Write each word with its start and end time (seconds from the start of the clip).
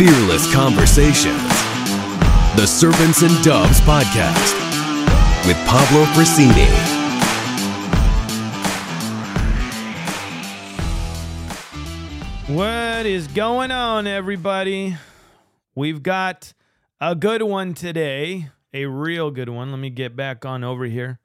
fearless 0.00 0.50
conversations. 0.54 1.42
The 2.56 2.64
Serpents 2.66 3.20
and 3.20 3.44
Doves 3.44 3.82
Podcast 3.82 4.54
with 5.46 5.58
Pablo 5.66 6.04
Frasini. 6.14 6.64
What 12.48 13.04
is 13.04 13.28
going 13.28 13.70
on, 13.70 14.06
everybody? 14.06 14.96
We've 15.74 16.02
got 16.02 16.54
a 16.98 17.14
good 17.14 17.42
one 17.42 17.74
today, 17.74 18.48
a 18.72 18.86
real 18.86 19.30
good 19.30 19.50
one. 19.50 19.70
Let 19.70 19.80
me 19.80 19.90
get 19.90 20.16
back 20.16 20.46
on 20.46 20.64
over 20.64 20.86
here, 20.86 21.18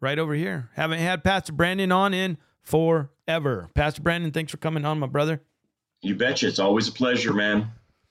right 0.00 0.18
over 0.18 0.34
here. 0.34 0.70
Haven't 0.74 0.98
had 0.98 1.22
Pastor 1.22 1.52
Brandon 1.52 1.92
on 1.92 2.12
in 2.12 2.36
forever. 2.62 3.70
Pastor 3.74 4.02
Brandon, 4.02 4.32
thanks 4.32 4.50
for 4.50 4.58
coming 4.58 4.84
on, 4.84 4.98
my 4.98 5.06
brother. 5.06 5.40
You 6.02 6.16
betcha. 6.16 6.48
It's 6.48 6.58
always 6.58 6.88
a 6.88 6.92
pleasure, 6.92 7.32
man. 7.32 7.70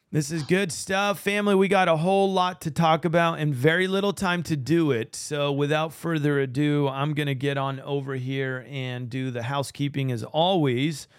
This 0.09 0.31
is 0.31 0.43
good 0.43 0.71
stuff. 0.71 1.19
Family, 1.19 1.53
we 1.53 1.67
got 1.67 1.89
a 1.89 1.97
whole 1.97 2.31
lot 2.31 2.61
to 2.61 2.71
talk 2.71 3.03
about 3.03 3.39
and 3.39 3.53
very 3.53 3.87
little 3.87 4.13
time 4.13 4.41
to 4.43 4.55
do 4.55 4.91
it. 4.91 5.17
So, 5.17 5.51
without 5.51 5.91
further 5.91 6.39
ado, 6.39 6.87
I'm 6.87 7.13
going 7.13 7.27
to 7.27 7.35
get 7.35 7.57
on 7.57 7.81
over 7.81 8.15
here 8.15 8.65
and 8.69 9.09
do 9.09 9.31
the 9.31 9.43
housekeeping 9.43 10.09
as 10.13 10.23
always. 10.23 11.09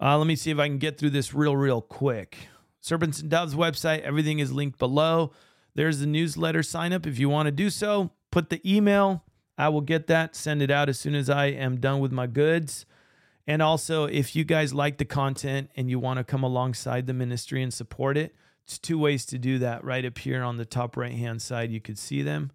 Uh, 0.00 0.16
let 0.16 0.26
me 0.26 0.36
see 0.36 0.50
if 0.50 0.58
I 0.58 0.68
can 0.68 0.78
get 0.78 0.96
through 0.96 1.10
this 1.10 1.34
real, 1.34 1.54
real 1.54 1.82
quick. 1.82 2.48
Serpents 2.80 3.20
and 3.20 3.28
Doves 3.28 3.54
website, 3.54 4.00
everything 4.00 4.38
is 4.38 4.50
linked 4.50 4.78
below. 4.78 5.32
There's 5.74 5.98
the 5.98 6.06
newsletter 6.06 6.62
sign 6.62 6.94
up 6.94 7.06
if 7.06 7.18
you 7.18 7.28
want 7.28 7.48
to 7.48 7.52
do 7.52 7.68
so. 7.68 8.10
Put 8.30 8.48
the 8.48 8.62
email, 8.64 9.22
I 9.58 9.68
will 9.68 9.82
get 9.82 10.06
that, 10.06 10.34
send 10.34 10.62
it 10.62 10.70
out 10.70 10.88
as 10.88 10.98
soon 10.98 11.14
as 11.14 11.28
I 11.28 11.48
am 11.48 11.78
done 11.78 12.00
with 12.00 12.10
my 12.10 12.26
goods. 12.26 12.86
And 13.46 13.62
also, 13.62 14.04
if 14.04 14.36
you 14.36 14.44
guys 14.44 14.72
like 14.72 14.98
the 14.98 15.04
content 15.04 15.70
and 15.76 15.90
you 15.90 15.98
want 15.98 16.18
to 16.18 16.24
come 16.24 16.42
alongside 16.42 17.06
the 17.06 17.14
ministry 17.14 17.62
and 17.62 17.72
support 17.72 18.16
it, 18.16 18.34
it's 18.64 18.78
two 18.78 18.98
ways 18.98 19.26
to 19.26 19.38
do 19.38 19.58
that. 19.58 19.82
Right 19.82 20.04
up 20.04 20.18
here 20.18 20.42
on 20.42 20.56
the 20.56 20.64
top 20.64 20.96
right 20.96 21.12
hand 21.12 21.42
side, 21.42 21.70
you 21.70 21.80
could 21.80 21.98
see 21.98 22.22
them. 22.22 22.52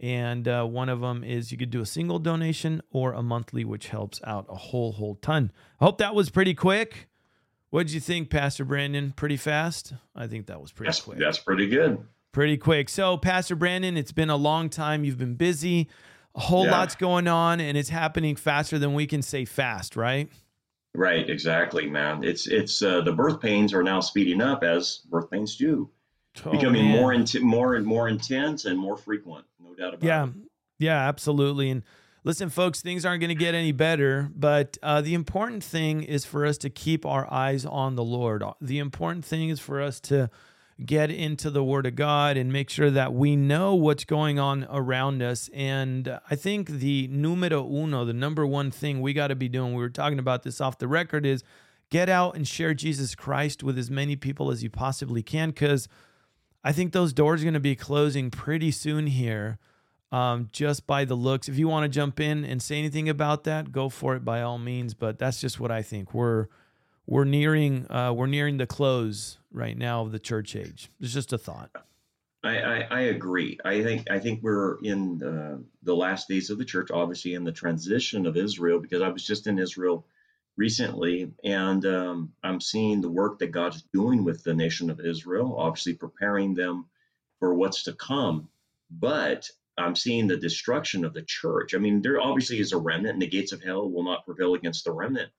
And 0.00 0.46
uh, 0.46 0.64
one 0.64 0.88
of 0.88 1.00
them 1.00 1.24
is 1.24 1.50
you 1.50 1.58
could 1.58 1.70
do 1.70 1.80
a 1.80 1.86
single 1.86 2.18
donation 2.20 2.82
or 2.90 3.12
a 3.12 3.22
monthly, 3.22 3.64
which 3.64 3.88
helps 3.88 4.20
out 4.24 4.46
a 4.48 4.54
whole, 4.54 4.92
whole 4.92 5.16
ton. 5.16 5.50
I 5.80 5.84
hope 5.84 5.98
that 5.98 6.14
was 6.14 6.30
pretty 6.30 6.54
quick. 6.54 7.08
What 7.70 7.86
did 7.86 7.92
you 7.92 8.00
think, 8.00 8.30
Pastor 8.30 8.64
Brandon? 8.64 9.12
Pretty 9.14 9.36
fast? 9.36 9.92
I 10.14 10.26
think 10.26 10.46
that 10.46 10.60
was 10.60 10.72
pretty 10.72 10.88
That's, 10.88 11.00
quick. 11.00 11.18
that's 11.18 11.38
pretty 11.38 11.68
good. 11.68 11.98
Pretty 12.32 12.56
quick. 12.56 12.88
So, 12.88 13.16
Pastor 13.18 13.56
Brandon, 13.56 13.96
it's 13.96 14.12
been 14.12 14.30
a 14.30 14.36
long 14.36 14.70
time. 14.70 15.04
You've 15.04 15.18
been 15.18 15.34
busy. 15.34 15.88
A 16.38 16.40
whole 16.40 16.66
Yeah. 16.66 16.70
lot's 16.70 16.94
going 16.94 17.26
on, 17.26 17.58
and 17.60 17.76
it's 17.76 17.88
happening 17.88 18.36
faster 18.36 18.78
than 18.78 18.94
we 18.94 19.08
can 19.08 19.22
say 19.22 19.44
fast, 19.44 19.96
right? 19.96 20.30
Right, 20.94 21.28
exactly, 21.28 21.90
man. 21.90 22.22
It's 22.22 22.46
it's 22.46 22.80
uh, 22.80 23.00
the 23.00 23.12
birth 23.12 23.40
pains 23.40 23.74
are 23.74 23.82
now 23.82 23.98
speeding 23.98 24.40
up 24.40 24.62
as 24.62 24.98
birth 25.10 25.28
pains 25.32 25.56
do, 25.56 25.90
Oh, 26.46 26.52
becoming 26.52 26.84
man. 26.84 26.92
more 27.00 27.12
int- 27.12 27.42
more 27.42 27.74
and 27.74 27.84
more 27.84 28.08
intense 28.08 28.66
and 28.66 28.78
more 28.78 28.96
frequent. 28.96 29.46
No 29.58 29.74
doubt 29.74 29.94
about 29.94 30.06
Yeah, 30.06 30.24
it. 30.26 30.30
yeah, 30.78 30.90
yeah, 30.92 31.08
absolutely. 31.08 31.70
And 31.70 31.82
listen, 32.22 32.50
folks, 32.50 32.82
things 32.82 33.04
aren't 33.04 33.20
going 33.20 33.30
to 33.30 33.34
get 33.34 33.56
any 33.56 33.72
better, 33.72 34.30
but 34.36 34.78
uh, 34.80 35.00
the 35.00 35.14
important 35.14 35.64
thing 35.64 36.04
is 36.04 36.24
for 36.24 36.46
us 36.46 36.56
to 36.58 36.70
keep 36.70 37.04
our 37.04 37.28
eyes 37.32 37.66
on 37.66 37.96
the 37.96 38.04
Lord. 38.04 38.44
The 38.60 38.78
important 38.78 39.24
thing 39.24 39.48
is 39.48 39.58
for 39.58 39.82
us 39.82 39.98
to 40.02 40.30
get 40.84 41.10
into 41.10 41.50
the 41.50 41.64
Word 41.64 41.86
of 41.86 41.96
God 41.96 42.36
and 42.36 42.52
make 42.52 42.70
sure 42.70 42.90
that 42.90 43.12
we 43.12 43.34
know 43.34 43.74
what's 43.74 44.04
going 44.04 44.38
on 44.38 44.66
around 44.70 45.22
us. 45.22 45.50
And 45.52 46.18
I 46.30 46.36
think 46.36 46.68
the 46.68 47.08
numero 47.08 47.68
uno, 47.68 48.04
the 48.04 48.12
number 48.12 48.46
one 48.46 48.70
thing 48.70 49.00
we 49.00 49.12
got 49.12 49.28
to 49.28 49.36
be 49.36 49.48
doing, 49.48 49.74
we 49.74 49.82
were 49.82 49.88
talking 49.88 50.18
about 50.18 50.44
this 50.44 50.60
off 50.60 50.78
the 50.78 50.88
record, 50.88 51.26
is 51.26 51.42
get 51.90 52.08
out 52.08 52.36
and 52.36 52.46
share 52.46 52.74
Jesus 52.74 53.14
Christ 53.14 53.62
with 53.62 53.78
as 53.78 53.90
many 53.90 54.14
people 54.14 54.50
as 54.50 54.62
you 54.62 54.70
possibly 54.70 55.22
can 55.22 55.50
because 55.50 55.88
I 56.62 56.72
think 56.72 56.92
those 56.92 57.12
doors 57.12 57.40
are 57.40 57.44
going 57.44 57.54
to 57.54 57.60
be 57.60 57.76
closing 57.76 58.30
pretty 58.30 58.70
soon 58.70 59.06
here 59.06 59.58
um, 60.12 60.48
just 60.52 60.86
by 60.86 61.04
the 61.04 61.14
looks. 61.14 61.48
If 61.48 61.58
you 61.58 61.68
want 61.68 61.84
to 61.84 61.88
jump 61.88 62.20
in 62.20 62.44
and 62.44 62.62
say 62.62 62.78
anything 62.78 63.08
about 63.08 63.44
that, 63.44 63.72
go 63.72 63.88
for 63.88 64.16
it 64.16 64.24
by 64.24 64.42
all 64.42 64.58
means. 64.58 64.94
But 64.94 65.18
that's 65.18 65.40
just 65.40 65.60
what 65.60 65.70
I 65.70 65.82
think. 65.82 66.14
We're 66.14 66.46
we're 67.06 67.24
nearing 67.24 67.90
uh, 67.90 68.12
we're 68.12 68.26
nearing 68.26 68.58
the 68.58 68.66
close 68.66 69.37
right 69.52 69.76
now 69.76 70.02
of 70.02 70.12
the 70.12 70.18
church 70.18 70.54
age. 70.56 70.90
It's 71.00 71.14
just 71.14 71.32
a 71.32 71.38
thought. 71.38 71.70
I, 72.44 72.58
I, 72.58 72.86
I 72.90 73.00
agree. 73.00 73.58
I 73.64 73.82
think 73.82 74.08
I 74.10 74.18
think 74.20 74.42
we're 74.42 74.78
in 74.82 75.18
the, 75.18 75.64
the 75.82 75.96
last 75.96 76.28
days 76.28 76.50
of 76.50 76.58
the 76.58 76.64
church, 76.64 76.90
obviously 76.90 77.34
in 77.34 77.44
the 77.44 77.52
transition 77.52 78.26
of 78.26 78.36
Israel, 78.36 78.78
because 78.78 79.02
I 79.02 79.08
was 79.08 79.26
just 79.26 79.46
in 79.46 79.58
Israel 79.58 80.06
recently, 80.56 81.32
and 81.44 81.84
um, 81.86 82.32
I'm 82.42 82.60
seeing 82.60 83.00
the 83.00 83.10
work 83.10 83.38
that 83.38 83.48
God's 83.48 83.82
doing 83.92 84.24
with 84.24 84.44
the 84.44 84.54
nation 84.54 84.88
of 84.90 85.00
Israel, 85.00 85.56
obviously 85.58 85.94
preparing 85.94 86.54
them 86.54 86.86
for 87.40 87.54
what's 87.54 87.84
to 87.84 87.92
come. 87.92 88.48
But 88.90 89.50
I'm 89.76 89.96
seeing 89.96 90.26
the 90.26 90.36
destruction 90.36 91.04
of 91.04 91.14
the 91.14 91.22
church. 91.22 91.74
I 91.74 91.78
mean, 91.78 92.02
there 92.02 92.20
obviously 92.20 92.60
is 92.60 92.72
a 92.72 92.78
remnant, 92.78 93.14
and 93.14 93.22
the 93.22 93.28
gates 93.28 93.52
of 93.52 93.62
hell 93.62 93.90
will 93.90 94.04
not 94.04 94.24
prevail 94.24 94.54
against 94.54 94.84
the 94.84 94.92
remnant. 94.92 95.30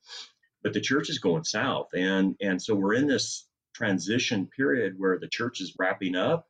But 0.63 0.73
the 0.73 0.81
church 0.81 1.09
is 1.09 1.19
going 1.19 1.45
south, 1.45 1.89
and 1.93 2.35
and 2.41 2.61
so 2.61 2.75
we're 2.75 2.95
in 2.95 3.07
this 3.07 3.45
transition 3.79 4.45
period 4.45 4.95
where 4.97 5.17
the 5.17 5.27
church 5.27 5.61
is 5.61 5.73
wrapping 5.79 6.15
up 6.15 6.47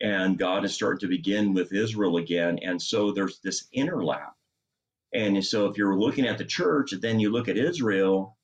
and 0.00 0.36
God 0.36 0.64
is 0.64 0.74
starting 0.74 1.00
to 1.00 1.06
begin 1.06 1.54
with 1.54 1.72
Israel 1.72 2.16
again. 2.16 2.58
And 2.62 2.82
so 2.82 3.12
there's 3.12 3.38
this 3.38 3.68
interlap. 3.74 4.32
And 5.12 5.44
so 5.44 5.66
if 5.66 5.78
you're 5.78 5.96
looking 5.96 6.26
at 6.26 6.38
the 6.38 6.44
church 6.44 6.92
and 6.92 7.00
then 7.00 7.20
you 7.20 7.30
look 7.30 7.48
at 7.48 7.56
Israel, 7.56 8.36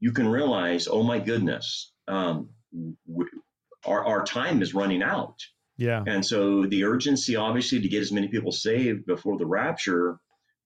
you 0.00 0.10
can 0.10 0.28
realize, 0.28 0.88
oh 0.88 1.04
my 1.04 1.20
goodness, 1.20 1.92
um, 2.08 2.48
our, 3.86 4.04
our 4.04 4.24
time 4.24 4.60
is 4.60 4.74
running 4.74 5.02
out. 5.02 5.40
Yeah. 5.76 6.02
And 6.04 6.26
so 6.26 6.66
the 6.66 6.82
urgency, 6.82 7.36
obviously, 7.36 7.80
to 7.80 7.88
get 7.88 8.02
as 8.02 8.10
many 8.10 8.26
people 8.26 8.50
saved 8.50 9.06
before 9.06 9.38
the 9.38 9.46
rapture, 9.46 10.18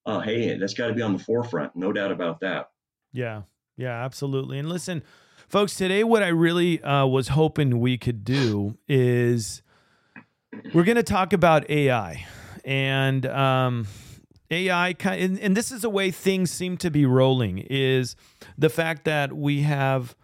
uh, 0.07 0.21
hey, 0.21 0.57
that's 0.57 0.73
got 0.73 0.87
to 0.87 0.93
be 0.93 1.03
on 1.03 1.13
the 1.13 1.23
forefront. 1.23 1.75
No 1.75 1.93
doubt 1.93 2.11
about 2.11 2.39
that. 2.39 2.71
Yeah, 3.11 3.43
yeah, 3.77 4.03
absolutely. 4.03 4.57
And 4.57 4.67
listen, 4.67 5.03
folks, 5.53 5.75
today 5.75 6.03
what 6.03 6.23
I 6.23 6.29
really 6.29 6.81
uh, 6.81 7.05
was 7.05 7.27
hoping 7.27 7.79
we 7.79 7.95
could 7.95 8.25
do 8.25 8.75
is 8.87 9.61
we're 10.73 10.83
going 10.83 10.95
to 10.95 11.03
talk 11.03 11.31
about 11.31 11.69
AI 11.69 12.25
and 12.65 13.23
um, 13.27 13.85
AI. 14.49 14.95
And, 15.03 15.39
and 15.39 15.55
this 15.55 15.71
is 15.71 15.83
the 15.83 15.91
way 15.91 16.09
things 16.09 16.49
seem 16.49 16.75
to 16.77 16.89
be 16.89 17.05
rolling. 17.05 17.59
Is 17.59 18.15
the 18.57 18.67
fact 18.67 19.05
that 19.05 19.31
we 19.31 19.61
have 19.61 20.15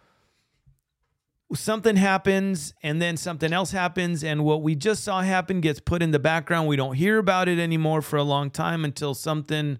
something 1.54 1.94
happens 1.94 2.74
and 2.82 3.00
then 3.00 3.16
something 3.16 3.52
else 3.52 3.70
happens 3.70 4.24
and 4.24 4.42
what 4.42 4.62
we 4.62 4.74
just 4.74 5.04
saw 5.04 5.20
happen 5.20 5.60
gets 5.60 5.78
put 5.78 6.02
in 6.02 6.10
the 6.10 6.18
background 6.18 6.68
we 6.68 6.76
don't 6.76 6.94
hear 6.94 7.18
about 7.18 7.48
it 7.48 7.58
anymore 7.58 8.02
for 8.02 8.16
a 8.16 8.22
long 8.22 8.50
time 8.50 8.84
until 8.84 9.14
something 9.14 9.76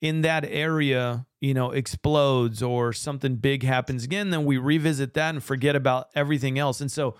in 0.00 0.22
that 0.22 0.44
area 0.44 1.26
you 1.40 1.54
know 1.54 1.70
explodes 1.70 2.62
or 2.62 2.92
something 2.92 3.36
big 3.36 3.62
happens 3.62 4.04
again 4.04 4.30
then 4.30 4.44
we 4.44 4.58
revisit 4.58 5.14
that 5.14 5.34
and 5.34 5.42
forget 5.42 5.76
about 5.76 6.08
everything 6.14 6.58
else 6.58 6.80
and 6.80 6.90
so 6.90 7.14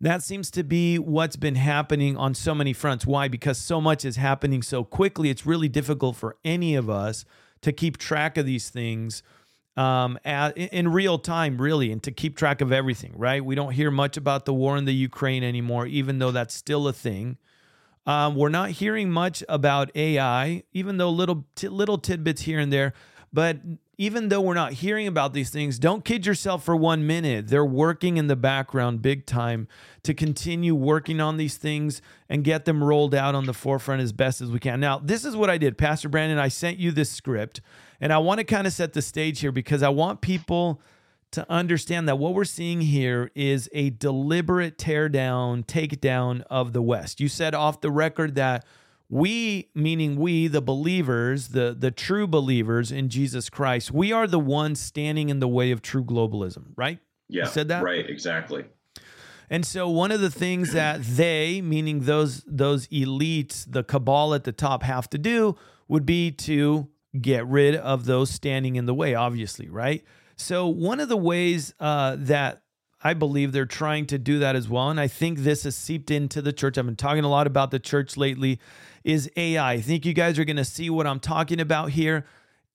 that 0.00 0.22
seems 0.22 0.50
to 0.50 0.62
be 0.62 0.96
what's 0.98 1.36
been 1.36 1.56
happening 1.56 2.16
on 2.16 2.34
so 2.34 2.54
many 2.54 2.72
fronts 2.72 3.06
why 3.06 3.28
because 3.28 3.58
so 3.58 3.80
much 3.80 4.04
is 4.04 4.16
happening 4.16 4.62
so 4.62 4.84
quickly 4.84 5.30
it's 5.30 5.44
really 5.46 5.68
difficult 5.68 6.16
for 6.16 6.36
any 6.44 6.74
of 6.74 6.88
us 6.88 7.24
to 7.60 7.72
keep 7.72 7.96
track 7.96 8.36
of 8.36 8.46
these 8.46 8.70
things 8.70 9.22
um, 9.78 10.18
at, 10.24 10.58
in 10.58 10.88
real 10.88 11.20
time, 11.20 11.62
really, 11.62 11.92
and 11.92 12.02
to 12.02 12.10
keep 12.10 12.36
track 12.36 12.60
of 12.60 12.72
everything, 12.72 13.12
right? 13.16 13.44
We 13.44 13.54
don't 13.54 13.70
hear 13.70 13.92
much 13.92 14.16
about 14.16 14.44
the 14.44 14.52
war 14.52 14.76
in 14.76 14.86
the 14.86 14.92
Ukraine 14.92 15.44
anymore, 15.44 15.86
even 15.86 16.18
though 16.18 16.32
that's 16.32 16.52
still 16.52 16.88
a 16.88 16.92
thing. 16.92 17.38
Um, 18.08 18.36
we're 18.36 18.48
not 18.48 18.70
hearing 18.70 19.10
much 19.10 19.44
about 19.50 19.94
AI, 19.94 20.62
even 20.72 20.96
though 20.96 21.10
little 21.10 21.44
t- 21.54 21.68
little 21.68 21.98
tidbits 21.98 22.40
here 22.40 22.58
and 22.58 22.72
there. 22.72 22.94
But 23.34 23.58
even 23.98 24.30
though 24.30 24.40
we're 24.40 24.54
not 24.54 24.72
hearing 24.72 25.06
about 25.06 25.34
these 25.34 25.50
things, 25.50 25.78
don't 25.78 26.06
kid 26.06 26.24
yourself 26.24 26.64
for 26.64 26.74
one 26.74 27.06
minute. 27.06 27.48
They're 27.48 27.66
working 27.66 28.16
in 28.16 28.26
the 28.26 28.34
background 28.34 29.02
big 29.02 29.26
time 29.26 29.68
to 30.04 30.14
continue 30.14 30.74
working 30.74 31.20
on 31.20 31.36
these 31.36 31.58
things 31.58 32.00
and 32.30 32.42
get 32.42 32.64
them 32.64 32.82
rolled 32.82 33.14
out 33.14 33.34
on 33.34 33.44
the 33.44 33.52
forefront 33.52 34.00
as 34.00 34.14
best 34.14 34.40
as 34.40 34.50
we 34.50 34.58
can. 34.58 34.80
Now, 34.80 34.98
this 34.98 35.26
is 35.26 35.36
what 35.36 35.50
I 35.50 35.58
did, 35.58 35.76
Pastor 35.76 36.08
Brandon. 36.08 36.38
I 36.38 36.48
sent 36.48 36.78
you 36.78 36.92
this 36.92 37.10
script, 37.10 37.60
and 38.00 38.10
I 38.10 38.16
want 38.16 38.38
to 38.38 38.44
kind 38.44 38.66
of 38.66 38.72
set 38.72 38.94
the 38.94 39.02
stage 39.02 39.40
here 39.40 39.52
because 39.52 39.82
I 39.82 39.90
want 39.90 40.22
people 40.22 40.80
to 41.32 41.50
understand 41.50 42.08
that 42.08 42.16
what 42.16 42.34
we're 42.34 42.44
seeing 42.44 42.80
here 42.80 43.30
is 43.34 43.68
a 43.72 43.90
deliberate 43.90 44.78
tear 44.78 45.08
down, 45.08 45.62
takedown 45.64 46.42
of 46.48 46.72
the 46.72 46.82
West. 46.82 47.20
You 47.20 47.28
said 47.28 47.54
off 47.54 47.80
the 47.80 47.90
record 47.90 48.34
that 48.36 48.64
we, 49.10 49.70
meaning 49.74 50.16
we, 50.16 50.48
the 50.48 50.60
believers, 50.60 51.48
the, 51.48 51.74
the 51.78 51.90
true 51.90 52.26
believers 52.26 52.92
in 52.92 53.08
Jesus 53.08 53.48
Christ, 53.48 53.90
we 53.90 54.12
are 54.12 54.26
the 54.26 54.38
ones 54.38 54.80
standing 54.80 55.28
in 55.28 55.38
the 55.38 55.48
way 55.48 55.70
of 55.70 55.82
true 55.82 56.04
globalism, 56.04 56.72
right? 56.76 56.98
Yeah. 57.28 57.46
said 57.46 57.68
that? 57.68 57.82
Right. 57.82 58.08
Exactly. 58.08 58.64
And 59.50 59.64
so 59.64 59.88
one 59.88 60.12
of 60.12 60.20
the 60.20 60.30
things 60.30 60.72
that 60.72 61.02
they, 61.02 61.62
meaning 61.62 62.00
those 62.00 62.44
those 62.46 62.86
elites, 62.88 63.64
the 63.70 63.82
cabal 63.82 64.34
at 64.34 64.44
the 64.44 64.52
top 64.52 64.82
have 64.82 65.08
to 65.10 65.18
do 65.18 65.56
would 65.88 66.04
be 66.04 66.30
to 66.30 66.88
get 67.18 67.46
rid 67.46 67.74
of 67.74 68.04
those 68.04 68.30
standing 68.30 68.76
in 68.76 68.84
the 68.84 68.92
way, 68.92 69.14
obviously, 69.14 69.68
right? 69.68 70.04
So 70.38 70.68
one 70.68 71.00
of 71.00 71.08
the 71.08 71.16
ways 71.16 71.74
uh, 71.80 72.16
that 72.20 72.62
I 73.02 73.14
believe 73.14 73.52
they're 73.52 73.66
trying 73.66 74.06
to 74.06 74.18
do 74.18 74.38
that 74.40 74.56
as 74.56 74.68
well. 74.68 74.90
And 74.90 74.98
I 74.98 75.08
think 75.08 75.40
this 75.40 75.64
has 75.64 75.76
seeped 75.76 76.10
into 76.10 76.40
the 76.40 76.52
church. 76.52 76.78
I've 76.78 76.86
been 76.86 76.96
talking 76.96 77.24
a 77.24 77.28
lot 77.28 77.46
about 77.46 77.70
the 77.70 77.78
church 77.78 78.16
lately, 78.16 78.58
is 79.04 79.30
AI. 79.36 79.72
I 79.72 79.80
think 79.80 80.04
you 80.04 80.14
guys 80.14 80.38
are 80.38 80.44
going 80.44 80.56
to 80.56 80.64
see 80.64 80.90
what 80.90 81.06
I'm 81.06 81.20
talking 81.20 81.60
about 81.60 81.90
here. 81.90 82.24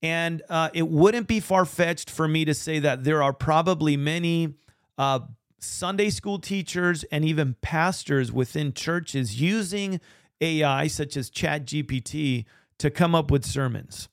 And 0.01 0.41
uh, 0.49 0.69
it 0.73 0.87
wouldn't 0.87 1.27
be 1.27 1.39
far 1.39 1.65
fetched 1.65 2.09
for 2.09 2.27
me 2.27 2.45
to 2.45 2.53
say 2.53 2.79
that 2.79 3.03
there 3.03 3.23
are 3.23 3.33
probably 3.33 3.95
many 3.97 4.55
uh, 4.97 5.21
Sunday 5.59 6.09
school 6.09 6.39
teachers 6.39 7.03
and 7.05 7.23
even 7.23 7.55
pastors 7.61 8.31
within 8.31 8.73
churches 8.73 9.39
using 9.41 10.01
AI, 10.41 10.87
such 10.87 11.15
as 11.15 11.31
ChatGPT, 11.31 12.45
to 12.79 12.89
come 12.91 13.15
up 13.15 13.31
with 13.31 13.45
sermons. 13.45 14.09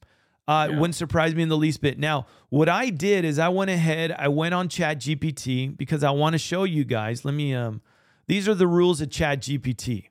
Uh, 0.51 0.67
yeah. 0.69 0.81
Wouldn't 0.81 0.97
surprise 0.97 1.33
me 1.33 1.45
in 1.45 1.49
the 1.49 1.57
least 1.57 1.81
bit. 1.81 1.97
Now, 1.97 2.27
what 2.49 2.69
I 2.69 2.91
did 2.91 3.25
is 3.25 3.39
I 3.39 3.49
went 3.51 3.71
ahead, 3.71 4.11
I 4.11 4.27
went 4.27 4.53
on 4.53 4.69
ChatGPT 4.69 5.77
because 5.77 6.03
I 6.03 6.11
want 6.11 6.33
to 6.33 6.39
show 6.39 6.65
you 6.65 6.83
guys. 6.83 7.25
Let 7.25 7.35
me, 7.35 7.55
um, 7.55 7.83
these 8.27 8.49
are 8.49 8.55
the 8.57 8.67
rules 8.67 9.01
of 9.01 9.11
ChatGPT. 9.11 10.09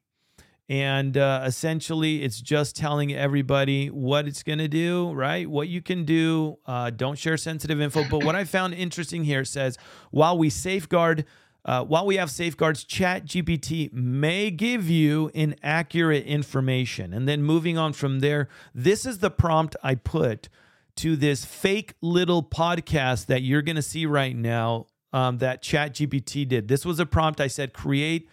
And 0.69 1.17
uh, 1.17 1.43
essentially, 1.45 2.23
it's 2.23 2.39
just 2.39 2.77
telling 2.77 3.13
everybody 3.13 3.87
what 3.87 4.27
it's 4.29 4.41
going 4.41 4.59
to 4.59 4.69
do, 4.69 5.11
right? 5.11 5.49
What 5.49 5.67
you 5.67 5.81
can 5.81 6.05
do. 6.05 6.57
Uh, 6.65 6.89
don't 6.89 7.17
share 7.17 7.35
sensitive 7.35 7.81
info. 7.81 8.05
But 8.09 8.23
what 8.23 8.35
I 8.35 8.45
found 8.45 8.75
interesting 8.75 9.25
here 9.25 9.43
says 9.43 9.77
while 10.09 10.37
we 10.37 10.49
safeguard, 10.49 11.25
uh, 11.65 11.83
while 11.83 12.05
we 12.05 12.15
have 12.15 12.31
safeguards, 12.31 12.83
Chat 12.83 13.25
GPT 13.25 13.91
may 13.91 14.49
give 14.49 14.89
you 14.89 15.29
inaccurate 15.33 16.25
information. 16.25 17.13
And 17.13 17.27
then 17.27 17.43
moving 17.43 17.77
on 17.77 17.93
from 17.93 18.21
there, 18.21 18.47
this 18.73 19.05
is 19.05 19.19
the 19.19 19.29
prompt 19.29 19.75
I 19.83 19.95
put 19.95 20.49
to 20.97 21.15
this 21.15 21.45
fake 21.45 21.93
little 22.01 22.43
podcast 22.43 23.27
that 23.27 23.41
you're 23.41 23.61
going 23.61 23.75
to 23.75 23.81
see 23.81 24.05
right 24.05 24.35
now 24.35 24.87
um, 25.11 25.37
that 25.39 25.61
Chat 25.61 25.95
GPT 25.95 26.47
did. 26.47 26.67
This 26.67 26.85
was 26.85 26.99
a 26.99 27.05
prompt 27.05 27.41
I 27.41 27.47
said, 27.47 27.73
create 27.73 28.29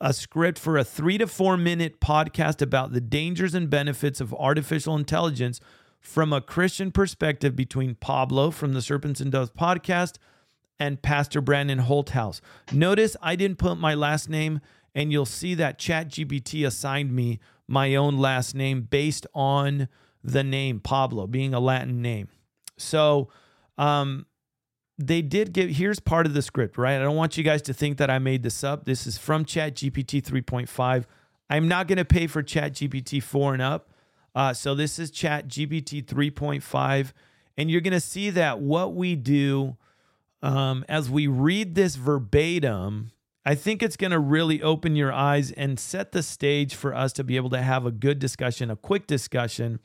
a 0.00 0.12
script 0.14 0.58
for 0.58 0.78
a 0.78 0.84
three 0.84 1.18
to 1.18 1.26
four 1.26 1.56
minute 1.56 2.00
podcast 2.00 2.62
about 2.62 2.92
the 2.92 3.00
dangers 3.00 3.54
and 3.54 3.68
benefits 3.68 4.20
of 4.20 4.32
artificial 4.34 4.96
intelligence 4.96 5.60
from 6.00 6.32
a 6.32 6.40
Christian 6.40 6.90
perspective 6.90 7.54
between 7.54 7.94
Pablo 7.94 8.50
from 8.50 8.72
the 8.72 8.80
Serpents 8.80 9.20
and 9.20 9.30
Doves 9.30 9.50
podcast 9.50 10.14
and 10.80 11.00
Pastor 11.00 11.40
Brandon 11.40 11.78
Holthaus. 11.78 12.40
Notice 12.72 13.16
I 13.22 13.36
didn't 13.36 13.58
put 13.58 13.76
my 13.76 13.94
last 13.94 14.28
name, 14.28 14.60
and 14.94 15.12
you'll 15.12 15.26
see 15.26 15.54
that 15.54 15.78
ChatGPT 15.78 16.66
assigned 16.66 17.14
me 17.14 17.38
my 17.68 17.94
own 17.94 18.16
last 18.16 18.54
name 18.54 18.82
based 18.82 19.26
on 19.34 19.86
the 20.24 20.42
name 20.42 20.80
Pablo 20.80 21.26
being 21.26 21.54
a 21.54 21.60
Latin 21.60 22.02
name. 22.02 22.28
So, 22.76 23.28
um, 23.78 24.26
they 24.98 25.22
did 25.22 25.52
give 25.54 25.70
here's 25.70 25.98
part 25.98 26.26
of 26.26 26.34
the 26.34 26.42
script, 26.42 26.76
right? 26.76 26.96
I 26.96 27.02
don't 27.02 27.16
want 27.16 27.38
you 27.38 27.44
guys 27.44 27.62
to 27.62 27.72
think 27.72 27.96
that 27.98 28.10
I 28.10 28.18
made 28.18 28.42
this 28.42 28.62
up. 28.62 28.84
This 28.84 29.06
is 29.06 29.16
from 29.16 29.46
Chat 29.46 29.76
GPT 29.76 30.22
3.5. 30.22 31.04
I'm 31.48 31.68
not 31.68 31.88
going 31.88 31.98
to 31.98 32.04
pay 32.04 32.26
for 32.26 32.42
Chat 32.42 32.74
GPT 32.74 33.22
4 33.22 33.54
and 33.54 33.62
up. 33.62 33.90
Uh, 34.34 34.52
so 34.52 34.74
this 34.74 34.98
is 34.98 35.10
Chat 35.10 35.48
GPT 35.48 36.04
3.5. 36.04 37.12
And 37.56 37.70
you're 37.70 37.80
going 37.80 37.92
to 37.92 38.00
see 38.00 38.30
that 38.30 38.60
what 38.60 38.94
we 38.94 39.16
do 39.16 39.76
um, 40.42 40.84
as 40.88 41.10
we 41.10 41.26
read 41.26 41.74
this 41.74 41.96
verbatim, 41.96 43.12
I 43.44 43.54
think 43.54 43.82
it's 43.82 43.96
going 43.96 44.10
to 44.10 44.18
really 44.18 44.62
open 44.62 44.96
your 44.96 45.12
eyes 45.12 45.50
and 45.52 45.78
set 45.78 46.12
the 46.12 46.22
stage 46.22 46.74
for 46.74 46.94
us 46.94 47.12
to 47.14 47.24
be 47.24 47.36
able 47.36 47.50
to 47.50 47.62
have 47.62 47.86
a 47.86 47.90
good 47.90 48.18
discussion, 48.18 48.70
a 48.70 48.76
quick 48.76 49.06
discussion 49.06 49.80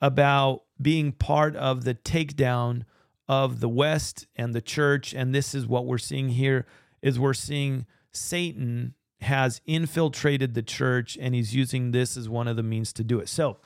about 0.00 0.62
being 0.80 1.12
part 1.12 1.56
of 1.56 1.84
the 1.84 1.94
takedown 1.94 2.84
of 3.28 3.60
the 3.60 3.68
West 3.68 4.26
and 4.36 4.54
the 4.54 4.60
church. 4.60 5.12
And 5.14 5.34
this 5.34 5.54
is 5.54 5.66
what 5.66 5.86
we're 5.86 5.98
seeing 5.98 6.30
here 6.30 6.66
is 7.02 7.18
we're 7.18 7.34
seeing 7.34 7.86
Satan 8.12 8.94
has 9.22 9.60
infiltrated 9.66 10.54
the 10.54 10.62
church 10.62 11.16
and 11.20 11.34
he's 11.34 11.54
using 11.54 11.90
this 11.90 12.16
as 12.16 12.28
one 12.28 12.46
of 12.46 12.56
the 12.56 12.62
means 12.62 12.92
to 12.94 13.04
do 13.04 13.18
it. 13.18 13.28
So, 13.28 13.56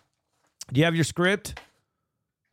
do 0.73 0.79
you 0.79 0.85
have 0.85 0.95
your 0.95 1.05
script? 1.05 1.61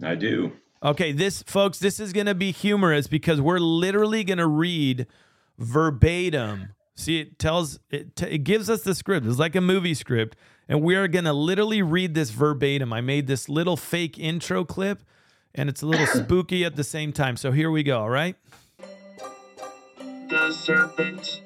I 0.04 0.16
do. 0.16 0.52
Okay, 0.84 1.12
this 1.12 1.44
folks, 1.44 1.80
this 1.80 2.00
is 2.00 2.14
going 2.14 2.28
to 2.28 2.36
be 2.36 2.52
humorous 2.52 3.08
because 3.08 3.42
we're 3.42 3.60
literally 3.60 4.24
going 4.24 4.38
to 4.38 4.48
read 4.48 5.08
verbatim. 5.58 6.70
See, 6.96 7.20
it 7.20 7.40
tells 7.40 7.80
it, 7.90 8.16
t- 8.16 8.28
it 8.28 8.40
gives 8.40 8.70
us 8.70 8.82
the 8.82 8.96
script. 8.96 9.26
It's 9.26 9.40
like 9.40 9.56
a 9.56 9.62
movie 9.62 9.94
script, 9.94 10.36
and 10.68 10.82
we 10.82 10.96
are 10.96 11.08
going 11.08 11.26
to 11.26 11.34
literally 11.34 11.82
read 11.82 12.14
this 12.14 12.30
verbatim. 12.30 12.94
I 12.94 13.02
made 13.02 13.28
this 13.28 13.50
little 13.50 13.78
fake 13.78 14.20
intro 14.20 14.64
clip 14.64 15.04
and 15.58 15.70
it's 15.70 15.82
a 15.82 15.86
little 15.86 16.06
spooky 16.24 16.64
at 16.64 16.76
the 16.76 16.84
same 16.84 17.12
time. 17.12 17.36
So 17.36 17.52
here 17.52 17.72
we 17.72 17.84
go, 17.84 18.00
all 18.00 18.10
right? 18.10 18.36
The 20.30 20.52
serpent 20.52 21.42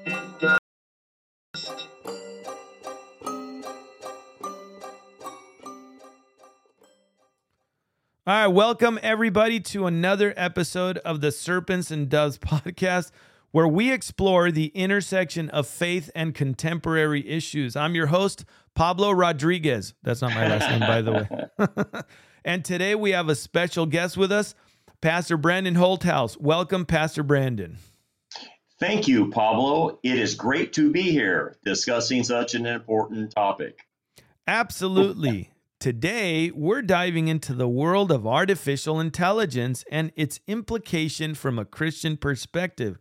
All 8.32 8.38
right, 8.38 8.48
welcome 8.48 8.98
everybody 9.04 9.60
to 9.60 9.88
another 9.88 10.34
episode 10.38 11.00
of 11.00 11.20
the 11.20 11.34
Serpents 11.34 11.92
and 11.92 12.08
Doves 12.08 12.38
podcast, 12.38 13.12
where 13.52 13.68
we 13.68 13.92
explore 13.92 14.52
the 14.52 14.68
intersection 14.68 15.50
of 15.50 15.68
faith 15.68 16.10
and 16.16 16.34
contemporary 16.34 17.28
issues. 17.28 17.76
I'm 17.76 17.94
your 17.94 18.08
host, 18.08 18.46
Pablo 18.74 19.12
Rodriguez. 19.12 19.96
That's 20.02 20.22
not 20.22 20.34
my 20.34 20.48
last 20.48 20.70
name, 20.70 20.80
by 20.80 21.02
the 21.02 21.12
way. 21.12 22.02
And 22.46 22.64
today 22.64 22.96
we 22.96 23.12
have 23.12 23.28
a 23.28 23.36
special 23.36 23.86
guest 23.86 24.16
with 24.16 24.32
us, 24.32 24.56
Pastor 25.02 25.36
Brandon 25.36 25.76
Holthaus. 25.76 26.40
Welcome, 26.40 26.86
Pastor 26.86 27.24
Brandon. 27.24 27.80
Thank 28.80 29.10
you, 29.10 29.30
Pablo. 29.30 30.00
It 30.04 30.18
is 30.18 30.36
great 30.36 30.72
to 30.76 30.90
be 30.90 31.02
here 31.02 31.58
discussing 31.66 32.24
such 32.24 32.56
an 32.56 32.66
important 32.66 33.32
topic. 33.32 33.80
Absolutely. 34.48 35.51
Today, 35.82 36.52
we're 36.52 36.84
diving 36.84 37.28
into 37.28 37.56
the 37.56 37.68
world 37.68 38.12
of 38.12 38.28
artificial 38.28 39.00
intelligence 39.00 39.84
and 39.92 40.12
its 40.16 40.40
implication 40.46 41.34
from 41.34 41.58
a 41.58 41.66
Christian 41.66 42.18
perspective. 42.18 43.00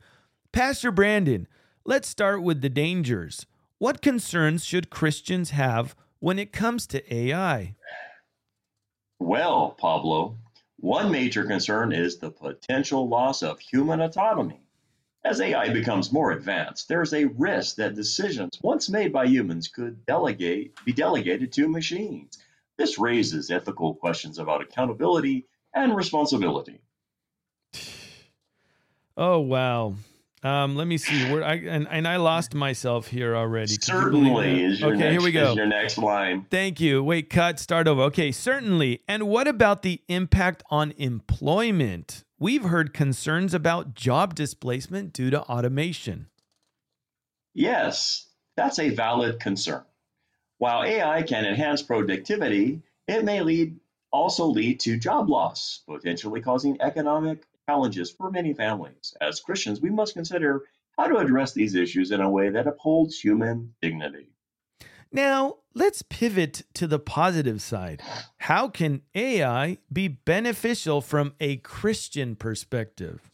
Pastor 0.50 0.90
Brandon, 0.90 1.46
let's 1.84 2.08
start 2.08 2.42
with 2.42 2.62
the 2.62 2.70
dangers. 2.70 3.44
What 3.76 4.00
concerns 4.00 4.64
should 4.64 4.88
Christians 4.88 5.50
have 5.50 5.94
when 6.20 6.38
it 6.38 6.54
comes 6.54 6.86
to 6.86 7.14
AI? 7.14 7.76
Well, 9.18 9.76
Pablo, 9.78 10.38
one 10.78 11.12
major 11.12 11.44
concern 11.44 11.92
is 11.92 12.16
the 12.16 12.30
potential 12.30 13.06
loss 13.06 13.42
of 13.42 13.60
human 13.60 14.00
autonomy. 14.00 14.62
As 15.22 15.42
AI 15.42 15.68
becomes 15.68 16.14
more 16.14 16.30
advanced, 16.32 16.88
there's 16.88 17.12
a 17.12 17.26
risk 17.26 17.76
that 17.76 17.94
decisions 17.94 18.58
once 18.62 18.88
made 18.88 19.12
by 19.12 19.26
humans 19.26 19.68
could 19.68 20.06
delegate 20.06 20.74
be 20.86 20.94
delegated 20.94 21.52
to 21.52 21.68
machines. 21.68 22.38
This 22.80 22.98
raises 22.98 23.50
ethical 23.50 23.94
questions 23.94 24.38
about 24.38 24.62
accountability 24.62 25.46
and 25.74 25.94
responsibility. 25.94 26.80
Oh 29.16 29.40
wow. 29.40 29.96
Um, 30.42 30.76
let 30.76 30.86
me 30.86 30.96
see 30.96 31.30
where 31.30 31.44
I 31.44 31.56
and, 31.56 31.86
and 31.90 32.08
I 32.08 32.16
lost 32.16 32.54
myself 32.54 33.08
here 33.08 33.36
already. 33.36 33.74
Certainly 33.74 34.64
is 34.64 34.80
your 34.80 34.94
okay. 34.94 34.98
Next, 34.98 35.10
here 35.10 35.20
we 35.20 35.32
go. 35.32 35.52
Your 35.52 35.66
next 35.66 35.98
line. 35.98 36.46
Thank 36.48 36.80
you. 36.80 37.04
Wait, 37.04 37.28
cut. 37.28 37.58
Start 37.58 37.86
over. 37.86 38.00
Okay, 38.02 38.32
certainly. 38.32 39.02
And 39.06 39.24
what 39.24 39.46
about 39.46 39.82
the 39.82 40.00
impact 40.08 40.62
on 40.70 40.92
employment? 40.92 42.24
We've 42.38 42.64
heard 42.64 42.94
concerns 42.94 43.52
about 43.52 43.92
job 43.94 44.34
displacement 44.34 45.12
due 45.12 45.28
to 45.28 45.42
automation. 45.42 46.28
Yes, 47.52 48.30
that's 48.56 48.78
a 48.78 48.88
valid 48.88 49.38
concern. 49.38 49.84
While 50.60 50.84
AI 50.84 51.22
can 51.22 51.46
enhance 51.46 51.80
productivity, 51.80 52.82
it 53.08 53.24
may 53.24 53.40
lead 53.40 53.80
also 54.12 54.44
lead 54.44 54.78
to 54.80 54.98
job 54.98 55.30
loss, 55.30 55.80
potentially 55.88 56.42
causing 56.42 56.78
economic 56.82 57.46
challenges 57.66 58.10
for 58.10 58.30
many 58.30 58.52
families. 58.52 59.16
As 59.22 59.40
Christians, 59.40 59.80
we 59.80 59.88
must 59.88 60.12
consider 60.12 60.64
how 60.98 61.06
to 61.06 61.16
address 61.16 61.54
these 61.54 61.74
issues 61.74 62.10
in 62.10 62.20
a 62.20 62.28
way 62.28 62.50
that 62.50 62.66
upholds 62.66 63.18
human 63.18 63.72
dignity. 63.80 64.34
Now, 65.10 65.60
let's 65.72 66.02
pivot 66.02 66.64
to 66.74 66.86
the 66.86 66.98
positive 66.98 67.62
side. 67.62 68.02
How 68.36 68.68
can 68.68 69.00
AI 69.14 69.78
be 69.90 70.08
beneficial 70.08 71.00
from 71.00 71.32
a 71.40 71.56
Christian 71.56 72.36
perspective? 72.36 73.30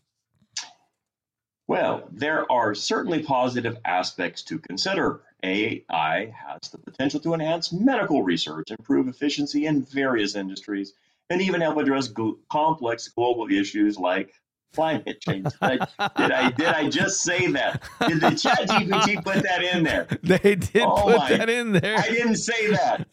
Well, 1.66 2.08
there 2.12 2.50
are 2.52 2.76
certainly 2.76 3.24
positive 3.24 3.78
aspects 3.84 4.42
to 4.44 4.60
consider. 4.60 5.22
AI 5.46 6.34
has 6.34 6.70
the 6.70 6.78
potential 6.78 7.20
to 7.20 7.34
enhance 7.34 7.72
medical 7.72 8.22
research, 8.22 8.70
improve 8.70 9.08
efficiency 9.08 9.66
in 9.66 9.82
various 9.82 10.34
industries, 10.34 10.92
and 11.30 11.40
even 11.40 11.60
help 11.60 11.78
address 11.78 12.08
gl- 12.08 12.36
complex 12.50 13.08
global 13.08 13.48
issues 13.50 13.98
like 13.98 14.32
climate 14.74 15.20
change. 15.20 15.46
Did 15.46 15.62
I, 15.62 16.10
did 16.16 16.32
I, 16.32 16.50
did 16.50 16.66
I 16.66 16.88
just 16.88 17.22
say 17.22 17.46
that? 17.52 17.82
Did 18.06 18.20
the 18.20 18.30
Chat 18.30 18.68
GPT 18.68 19.24
put 19.24 19.42
that 19.42 19.62
in 19.62 19.82
there? 19.84 20.06
They 20.22 20.56
did 20.56 20.82
oh 20.82 21.02
put 21.04 21.16
my, 21.18 21.36
that 21.36 21.48
in 21.48 21.72
there. 21.72 21.98
I 21.98 22.08
didn't 22.08 22.36
say 22.36 22.70
that. 22.72 23.06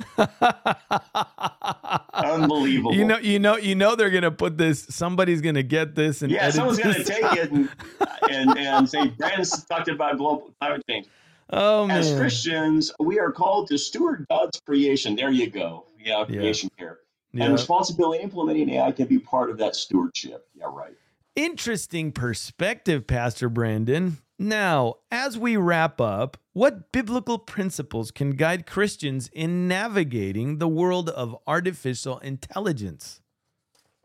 Unbelievable. 2.13 2.93
You 2.95 3.05
know, 3.05 3.17
you 3.17 3.39
know, 3.39 3.55
you 3.55 3.75
know, 3.75 3.95
they're 3.95 4.09
gonna 4.09 4.31
put 4.31 4.57
this. 4.57 4.85
Somebody's 4.89 5.41
gonna 5.41 5.63
get 5.63 5.95
this 5.95 6.21
and 6.21 6.31
yeah, 6.31 6.49
someone's 6.49 6.79
going 6.79 6.95
to 6.95 7.03
this 7.03 7.07
take 7.07 7.33
it 7.33 7.51
and, 7.51 7.69
and, 8.29 8.57
and 8.57 8.89
say, 8.89 9.07
Brandon's 9.09 9.63
talked 9.65 9.89
about 9.89 10.17
global 10.17 10.53
climate 10.59 10.83
change. 10.89 11.07
Oh 11.49 11.89
As 11.89 12.15
Christians, 12.15 12.91
we 12.99 13.19
are 13.19 13.31
called 13.31 13.67
to 13.69 13.77
steward 13.77 14.25
God's 14.29 14.59
creation. 14.61 15.15
There 15.15 15.31
you 15.31 15.49
go. 15.49 15.85
Yeah, 15.99 16.19
Yeah. 16.19 16.25
creation 16.25 16.69
care. 16.77 16.99
Yeah. 17.33 17.45
And 17.45 17.53
responsibility 17.53 18.19
in 18.19 18.25
implementing 18.25 18.69
AI 18.69 18.91
can 18.91 19.07
be 19.07 19.19
part 19.19 19.49
of 19.49 19.57
that 19.57 19.75
stewardship. 19.75 20.47
Yeah, 20.55 20.65
right. 20.71 20.93
Interesting 21.35 22.11
perspective, 22.11 23.07
Pastor 23.07 23.49
Brandon. 23.49 24.17
Now, 24.37 24.95
as 25.09 25.37
we 25.37 25.57
wrap 25.57 25.99
up, 26.01 26.37
what 26.53 26.91
biblical 26.91 27.39
principles 27.39 28.11
can 28.11 28.31
guide 28.31 28.65
Christians 28.67 29.29
in 29.33 29.67
navigating 29.67 30.57
the 30.57 30.67
world 30.67 31.09
of 31.09 31.35
artificial 31.47 32.19
intelligence? 32.19 33.21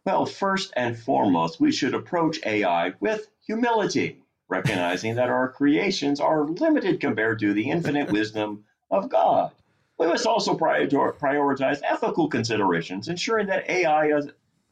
Well, 0.05 0.25
first 0.25 0.73
and 0.77 0.99
foremost, 0.99 1.61
we 1.61 1.71
should 1.71 1.93
approach 1.93 2.39
AI 2.47 2.95
with 3.01 3.29
humility, 3.47 4.23
recognizing 4.49 5.15
that 5.17 5.29
our 5.29 5.51
creations 5.51 6.21
are 6.21 6.47
limited 6.47 7.01
compared 7.01 7.39
to 7.41 7.53
the 7.53 7.71
infinite 7.71 8.11
wisdom 8.11 8.65
of 8.91 9.09
God. 9.09 9.53
We 9.99 10.07
must 10.07 10.27
also 10.27 10.57
prioritize 10.57 11.81
ethical 11.83 12.29
considerations, 12.29 13.09
ensuring 13.09 13.49
that 13.49 13.69
AI 13.69 14.17
is, 14.17 14.29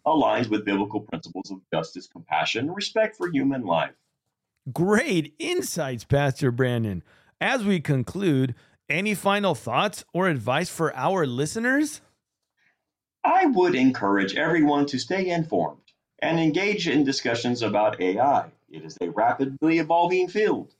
aligns 0.06 0.48
with 0.48 0.64
biblical 0.64 1.00
principles 1.00 1.50
of 1.50 1.60
justice, 1.72 2.06
compassion, 2.06 2.66
and 2.66 2.76
respect 2.76 3.16
for 3.16 3.28
human 3.28 3.62
life. 3.62 3.92
Great 4.72 5.34
insights, 5.38 6.04
Pastor 6.04 6.50
Brandon. 6.50 7.02
As 7.40 7.64
we 7.64 7.80
conclude, 7.80 8.54
any 8.88 9.14
final 9.14 9.54
thoughts 9.54 10.04
or 10.14 10.28
advice 10.28 10.70
for 10.70 10.94
our 10.94 11.26
listeners? 11.26 12.00
I 13.24 13.46
would 13.46 13.74
encourage 13.74 14.36
everyone 14.36 14.86
to 14.86 14.98
stay 14.98 15.28
informed 15.28 15.82
and 16.20 16.38
engage 16.38 16.88
in 16.88 17.02
discussions 17.02 17.62
about 17.62 18.00
AI. 18.00 18.52
It 18.68 18.84
is 18.84 18.96
a 19.00 19.10
rapidly 19.10 19.78
evolving 19.78 20.28
field. 20.28 20.74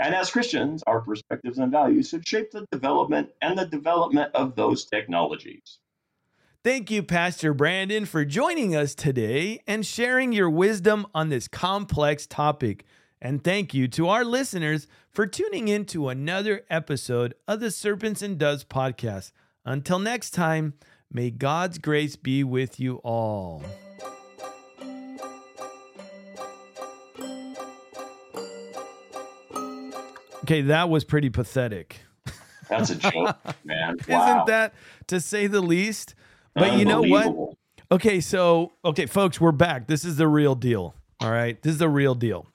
And 0.00 0.14
as 0.14 0.30
Christians, 0.30 0.82
our 0.86 1.00
perspectives 1.00 1.58
and 1.58 1.70
values 1.70 2.08
should 2.08 2.26
shape 2.26 2.50
the 2.50 2.66
development 2.72 3.30
and 3.40 3.58
the 3.58 3.66
development 3.66 4.34
of 4.34 4.56
those 4.56 4.84
technologies. 4.84 5.78
Thank 6.64 6.90
you, 6.90 7.02
Pastor 7.02 7.52
Brandon, 7.52 8.06
for 8.06 8.24
joining 8.24 8.74
us 8.74 8.94
today 8.94 9.60
and 9.66 9.84
sharing 9.84 10.32
your 10.32 10.48
wisdom 10.48 11.06
on 11.14 11.28
this 11.28 11.46
complex 11.46 12.26
topic. 12.26 12.84
And 13.20 13.44
thank 13.44 13.74
you 13.74 13.86
to 13.88 14.08
our 14.08 14.24
listeners 14.24 14.86
for 15.10 15.26
tuning 15.26 15.68
in 15.68 15.84
to 15.86 16.08
another 16.08 16.62
episode 16.70 17.34
of 17.46 17.60
the 17.60 17.70
Serpents 17.70 18.22
and 18.22 18.38
Doves 18.38 18.64
podcast. 18.64 19.32
Until 19.64 19.98
next 19.98 20.30
time, 20.30 20.74
may 21.10 21.30
God's 21.30 21.78
grace 21.78 22.16
be 22.16 22.42
with 22.42 22.80
you 22.80 22.96
all. 22.96 23.62
Okay, 30.44 30.60
that 30.60 30.90
was 30.90 31.04
pretty 31.04 31.30
pathetic. 31.30 32.00
That's 32.68 32.90
a 32.90 32.96
joke, 32.96 33.34
man. 33.64 33.96
Wow. 34.06 34.26
Isn't 34.26 34.46
that 34.48 34.74
to 35.06 35.18
say 35.18 35.46
the 35.46 35.62
least? 35.62 36.14
But 36.54 36.74
you 36.78 36.84
know 36.84 37.00
what? 37.00 37.54
Okay, 37.90 38.20
so 38.20 38.72
okay, 38.84 39.06
folks, 39.06 39.40
we're 39.40 39.52
back. 39.52 39.86
This 39.86 40.04
is 40.04 40.16
the 40.16 40.28
real 40.28 40.54
deal. 40.54 40.94
All 41.22 41.30
right, 41.30 41.60
this 41.62 41.72
is 41.72 41.78
the 41.78 41.88
real 41.88 42.14
deal. 42.14 42.46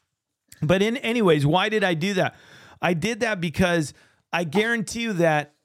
But 0.61 0.83
in 0.83 0.97
anyways, 0.97 1.47
why 1.47 1.67
did 1.69 1.83
I 1.83 1.95
do 1.95 2.13
that? 2.13 2.35
I 2.79 2.93
did 2.93 3.21
that 3.21 3.41
because 3.41 3.95
I 4.31 4.43
guarantee 4.43 5.01
you 5.01 5.13
that 5.13 5.55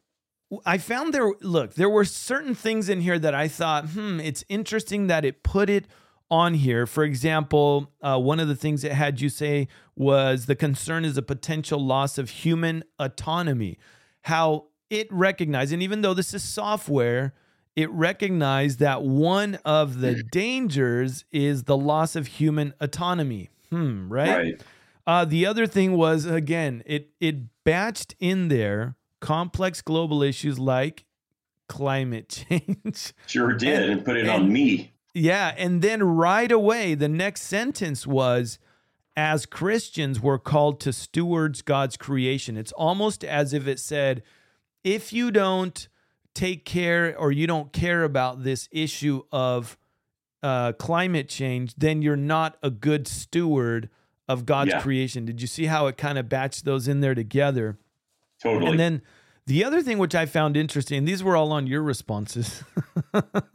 I 0.65 0.79
found 0.79 1.13
there. 1.13 1.31
Look, 1.43 1.75
there 1.75 1.91
were 1.91 2.07
certain 2.07 2.55
things 2.55 2.89
in 2.89 3.03
here 3.03 3.19
that 3.19 3.35
I 3.35 3.49
thought, 3.49 3.91
hmm, 3.91 4.19
it's 4.19 4.45
interesting 4.49 5.09
that 5.09 5.27
it 5.27 5.43
put 5.43 5.69
it 5.69 5.87
on 6.35 6.55
here. 6.55 6.87
For 6.87 7.05
example, 7.05 7.93
uh, 8.03 8.19
one 8.19 8.41
of 8.41 8.49
the 8.49 8.57
things 8.57 8.83
it 8.85 8.93
had 8.93 9.21
you 9.21 9.29
say 9.29 9.69
was 9.97 10.47
the 10.47 10.57
concern 10.57 11.05
is 11.05 11.17
a 11.17 11.23
potential 11.23 11.79
loss 11.79 12.19
of 12.19 12.29
human 12.31 12.83
autonomy. 12.99 13.79
How 14.23 14.67
it 14.91 15.07
recognized, 15.13 15.73
and 15.73 15.83
even 15.83 16.01
though 16.03 16.15
this 16.15 16.35
is 16.35 16.43
software, 16.43 17.35
it 17.77 17.91
recognized 17.91 18.79
that 18.81 19.03
one 19.03 19.59
of 19.65 20.01
the 20.01 20.23
dangers 20.33 21.25
is 21.31 21.65
the 21.65 21.77
loss 21.77 22.17
of 22.17 22.27
human 22.27 22.75
autonomy. 22.81 23.51
Hmm, 23.71 24.09
right? 24.13 24.37
Right. 24.37 24.63
Uh, 25.07 25.25
the 25.25 25.45
other 25.47 25.67
thing 25.67 25.93
was 25.97 26.25
again, 26.27 26.83
it 26.87 27.11
it 27.21 27.37
batched 27.65 28.15
in 28.21 28.49
there 28.49 28.97
complex 29.21 29.83
global 29.83 30.23
issues 30.23 30.59
like 30.59 31.05
climate 31.69 32.29
change. 32.51 33.13
Sure 33.27 33.53
did, 33.53 33.83
And- 33.83 33.93
and, 33.93 34.05
put 34.05 34.17
it 34.17 34.21
and- 34.23 34.31
on 34.31 34.53
me. 34.53 34.91
Yeah, 35.15 35.55
and 35.57 35.81
then 35.81 36.03
right 36.03 36.51
away, 36.51 36.95
the 36.95 37.09
next 37.09 37.43
sentence 37.43 38.07
was, 38.07 38.59
"As 39.17 39.47
Christians, 39.47 40.21
we're 40.21 40.39
called 40.39 40.81
to 40.81 40.93
stewards 40.93 41.63
God's 41.63 41.97
creation." 41.97 42.57
It's 42.57 42.73
almost 42.73 43.25
as 43.25 43.53
if 43.53 43.67
it 43.69 43.79
said, 43.79 44.23
"If 44.83 45.13
you 45.13 45.31
don't 45.31 45.89
take 46.35 46.65
care 46.65 47.17
or 47.17 47.31
you 47.31 47.47
don't 47.47 47.73
care 47.73 48.03
about 48.03 48.43
this 48.45 48.69
issue 48.73 49.23
of 49.31 49.79
uh, 50.43 50.73
climate 50.73 51.29
change, 51.29 51.75
then 51.77 52.03
you're 52.03 52.17
not 52.17 52.59
a 52.63 52.69
good 52.71 53.07
steward 53.09 53.89
of 54.29 54.45
God's 54.45 54.73
Yeah. 54.73 54.81
creation." 54.83 55.25
Did 55.25 55.41
you 55.41 55.47
see 55.47 55.67
how 55.67 55.87
it 55.87 55.97
kind 55.97 56.19
of 56.19 56.27
batched 56.27 56.65
those 56.65 56.89
in 56.89 57.01
there 57.01 57.15
together? 57.15 57.79
Totally. 58.43 58.71
And 58.73 58.79
then 58.81 59.03
the 59.47 59.65
other 59.65 59.81
thing 59.81 59.97
which 59.99 60.15
I 60.15 60.27
found 60.27 60.57
interesting, 60.57 61.05
these 61.05 61.23
were 61.23 61.37
all 61.37 61.53
on 61.53 61.67
your 61.67 61.83
responses. 61.83 62.63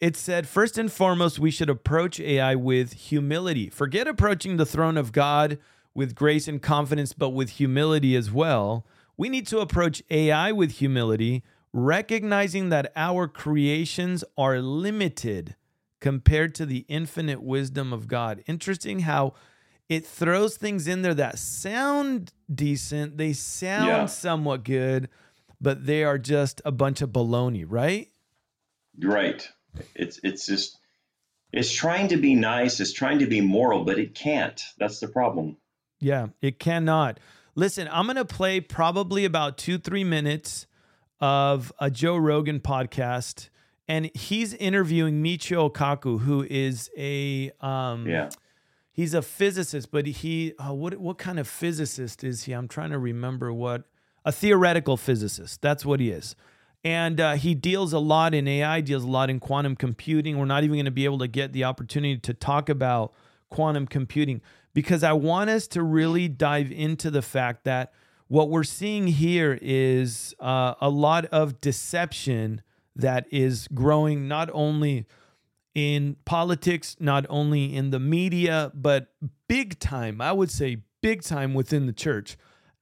it 0.00 0.16
said, 0.16 0.46
first 0.48 0.76
and 0.78 0.90
foremost, 0.90 1.38
we 1.38 1.50
should 1.50 1.70
approach 1.70 2.20
AI 2.20 2.54
with 2.54 2.92
humility. 2.94 3.68
Forget 3.70 4.06
approaching 4.06 4.56
the 4.56 4.66
throne 4.66 4.96
of 4.96 5.12
God 5.12 5.58
with 5.94 6.14
grace 6.14 6.48
and 6.48 6.60
confidence, 6.60 7.12
but 7.12 7.30
with 7.30 7.50
humility 7.50 8.16
as 8.16 8.30
well. 8.30 8.86
We 9.16 9.28
need 9.28 9.46
to 9.48 9.60
approach 9.60 10.02
AI 10.10 10.50
with 10.52 10.72
humility, 10.72 11.44
recognizing 11.72 12.68
that 12.70 12.92
our 12.96 13.28
creations 13.28 14.24
are 14.36 14.58
limited 14.60 15.54
compared 16.00 16.54
to 16.56 16.66
the 16.66 16.84
infinite 16.88 17.42
wisdom 17.42 17.92
of 17.92 18.08
God. 18.08 18.42
Interesting 18.46 19.00
how 19.00 19.34
it 19.88 20.04
throws 20.04 20.56
things 20.56 20.88
in 20.88 21.02
there 21.02 21.14
that 21.14 21.38
sound 21.38 22.32
decent, 22.52 23.16
they 23.16 23.32
sound 23.32 23.86
Yeah. 23.86 24.06
somewhat 24.06 24.64
good, 24.64 25.08
but 25.60 25.86
they 25.86 26.02
are 26.04 26.18
just 26.18 26.60
a 26.64 26.72
bunch 26.72 27.00
of 27.00 27.10
baloney, 27.10 27.64
right? 27.66 28.08
Right. 29.00 29.48
It's 29.94 30.20
it's 30.22 30.46
just 30.46 30.78
it's 31.52 31.72
trying 31.72 32.08
to 32.08 32.16
be 32.16 32.34
nice, 32.34 32.80
it's 32.80 32.92
trying 32.92 33.20
to 33.20 33.26
be 33.26 33.40
moral, 33.40 33.84
but 33.84 33.98
it 33.98 34.14
can't. 34.14 34.60
That's 34.78 35.00
the 35.00 35.08
problem. 35.08 35.56
Yeah, 36.00 36.28
it 36.42 36.58
cannot. 36.58 37.20
Listen, 37.54 37.88
I'm 37.92 38.06
going 38.06 38.16
to 38.16 38.24
play 38.24 38.60
probably 38.60 39.24
about 39.24 39.56
two, 39.56 39.78
three 39.78 40.02
minutes 40.04 40.66
of 41.20 41.72
a 41.78 41.88
Joe 41.90 42.16
Rogan 42.16 42.58
podcast, 42.60 43.48
and 43.86 44.10
he's 44.14 44.52
interviewing 44.54 45.22
Michio 45.22 45.72
Kaku, 45.72 46.20
who 46.20 46.44
is 46.50 46.90
a 46.98 47.52
um, 47.60 48.06
Yeah. 48.08 48.30
he's 48.92 49.14
a 49.14 49.22
physicist, 49.22 49.90
but 49.92 50.06
he 50.06 50.54
uh, 50.58 50.72
what 50.74 50.98
what 50.98 51.18
kind 51.18 51.38
of 51.38 51.46
physicist 51.46 52.24
is 52.24 52.44
he? 52.44 52.52
I'm 52.52 52.66
trying 52.68 52.90
to 52.90 52.98
remember 52.98 53.52
what 53.52 53.84
a 54.24 54.32
theoretical 54.32 54.96
physicist. 54.96 55.62
That's 55.62 55.84
what 55.84 56.00
he 56.00 56.10
is. 56.10 56.34
And 56.84 57.18
uh, 57.18 57.34
he 57.34 57.54
deals 57.54 57.94
a 57.94 57.98
lot 57.98 58.34
in 58.34 58.46
AI, 58.46 58.82
deals 58.82 59.04
a 59.04 59.08
lot 59.08 59.30
in 59.30 59.40
quantum 59.40 59.74
computing. 59.74 60.38
We're 60.38 60.44
not 60.44 60.64
even 60.64 60.76
going 60.76 60.84
to 60.84 60.90
be 60.90 61.06
able 61.06 61.18
to 61.20 61.28
get 61.28 61.52
the 61.52 61.64
opportunity 61.64 62.18
to 62.18 62.34
talk 62.34 62.68
about 62.68 63.14
quantum 63.48 63.86
computing 63.86 64.42
because 64.74 65.02
I 65.02 65.14
want 65.14 65.48
us 65.48 65.66
to 65.68 65.82
really 65.82 66.28
dive 66.28 66.70
into 66.70 67.10
the 67.10 67.22
fact 67.22 67.64
that 67.64 67.92
what 68.28 68.50
we're 68.50 68.64
seeing 68.64 69.06
here 69.06 69.58
is 69.62 70.34
uh, 70.40 70.74
a 70.80 70.90
lot 70.90 71.24
of 71.26 71.60
deception 71.60 72.62
that 72.96 73.26
is 73.30 73.68
growing 73.72 74.28
not 74.28 74.50
only 74.52 75.06
in 75.74 76.16
politics, 76.24 76.96
not 77.00 77.26
only 77.28 77.74
in 77.74 77.90
the 77.90 77.98
media, 77.98 78.70
but 78.74 79.08
big 79.48 79.78
time, 79.78 80.20
I 80.20 80.32
would 80.32 80.50
say 80.50 80.78
big 81.00 81.22
time 81.22 81.54
within 81.54 81.86
the 81.86 81.92
church. 81.92 82.36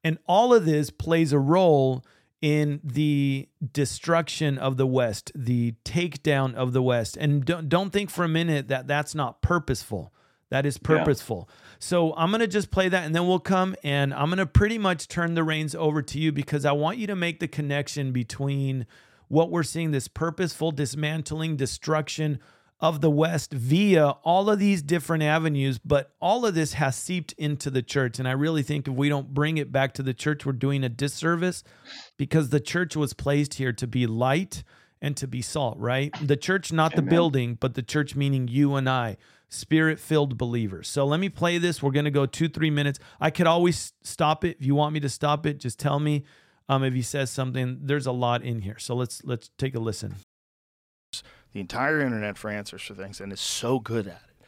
And 0.04 0.18
all 0.26 0.52
of 0.52 0.64
this 0.64 0.90
plays 0.90 1.32
a 1.32 1.38
role 1.38 2.04
in 2.42 2.80
the 2.82 3.48
destruction 3.72 4.58
of 4.58 4.76
the 4.76 4.86
West, 4.86 5.30
the 5.34 5.74
takedown 5.84 6.54
of 6.54 6.72
the 6.72 6.82
West. 6.82 7.16
And 7.16 7.44
don't, 7.44 7.68
don't 7.68 7.90
think 7.90 8.10
for 8.10 8.24
a 8.24 8.28
minute 8.28 8.66
that 8.68 8.88
that's 8.88 9.14
not 9.14 9.40
purposeful. 9.40 10.12
That 10.50 10.66
is 10.66 10.76
purposeful. 10.76 11.48
So 11.78 12.12
I'm 12.14 12.30
going 12.30 12.40
to 12.40 12.46
just 12.46 12.70
play 12.70 12.90
that 12.90 13.06
and 13.06 13.14
then 13.14 13.26
we'll 13.26 13.38
come 13.38 13.74
and 13.82 14.12
I'm 14.12 14.26
going 14.26 14.36
to 14.36 14.44
pretty 14.44 14.76
much 14.76 15.08
turn 15.08 15.34
the 15.34 15.44
reins 15.44 15.74
over 15.74 16.02
to 16.02 16.18
you 16.18 16.30
because 16.30 16.66
I 16.66 16.72
want 16.72 16.98
you 16.98 17.06
to 17.06 17.16
make 17.16 17.40
the 17.40 17.48
connection 17.48 18.12
between 18.12 18.86
what 19.28 19.50
we're 19.50 19.62
seeing 19.62 19.92
this 19.92 20.08
purposeful 20.08 20.72
dismantling, 20.72 21.56
destruction 21.56 22.38
of 22.82 23.00
the 23.00 23.10
West 23.10 23.52
via 23.52 24.08
all 24.24 24.50
of 24.50 24.58
these 24.58 24.82
different 24.82 25.22
avenues, 25.22 25.78
but 25.78 26.10
all 26.20 26.44
of 26.44 26.54
this 26.56 26.72
has 26.74 26.96
seeped 26.96 27.32
into 27.38 27.70
the 27.70 27.80
church. 27.80 28.18
And 28.18 28.26
I 28.26 28.32
really 28.32 28.64
think 28.64 28.88
if 28.88 28.94
we 28.94 29.08
don't 29.08 29.32
bring 29.32 29.56
it 29.56 29.70
back 29.70 29.94
to 29.94 30.02
the 30.02 30.12
church, 30.12 30.44
we're 30.44 30.52
doing 30.52 30.82
a 30.82 30.88
disservice 30.88 31.62
because 32.18 32.48
the 32.48 32.58
church 32.58 32.96
was 32.96 33.12
placed 33.12 33.54
here 33.54 33.72
to 33.72 33.86
be 33.86 34.08
light 34.08 34.64
and 35.00 35.16
to 35.16 35.28
be 35.28 35.40
salt, 35.40 35.78
right? 35.78 36.12
The 36.20 36.36
church, 36.36 36.72
not 36.72 36.96
the 36.96 37.02
building, 37.02 37.56
but 37.60 37.74
the 37.74 37.82
church 37.82 38.16
meaning 38.16 38.48
you 38.48 38.74
and 38.74 38.88
I, 38.88 39.16
spirit 39.48 40.00
filled 40.00 40.36
believers. 40.36 40.88
So 40.88 41.06
let 41.06 41.20
me 41.20 41.28
play 41.28 41.58
this. 41.58 41.82
We're 41.82 41.92
going 41.92 42.04
to 42.04 42.10
go 42.10 42.26
two, 42.26 42.48
three 42.48 42.70
minutes. 42.70 42.98
I 43.20 43.30
could 43.30 43.46
always 43.46 43.92
stop 44.02 44.44
it. 44.44 44.56
If 44.58 44.66
you 44.66 44.74
want 44.74 44.92
me 44.92 45.00
to 45.00 45.08
stop 45.08 45.46
it, 45.46 45.58
just 45.58 45.78
tell 45.78 46.00
me. 46.00 46.24
Um, 46.68 46.84
if 46.84 46.94
he 46.94 47.02
says 47.02 47.30
something, 47.30 47.80
there's 47.82 48.06
a 48.06 48.12
lot 48.12 48.42
in 48.42 48.60
here. 48.62 48.78
So 48.78 48.94
let's 48.94 49.22
let's 49.24 49.50
take 49.58 49.74
a 49.74 49.80
listen. 49.80 50.14
The 51.52 51.60
entire 51.60 52.00
internet 52.00 52.36
for 52.38 52.50
answers 52.50 52.82
for 52.82 52.94
things 52.94 53.20
and 53.20 53.32
is 53.32 53.40
so 53.40 53.78
good 53.78 54.06
at 54.06 54.22
it. 54.28 54.46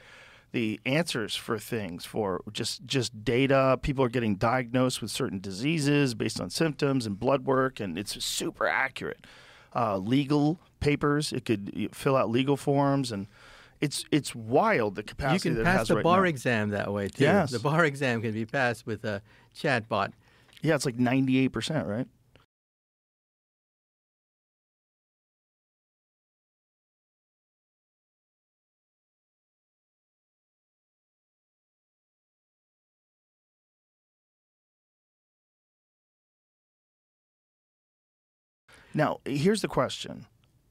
The 0.53 0.81
answers 0.87 1.35
for 1.35 1.59
things 1.59 2.05
for 2.05 2.43
just 2.53 2.87
just 2.87 3.25
data. 3.25 3.79
People 3.83 4.05
are 4.05 4.09
getting 4.09 4.37
diagnosed 4.37 5.03
with 5.03 5.11
certain 5.11 5.41
diseases 5.41 6.15
based 6.15 6.41
on 6.41 6.49
symptoms 6.49 7.07
and 7.07 7.19
blood 7.19 7.45
work, 7.45 7.81
and 7.81 7.99
it's 7.99 8.23
super 8.25 8.69
accurate. 8.69 9.27
Uh, 9.75 9.99
legal 9.99 10.61
papers. 10.79 11.33
It 11.33 11.45
could 11.45 11.89
fill 11.93 12.15
out 12.15 12.31
legal 12.31 12.57
forms, 12.57 13.11
and 13.11 13.27
it's 13.81 14.05
it's 14.13 14.33
wild 14.33 14.95
the 14.95 15.03
capacity 15.03 15.49
You 15.49 15.55
can 15.57 15.65
pass 15.65 15.89
the 15.89 15.97
right 15.97 16.05
bar 16.05 16.21
now. 16.23 16.29
exam 16.29 16.71
that 16.71 16.93
way 16.93 17.09
too. 17.09 17.25
Yes. 17.25 17.51
The 17.51 17.59
bar 17.59 17.85
exam 17.85 18.23
can 18.23 18.31
be 18.31 18.47
passed 18.47 18.87
with 18.87 19.05
a 19.05 19.23
chatbot. 19.57 20.13
Yeah, 20.63 20.77
it's 20.77 20.87
like 20.87 20.97
ninety 21.01 21.39
eight 21.39 21.49
percent, 21.49 21.89
right? 21.89 22.07
Now, 38.97 39.19
here's 39.25 39.63
the 39.63 39.69
question. 39.69 40.27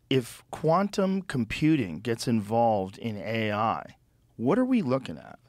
If 0.09 0.43
quantum 0.49 1.23
computing 1.23 1.99
gets 1.99 2.25
involved 2.25 2.97
in 2.97 3.17
AI, 3.17 3.97
what 4.37 4.57
are 4.57 4.65
we 4.65 4.81
looking 4.81 5.17
at? 5.17 5.39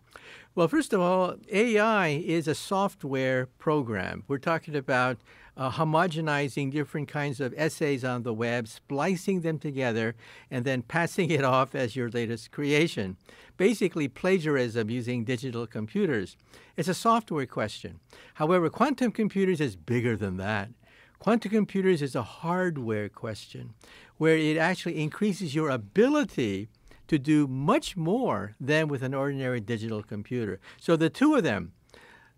Well, 0.57 0.69
first 0.69 0.93
of 0.93 1.01
all, 1.01 1.37
AI 1.53 2.09
is 2.09 2.49
a 2.49 2.55
software 2.55 3.47
program. 3.47 4.25
We're 4.27 4.39
talking 4.39 4.75
about 4.75 5.19
uh, 5.57 5.71
homogenizing 5.71 6.73
different 6.73 7.09
kinds 7.09 7.41
of 7.41 7.55
essays 7.57 8.05
on 8.05 8.23
the 8.23 8.35
web, 8.35 8.67
splicing 8.67 9.43
them 9.43 9.59
together, 9.59 10.15
and 10.51 10.65
then 10.65 10.83
passing 10.83 11.31
it 11.31 11.45
off 11.45 11.75
as 11.75 11.95
your 11.95 12.09
latest 12.09 12.51
creation. 12.51 13.17
Basically, 13.57 14.09
plagiarism 14.09 14.91
using 14.91 15.25
digital 15.25 15.67
computers. 15.67 16.37
It's 16.77 16.89
a 16.89 16.95
software 16.95 17.47
question. 17.47 18.01
However, 18.35 18.69
quantum 18.69 19.13
computers 19.13 19.61
is 19.61 19.77
bigger 19.77 20.17
than 20.17 20.39
that. 20.39 20.71
Quantum 21.19 21.51
computers 21.51 22.03
is 22.03 22.15
a 22.15 22.23
hardware 22.23 23.09
question 23.09 23.75
where 24.17 24.37
it 24.37 24.57
actually 24.57 25.01
increases 25.01 25.55
your 25.55 25.71
ability 25.71 26.69
to 27.09 27.19
do 27.19 27.47
much 27.47 27.97
more 27.97 28.55
than 28.61 28.89
with 28.89 29.03
an 29.03 29.15
ordinary 29.15 29.61
digital 29.61 30.03
computer. 30.03 30.61
So 30.81 30.97
the 30.97 31.11
two 31.11 31.35
of 31.35 31.43
them, 31.43 31.73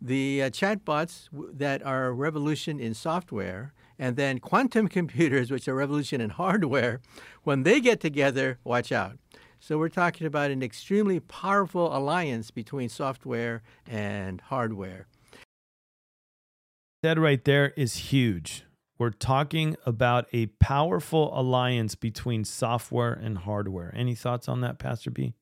the 0.01 0.43
uh, 0.43 0.51
chatbots 0.51 1.29
that 1.33 1.85
are 1.85 2.07
a 2.07 2.13
revolution 2.13 2.79
in 2.81 2.95
software, 2.95 3.73
and 3.99 4.17
then 4.17 4.39
quantum 4.39 4.89
computers, 4.99 5.51
which 5.51 5.69
are 5.69 5.73
a 5.73 5.75
revolution 5.75 6.21
in 6.21 6.31
hardware, 6.31 7.01
when 7.45 7.63
they 7.63 7.81
get 7.81 8.01
together, 8.01 8.59
watch 8.65 8.93
out. 8.93 9.19
So 9.59 9.79
we're 9.79 9.89
talking 9.89 10.27
about 10.27 10.51
an 10.51 10.63
extremely 10.63 11.19
powerful 11.19 11.97
alliance 11.97 12.51
between 12.51 12.89
software 12.89 13.63
and 13.87 14.41
hardware. 14.43 15.07
That 17.03 17.19
right 17.19 17.43
there 17.45 17.73
is 17.77 17.97
huge. 17.97 18.66
We're 18.99 19.11
talking 19.11 19.77
about 19.85 20.27
a 20.33 20.47
powerful 20.47 21.39
alliance 21.39 21.95
between 21.95 22.45
software 22.45 23.13
and 23.13 23.39
hardware. 23.39 23.93
Any 23.95 24.15
thoughts 24.15 24.49
on 24.49 24.63
that, 24.63 24.79
Pastor 24.79 25.11
B? 25.11 25.35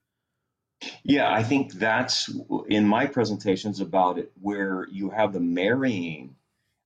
Yeah, 1.04 1.32
I 1.32 1.42
think 1.42 1.75
that's 1.75 2.30
in 2.68 2.87
my 2.87 3.06
presentations 3.06 3.80
about 3.80 4.18
it, 4.18 4.32
where 4.40 4.88
you 4.90 5.11
have 5.11 5.32
the 5.32 5.40
marrying 5.40 6.34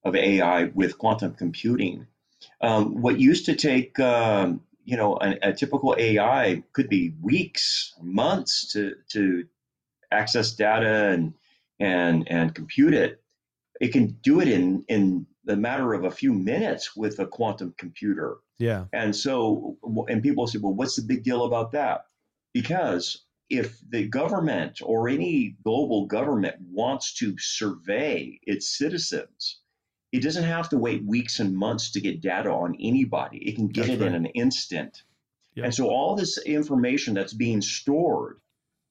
of 0.04 0.14
AI 0.14 0.64
with 0.64 0.98
quantum 0.98 1.34
computing. 1.34 2.06
Um, 2.60 3.00
what 3.00 3.18
used 3.18 3.46
to 3.46 3.56
take, 3.56 3.98
um, 3.98 4.60
you 4.84 4.96
know, 4.96 5.18
a, 5.20 5.50
a 5.50 5.52
typical 5.52 5.96
AI 5.98 6.62
could 6.72 6.88
be 6.88 7.14
weeks, 7.20 7.94
months 8.00 8.72
to 8.72 8.94
to 9.12 9.46
access 10.10 10.52
data 10.52 11.08
and 11.08 11.34
and 11.80 12.28
and 12.30 12.54
compute 12.54 12.94
it. 12.94 13.22
It 13.80 13.88
can 13.88 14.18
do 14.22 14.40
it 14.40 14.48
in 14.48 14.84
in 14.88 15.26
the 15.48 15.56
matter 15.56 15.94
of 15.94 16.04
a 16.04 16.10
few 16.10 16.34
minutes 16.34 16.94
with 16.94 17.18
a 17.18 17.26
quantum 17.26 17.74
computer. 17.78 18.36
Yeah. 18.58 18.84
And 18.92 19.16
so, 19.16 19.78
and 20.08 20.22
people 20.22 20.46
say, 20.46 20.58
well, 20.58 20.74
what's 20.74 20.96
the 20.96 21.02
big 21.02 21.24
deal 21.24 21.46
about 21.46 21.72
that? 21.72 22.04
Because 22.52 23.24
if 23.48 23.80
the 23.88 24.06
government 24.06 24.80
or 24.84 25.08
any 25.08 25.56
global 25.64 26.04
government 26.04 26.56
wants 26.70 27.14
to 27.14 27.34
survey 27.38 28.38
its 28.42 28.76
citizens, 28.76 29.60
it 30.12 30.22
doesn't 30.22 30.44
have 30.44 30.68
to 30.68 30.76
wait 30.76 31.02
weeks 31.06 31.40
and 31.40 31.56
months 31.56 31.92
to 31.92 32.00
get 32.00 32.20
data 32.20 32.50
on 32.50 32.76
anybody. 32.78 33.38
It 33.38 33.56
can 33.56 33.68
get 33.68 33.86
That's 33.86 34.02
it 34.02 34.06
in 34.06 34.14
an 34.14 34.26
instant. 34.26 35.02
Yeah. 35.54 35.64
And 35.64 35.74
so, 35.74 35.88
all 35.88 36.14
this 36.14 36.36
information 36.38 37.14
that's 37.14 37.32
being 37.32 37.62
stored 37.62 38.40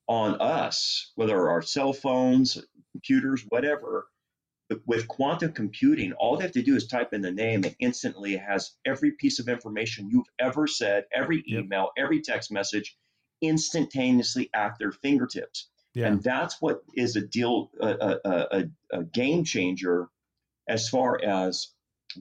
on 0.08 0.42
us, 0.42 1.12
whether 1.16 1.50
our 1.50 1.62
cell 1.62 1.94
phones, 1.94 2.58
computers, 2.94 3.46
whatever, 3.50 4.08
with 4.86 5.08
quantum 5.08 5.54
computing, 5.54 6.14
all 6.14 6.38
they 6.38 6.44
have 6.44 6.52
to 6.54 6.62
do 6.62 6.76
is 6.76 6.88
type 6.88 7.14
in 7.14 7.22
the 7.22 7.32
name 7.32 7.64
and 7.64 7.76
instantly 7.80 8.34
it 8.34 8.42
has 8.42 8.72
every 8.86 9.12
piece 9.12 9.40
of 9.40 9.48
information 9.48 10.10
you've 10.10 10.28
ever 10.40 10.68
said, 10.68 11.06
every 11.14 11.44
Yep. 11.46 11.64
email, 11.66 11.92
every 11.98 12.22
text 12.22 12.52
message 12.52 12.98
instantaneously 13.42 14.50
at 14.54 14.78
their 14.80 14.92
fingertips. 14.92 15.70
Yeah. 15.94 16.08
And 16.08 16.22
that's 16.22 16.62
what 16.62 16.84
is 16.96 17.16
a 17.16 17.22
deal, 17.22 17.72
a, 17.80 17.88
a, 17.88 18.20
a, 18.26 18.70
a 18.92 19.04
game 19.04 19.44
changer 19.44 20.10
as 20.68 20.90
far 20.90 21.20
as 21.24 21.70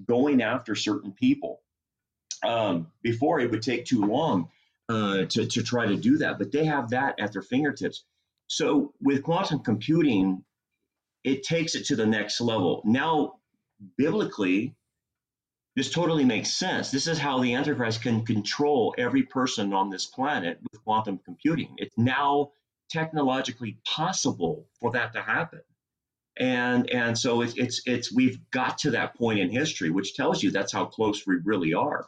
going 0.07 0.41
after 0.41 0.75
certain 0.75 1.13
people. 1.13 1.63
Um, 2.45 2.93
before 3.03 3.41
it 3.41 3.51
would 3.51 3.63
take 3.63 3.87
too 3.87 4.05
long 4.05 4.51
uh, 4.89 5.25
to, 5.25 5.47
to 5.47 5.63
try 5.63 5.87
to 5.87 5.97
do 5.97 6.19
that, 6.19 6.39
but 6.39 6.53
they 6.53 6.67
have 6.67 6.91
that 6.91 7.19
at 7.19 7.33
their 7.33 7.43
fingertips. 7.43 8.05
So 8.47 8.93
with 9.01 9.25
quantum 9.25 9.61
computing, 9.61 10.45
it 11.27 11.43
takes 11.43 11.75
it 11.75 11.85
to 11.87 11.97
the 11.97 12.07
next 12.07 12.41
level. 12.41 12.83
Now, 12.85 13.41
biblically, 13.99 14.77
this 15.75 15.91
totally 15.91 16.25
makes 16.25 16.53
sense. 16.53 16.93
This 16.93 17.09
is 17.09 17.19
how 17.19 17.41
the 17.41 17.55
Antichrist 17.55 18.01
can 18.01 18.25
control 18.25 18.95
every 18.97 19.25
person 19.25 19.75
on 19.75 19.91
this 19.91 20.07
planet 20.07 20.59
with 20.63 20.83
quantum 20.85 21.19
computing. 21.19 21.75
It's 21.79 21.99
now 21.99 22.53
technologically 22.89 23.77
possible 23.85 24.69
for 24.81 24.93
that 24.93 25.13
to 25.15 25.21
happen. 25.21 25.63
And 26.39 26.89
and 26.91 27.19
so 27.19 27.41
it's 27.41 27.55
it's 27.57 27.83
it's 27.87 28.15
we've 28.15 28.39
got 28.51 28.79
to 28.79 28.93
that 28.93 29.17
point 29.17 29.41
in 29.41 29.51
history, 29.51 29.91
which 29.91 30.15
tells 30.15 30.43
you 30.43 30.51
that's 30.51 30.73
how 30.73 30.85
close 30.85 31.27
we 31.27 31.37
really 31.45 31.75
are. 31.75 32.07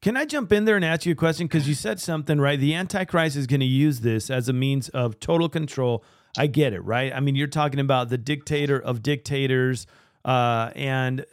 Can 0.00 0.16
I 0.16 0.24
jump 0.24 0.52
in 0.52 0.66
there 0.66 0.76
and 0.76 0.84
ask 0.84 1.04
you 1.04 1.12
a 1.12 1.16
question? 1.16 1.48
Because 1.48 1.66
you 1.66 1.74
said 1.74 1.98
something, 1.98 2.38
right? 2.38 2.60
The 2.60 2.74
Antichrist 2.74 3.34
is 3.34 3.48
going 3.48 3.60
to 3.60 3.66
use 3.66 4.00
this 4.00 4.30
as 4.30 4.48
a 4.48 4.52
means 4.52 4.88
of 4.90 5.18
total 5.18 5.48
control. 5.48 6.04
I 6.36 6.46
get 6.46 6.72
it, 6.72 6.80
right? 6.80 7.12
I 7.12 7.20
mean, 7.20 7.34
you're 7.36 7.46
talking 7.46 7.80
about 7.80 8.08
the 8.08 8.18
dictator 8.18 8.78
of 8.78 9.02
dictators. 9.02 9.86
Uh, 10.24 10.70
and 10.74 11.26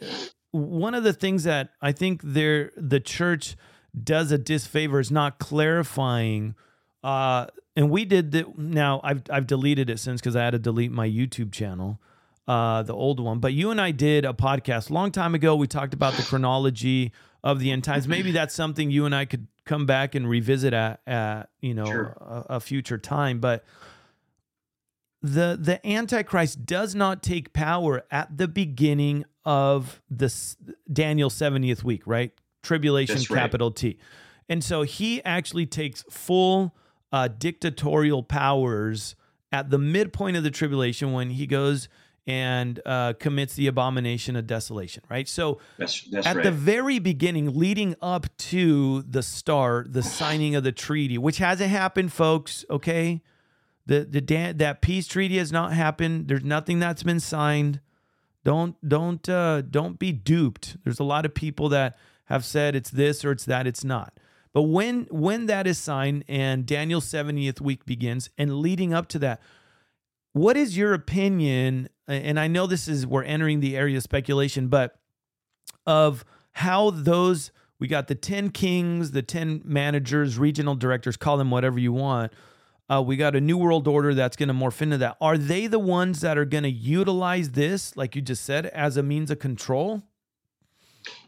one 0.50 0.94
of 0.94 1.04
the 1.04 1.12
things 1.12 1.44
that 1.44 1.70
I 1.80 1.92
think 1.92 2.20
there 2.22 2.72
the 2.76 3.00
church 3.00 3.56
does 4.04 4.30
a 4.32 4.38
disfavor 4.38 5.00
is 5.00 5.10
not 5.10 5.38
clarifying. 5.38 6.54
Uh, 7.02 7.46
and 7.76 7.90
we 7.90 8.04
did 8.04 8.32
that. 8.32 8.58
Now 8.58 9.00
I've 9.02 9.22
I've 9.30 9.46
deleted 9.46 9.88
it 9.90 9.98
since 10.00 10.20
because 10.20 10.36
I 10.36 10.44
had 10.44 10.50
to 10.50 10.58
delete 10.58 10.90
my 10.92 11.08
YouTube 11.08 11.52
channel, 11.52 11.98
uh, 12.46 12.82
the 12.82 12.92
old 12.94 13.20
one. 13.20 13.38
But 13.38 13.52
you 13.54 13.70
and 13.70 13.80
I 13.80 13.92
did 13.92 14.24
a 14.24 14.32
podcast 14.32 14.90
a 14.90 14.92
long 14.92 15.12
time 15.12 15.34
ago. 15.34 15.54
We 15.56 15.66
talked 15.66 15.94
about 15.94 16.14
the 16.14 16.22
chronology 16.24 17.12
of 17.42 17.58
the 17.58 17.70
end 17.70 17.84
times. 17.84 18.06
Maybe 18.06 18.32
that's 18.32 18.54
something 18.54 18.90
you 18.90 19.06
and 19.06 19.14
I 19.14 19.24
could 19.24 19.46
come 19.64 19.86
back 19.86 20.14
and 20.14 20.28
revisit 20.28 20.74
at, 20.74 21.00
at 21.06 21.48
you 21.60 21.72
know 21.74 21.86
Sure. 21.86 22.16
a, 22.20 22.56
a 22.56 22.60
future 22.60 22.98
time. 22.98 23.38
But 23.40 23.64
the 25.22 25.58
the 25.60 25.86
antichrist 25.86 26.64
does 26.64 26.94
not 26.94 27.22
take 27.22 27.52
power 27.52 28.02
at 28.10 28.38
the 28.38 28.48
beginning 28.48 29.24
of 29.44 30.00
this 30.10 30.56
Daniel 30.92 31.30
70th 31.30 31.82
week, 31.82 32.02
right? 32.06 32.32
Tribulation 32.62 33.16
right. 33.16 33.28
capital 33.28 33.70
T. 33.70 33.98
And 34.48 34.64
so 34.64 34.82
he 34.82 35.22
actually 35.24 35.66
takes 35.66 36.02
full 36.10 36.74
uh, 37.12 37.28
dictatorial 37.28 38.22
powers 38.22 39.14
at 39.52 39.70
the 39.70 39.78
midpoint 39.78 40.36
of 40.36 40.42
the 40.42 40.50
tribulation 40.50 41.12
when 41.12 41.30
he 41.30 41.46
goes 41.46 41.88
and 42.26 42.80
uh, 42.86 43.14
commits 43.14 43.54
the 43.54 43.66
abomination 43.66 44.36
of 44.36 44.46
desolation, 44.46 45.02
right? 45.08 45.26
So 45.26 45.58
That's 45.78 46.02
that's 46.02 46.26
at 46.26 46.36
right. 46.36 46.44
the 46.44 46.52
very 46.52 46.98
beginning, 46.98 47.58
leading 47.58 47.96
up 48.00 48.26
to 48.38 49.02
the 49.02 49.22
start, 49.22 49.92
the 49.92 50.02
signing 50.02 50.54
of 50.54 50.62
the 50.62 50.72
treaty, 50.72 51.18
which 51.18 51.38
hasn't 51.38 51.70
happened, 51.70 52.12
folks. 52.12 52.64
Okay, 52.70 53.22
the 53.90 54.06
the 54.08 54.20
Dan- 54.20 54.56
that 54.58 54.82
peace 54.82 55.08
treaty 55.08 55.36
has 55.38 55.50
not 55.50 55.72
happened. 55.72 56.28
There's 56.28 56.44
nothing 56.44 56.78
that's 56.78 57.02
been 57.02 57.18
signed. 57.18 57.80
Don't 58.44 58.76
don't 58.88 59.28
uh, 59.28 59.62
don't 59.62 59.98
be 59.98 60.12
duped. 60.12 60.76
There's 60.84 61.00
a 61.00 61.04
lot 61.04 61.26
of 61.26 61.34
people 61.34 61.68
that 61.70 61.98
have 62.26 62.44
said 62.44 62.76
it's 62.76 62.90
this 62.90 63.24
or 63.24 63.32
it's 63.32 63.44
that. 63.46 63.66
It's 63.66 63.82
not. 63.82 64.14
But 64.52 64.62
when 64.62 65.08
when 65.10 65.46
that 65.46 65.66
is 65.66 65.76
signed 65.76 66.24
and 66.28 66.64
Daniel's 66.66 67.04
70th 67.06 67.60
week 67.60 67.84
begins 67.84 68.30
and 68.38 68.60
leading 68.60 68.94
up 68.94 69.08
to 69.08 69.18
that, 69.18 69.42
what 70.34 70.56
is 70.56 70.78
your 70.78 70.94
opinion? 70.94 71.88
And 72.06 72.38
I 72.38 72.46
know 72.46 72.68
this 72.68 72.86
is 72.86 73.04
we're 73.08 73.24
entering 73.24 73.58
the 73.58 73.76
area 73.76 73.96
of 73.96 74.04
speculation, 74.04 74.68
but 74.68 75.00
of 75.84 76.24
how 76.52 76.90
those 76.90 77.50
we 77.80 77.88
got 77.88 78.06
the 78.06 78.14
10 78.14 78.50
kings, 78.50 79.10
the 79.10 79.22
10 79.22 79.62
managers, 79.64 80.38
regional 80.38 80.76
directors, 80.76 81.16
call 81.16 81.36
them 81.36 81.50
whatever 81.50 81.80
you 81.80 81.92
want. 81.92 82.32
Uh, 82.90 83.00
we 83.00 83.16
got 83.16 83.36
a 83.36 83.40
new 83.40 83.56
world 83.56 83.86
order 83.86 84.14
that's 84.14 84.36
going 84.36 84.48
to 84.48 84.54
morph 84.54 84.82
into 84.82 84.98
that. 84.98 85.16
Are 85.20 85.38
they 85.38 85.68
the 85.68 85.78
ones 85.78 86.22
that 86.22 86.36
are 86.36 86.44
going 86.44 86.64
to 86.64 86.70
utilize 86.70 87.52
this, 87.52 87.96
like 87.96 88.16
you 88.16 88.22
just 88.22 88.44
said, 88.44 88.66
as 88.66 88.96
a 88.96 89.02
means 89.02 89.30
of 89.30 89.38
control? 89.38 90.02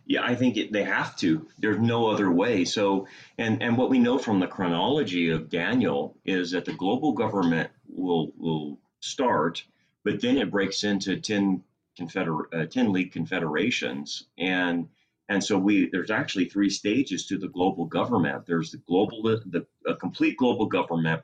Yeah, 0.05 0.25
I 0.25 0.35
think 0.35 0.57
it, 0.57 0.73
they 0.73 0.83
have 0.83 1.15
to. 1.19 1.47
There's 1.59 1.79
no 1.79 2.11
other 2.11 2.31
way. 2.31 2.65
So, 2.65 3.07
and 3.39 3.63
and 3.63 3.79
what 3.79 3.91
we 3.91 4.01
know 4.01 4.19
from 4.19 4.41
the 4.41 4.49
chronology 4.49 5.31
of 5.31 5.49
Daniel 5.49 6.17
is 6.25 6.51
that 6.51 6.65
the 6.65 6.73
global 6.73 7.13
government 7.13 7.71
will 7.89 8.33
will 8.37 8.81
start, 8.99 9.63
but 10.03 10.21
then 10.21 10.39
it 10.39 10.51
breaks 10.51 10.83
into 10.83 11.21
ten 11.21 11.63
confeder 11.99 12.43
uh, 12.53 12.67
ten 12.67 12.93
league 12.93 13.13
confederations, 13.13 14.25
and 14.37 14.89
and 15.29 15.43
so 15.43 15.57
we 15.57 15.89
there's 15.91 16.11
actually 16.11 16.47
three 16.47 16.71
stages 16.71 17.27
to 17.27 17.39
the 17.39 17.49
global 17.49 17.85
government. 17.85 18.45
There's 18.45 18.73
the 18.73 18.79
global 18.79 19.23
the 19.23 19.65
a 19.87 19.95
complete 19.95 20.37
global 20.37 20.67
government, 20.67 21.23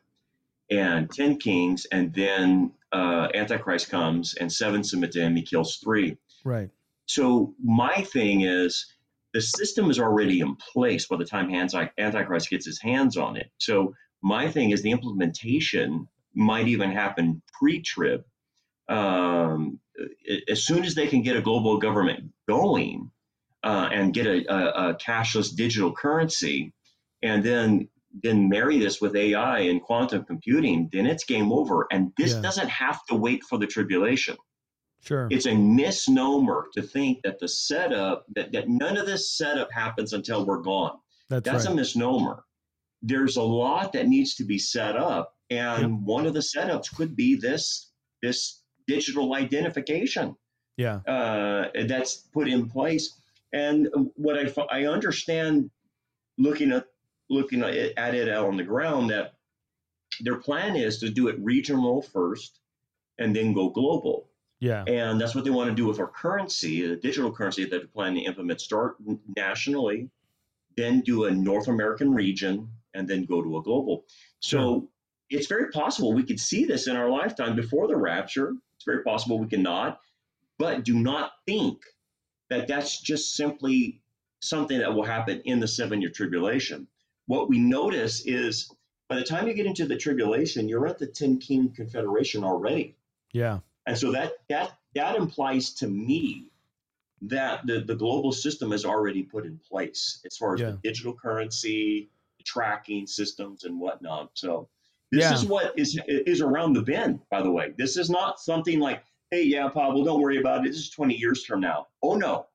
and 0.70 1.10
ten 1.10 1.38
kings, 1.38 1.86
and 1.92 2.12
then 2.14 2.72
uh, 2.92 3.28
Antichrist 3.34 3.90
comes 3.90 4.34
and 4.34 4.52
seven 4.52 4.82
submit 4.84 5.12
to 5.12 5.20
him. 5.20 5.36
He 5.36 5.42
kills 5.42 5.76
three. 5.82 6.16
Right. 6.44 6.70
So 7.06 7.54
my 7.62 8.02
thing 8.02 8.42
is 8.42 8.86
the 9.34 9.40
system 9.40 9.90
is 9.90 9.98
already 9.98 10.40
in 10.40 10.56
place 10.56 11.06
by 11.06 11.16
the 11.16 11.24
time 11.24 11.50
Antichrist 11.98 12.50
gets 12.50 12.66
his 12.66 12.80
hands 12.80 13.16
on 13.16 13.36
it. 13.36 13.50
So 13.58 13.94
my 14.22 14.50
thing 14.50 14.70
is 14.70 14.82
the 14.82 14.90
implementation 14.90 16.08
might 16.34 16.68
even 16.68 16.90
happen 16.90 17.42
pre-trib. 17.58 18.24
Um, 18.88 19.80
as 20.48 20.64
soon 20.64 20.84
as 20.84 20.94
they 20.94 21.08
can 21.08 21.22
get 21.22 21.36
a 21.36 21.42
global 21.42 21.78
government 21.78 22.32
going 22.48 23.10
uh, 23.62 23.88
and 23.92 24.14
get 24.14 24.26
a, 24.26 24.50
a, 24.50 24.90
a, 24.90 24.94
cashless 24.94 25.54
digital 25.54 25.92
currency, 25.92 26.72
and 27.22 27.42
then 27.42 27.88
then 28.22 28.48
marry 28.48 28.78
this 28.78 29.00
with 29.00 29.14
AI 29.16 29.60
and 29.60 29.82
quantum 29.82 30.24
computing, 30.24 30.88
then 30.92 31.06
it's 31.06 31.24
game 31.24 31.52
over. 31.52 31.86
And 31.90 32.12
this 32.16 32.34
yeah. 32.34 32.40
doesn't 32.40 32.68
have 32.68 33.04
to 33.06 33.14
wait 33.14 33.44
for 33.44 33.58
the 33.58 33.66
tribulation. 33.66 34.36
Sure. 35.04 35.28
It's 35.30 35.46
a 35.46 35.54
misnomer 35.54 36.66
to 36.74 36.82
think 36.82 37.20
that 37.22 37.38
the 37.38 37.48
setup 37.48 38.24
that, 38.34 38.52
that 38.52 38.68
none 38.68 38.96
of 38.96 39.06
this 39.06 39.36
setup 39.36 39.70
happens 39.72 40.12
until 40.12 40.44
we're 40.44 40.62
gone. 40.62 40.98
That's, 41.30 41.44
That's 41.44 41.66
right. 41.66 41.72
a 41.72 41.76
misnomer. 41.76 42.44
There's 43.02 43.36
a 43.36 43.42
lot 43.42 43.92
that 43.92 44.08
needs 44.08 44.34
to 44.36 44.44
be 44.44 44.58
set 44.58 44.96
up, 44.96 45.34
and 45.50 45.82
yep. 45.82 46.00
one 46.02 46.26
of 46.26 46.34
the 46.34 46.40
setups 46.40 46.92
could 46.94 47.14
be 47.14 47.36
this 47.36 47.92
this 48.22 48.62
digital 48.88 49.34
identification. 49.34 50.34
Yeah, 50.76 50.96
uh, 51.06 51.68
that's 51.86 52.16
put 52.16 52.48
in 52.48 52.68
place. 52.68 53.20
And 53.52 53.88
what 54.16 54.36
I 54.36 54.52
I 54.70 54.86
understand, 54.86 55.70
looking 56.38 56.72
at 56.72 56.86
looking 57.30 57.62
at 57.62 58.14
it 58.14 58.28
out 58.28 58.46
on 58.46 58.56
the 58.56 58.64
ground, 58.64 59.10
that 59.10 59.34
their 60.20 60.36
plan 60.36 60.76
is 60.76 60.98
to 60.98 61.10
do 61.10 61.28
it 61.28 61.36
regional 61.38 62.02
first, 62.02 62.60
and 63.18 63.34
then 63.34 63.52
go 63.52 63.68
global. 63.68 64.28
Yeah. 64.60 64.84
And 64.84 65.20
that's 65.20 65.34
what 65.34 65.44
they 65.44 65.50
want 65.50 65.70
to 65.70 65.76
do 65.76 65.86
with 65.86 66.00
our 66.00 66.08
currency, 66.08 66.86
the 66.86 66.96
digital 66.96 67.32
currency 67.32 67.64
that 67.64 67.70
they're 67.70 67.86
planning 67.86 68.24
to 68.24 68.28
implement. 68.28 68.60
Start 68.60 68.96
nationally, 69.36 70.10
then 70.76 71.00
do 71.00 71.24
a 71.24 71.30
North 71.30 71.68
American 71.68 72.12
region, 72.12 72.68
and 72.94 73.06
then 73.06 73.24
go 73.24 73.42
to 73.42 73.58
a 73.58 73.62
global. 73.62 74.04
So 74.40 74.58
sure. 74.58 74.88
it's 75.30 75.46
very 75.46 75.70
possible 75.70 76.12
we 76.12 76.24
could 76.24 76.40
see 76.40 76.64
this 76.64 76.88
in 76.88 76.96
our 76.96 77.08
lifetime 77.08 77.54
before 77.54 77.86
the 77.86 77.96
rapture. 77.96 78.54
It's 78.76 78.84
very 78.84 79.02
possible 79.02 79.38
we 79.38 79.48
cannot, 79.48 80.00
but 80.58 80.84
do 80.84 80.94
not 80.94 81.32
think 81.46 81.82
that 82.50 82.66
that's 82.66 83.00
just 83.00 83.36
simply 83.36 84.00
something 84.40 84.78
that 84.78 84.94
will 84.94 85.04
happen 85.04 85.42
in 85.44 85.60
the 85.60 85.68
seven 85.68 86.00
year 86.00 86.10
tribulation. 86.10 86.88
What 87.28 87.48
we 87.48 87.58
notice 87.58 88.26
is 88.26 88.72
by 89.08 89.16
the 89.16 89.22
time 89.22 89.46
you 89.46 89.54
get 89.54 89.66
into 89.66 89.86
the 89.86 89.96
tribulation, 89.96 90.68
you're 90.68 90.86
at 90.86 90.98
the 90.98 91.06
10 91.06 91.38
king 91.38 91.70
confederation 91.70 92.42
already. 92.42 92.96
Yeah. 93.32 93.60
And 93.86 93.96
so 93.96 94.10
that 94.12 94.32
that 94.48 94.72
that 94.94 95.16
implies 95.16 95.72
to 95.74 95.88
me 95.88 96.50
that 97.22 97.66
the, 97.66 97.80
the 97.80 97.94
global 97.94 98.32
system 98.32 98.72
is 98.72 98.84
already 98.84 99.22
put 99.22 99.44
in 99.44 99.58
place 99.58 100.20
as 100.24 100.36
far 100.36 100.54
as 100.54 100.60
yeah. 100.60 100.70
the 100.70 100.78
digital 100.82 101.14
currency, 101.14 102.08
the 102.38 102.44
tracking 102.44 103.06
systems, 103.06 103.64
and 103.64 103.78
whatnot. 103.78 104.30
So 104.34 104.68
this 105.12 105.24
yeah. 105.24 105.34
is 105.34 105.44
what 105.44 105.78
is 105.78 106.00
is 106.06 106.40
around 106.40 106.72
the 106.74 106.82
bend. 106.82 107.20
By 107.30 107.42
the 107.42 107.50
way, 107.50 107.74
this 107.76 107.96
is 107.98 108.08
not 108.08 108.40
something 108.40 108.80
like, 108.80 109.02
hey, 109.30 109.42
yeah, 109.42 109.68
Pablo, 109.68 110.04
don't 110.04 110.20
worry 110.20 110.38
about 110.38 110.64
it. 110.64 110.70
This 110.70 110.78
is 110.78 110.90
twenty 110.90 111.16
years 111.16 111.44
from 111.44 111.60
now. 111.60 111.88
Oh 112.02 112.14
no, 112.14 112.46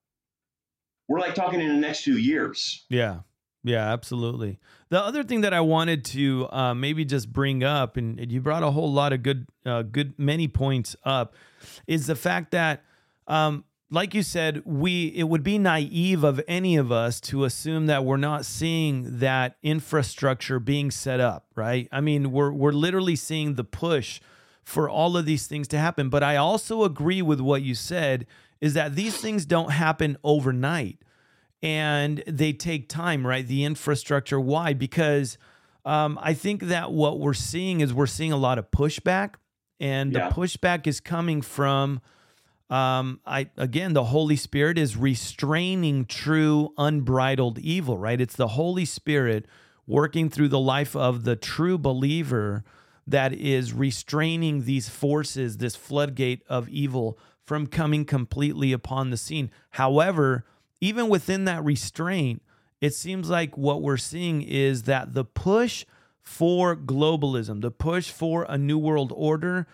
we're 1.08 1.20
like 1.20 1.36
talking 1.36 1.62
in 1.62 1.70
the 1.70 1.80
next 1.80 2.02
few 2.02 2.16
years. 2.16 2.86
Yeah. 2.90 3.20
Yeah, 3.64 3.94
absolutely. 3.94 4.60
The 4.90 5.02
other 5.02 5.24
thing 5.24 5.42
that 5.42 5.54
I 5.54 5.62
wanted 5.62 6.04
to 6.06 6.48
uh, 6.52 6.74
maybe 6.74 7.06
just 7.06 7.32
bring 7.32 7.64
up, 7.64 7.96
and 7.96 8.32
you 8.32 8.42
brought 8.42 8.62
a 8.64 8.72
whole 8.72 8.92
lot 8.92 9.14
of 9.14 9.24
good, 9.24 9.48
uh, 9.66 9.84
good 9.84 10.14
many 10.20 10.48
points 10.50 10.96
up, 11.06 11.34
is 11.88 12.08
the 12.08 12.16
fact 12.16 12.52
that, 12.52 12.84
um, 13.28 13.64
like 13.90 14.14
you 14.14 14.22
said, 14.24 14.64
we 14.66 15.08
it 15.16 15.24
would 15.24 15.44
be 15.44 15.58
naive 15.58 16.24
of 16.24 16.42
any 16.48 16.76
of 16.76 16.92
us 16.92 17.22
to 17.22 17.46
assume 17.46 17.86
that 17.86 18.04
we're 18.04 18.18
not 18.18 18.44
seeing 18.44 19.20
that 19.20 19.56
infrastructure 19.64 20.60
being 20.60 20.92
set 20.92 21.20
up, 21.20 21.46
right? 21.56 21.88
I 21.92 22.02
mean, 22.02 22.32
we're 22.32 22.52
we're 22.52 22.72
literally 22.72 23.16
seeing 23.16 23.54
the 23.54 23.64
push 23.64 24.20
for 24.64 24.90
all 24.90 25.16
of 25.16 25.26
these 25.26 25.48
things 25.48 25.68
to 25.70 25.78
happen. 25.78 26.10
But 26.10 26.24
I 26.24 26.36
also 26.38 26.84
agree 26.84 27.22
with 27.22 27.40
what 27.40 27.62
you 27.62 27.76
said 27.76 28.26
is 28.60 28.74
that 28.74 28.96
these 28.96 29.18
things 29.18 29.46
don't 29.46 29.72
happen 29.72 30.18
overnight 30.24 30.98
and 31.64 32.22
they 32.28 32.52
take 32.52 32.90
time, 32.90 33.26
right? 33.26 33.48
The 33.48 33.64
infrastructure. 33.64 34.40
Why? 34.40 34.74
Because 34.74 35.38
um, 35.86 36.20
I 36.22 36.34
think 36.34 36.64
that 36.64 36.92
what 36.92 37.20
we're 37.20 37.34
seeing 37.34 37.80
is 37.80 37.94
we're 37.94 38.06
seeing 38.06 38.34
a 38.34 38.38
lot 38.38 38.60
of 38.60 38.70
pushback, 38.70 39.36
and 39.80 40.12
yeah. 40.12 40.28
the 40.28 40.36
pushback 40.36 40.86
is 40.86 41.00
coming 41.00 41.42
from. 41.42 42.02
Um, 42.70 43.22
I 43.26 43.50
again, 43.58 43.94
the 43.94 44.06
Holy 44.06 44.36
Spirit 44.36 44.78
is 44.78 44.98
restraining 44.98 46.06
true 46.06 46.74
unbridled 46.78 47.60
evil, 47.60 47.98
right? 47.98 48.20
It's 48.20 48.36
the 48.36 48.50
Holy 48.50 48.86
Spirit 48.86 49.46
working 49.88 50.30
through 50.30 50.50
the 50.50 50.60
life 50.60 50.96
of 50.96 51.24
the 51.24 51.36
true 51.36 51.78
believer 51.78 52.64
that 53.06 53.34
is 53.34 53.74
restraining 53.74 54.64
these 54.64 54.90
forces, 54.90 55.58
this 55.58 55.76
floodgate 55.76 56.42
of 56.48 56.68
evil 56.70 57.18
from 57.46 57.68
coming 57.68 58.06
completely 58.06 58.72
upon 58.72 59.10
the 59.10 59.18
scene. 59.18 59.52
However, 59.72 60.46
even 60.84 61.08
within 61.08 61.46
that 61.46 61.64
restraint, 61.64 62.42
it 62.82 62.94
seems 62.94 63.30
like 63.30 63.58
what 63.58 63.82
we're 63.82 63.96
seeing 63.96 64.42
is 64.42 64.84
that 64.84 65.14
the 65.14 65.24
push 65.24 65.86
for 66.22 66.76
globalism, 66.76 67.62
the 67.62 67.72
push 67.72 68.12
for 68.12 68.46
a 68.50 68.58
new 68.58 68.78
world 68.78 69.14
order, 69.16 69.66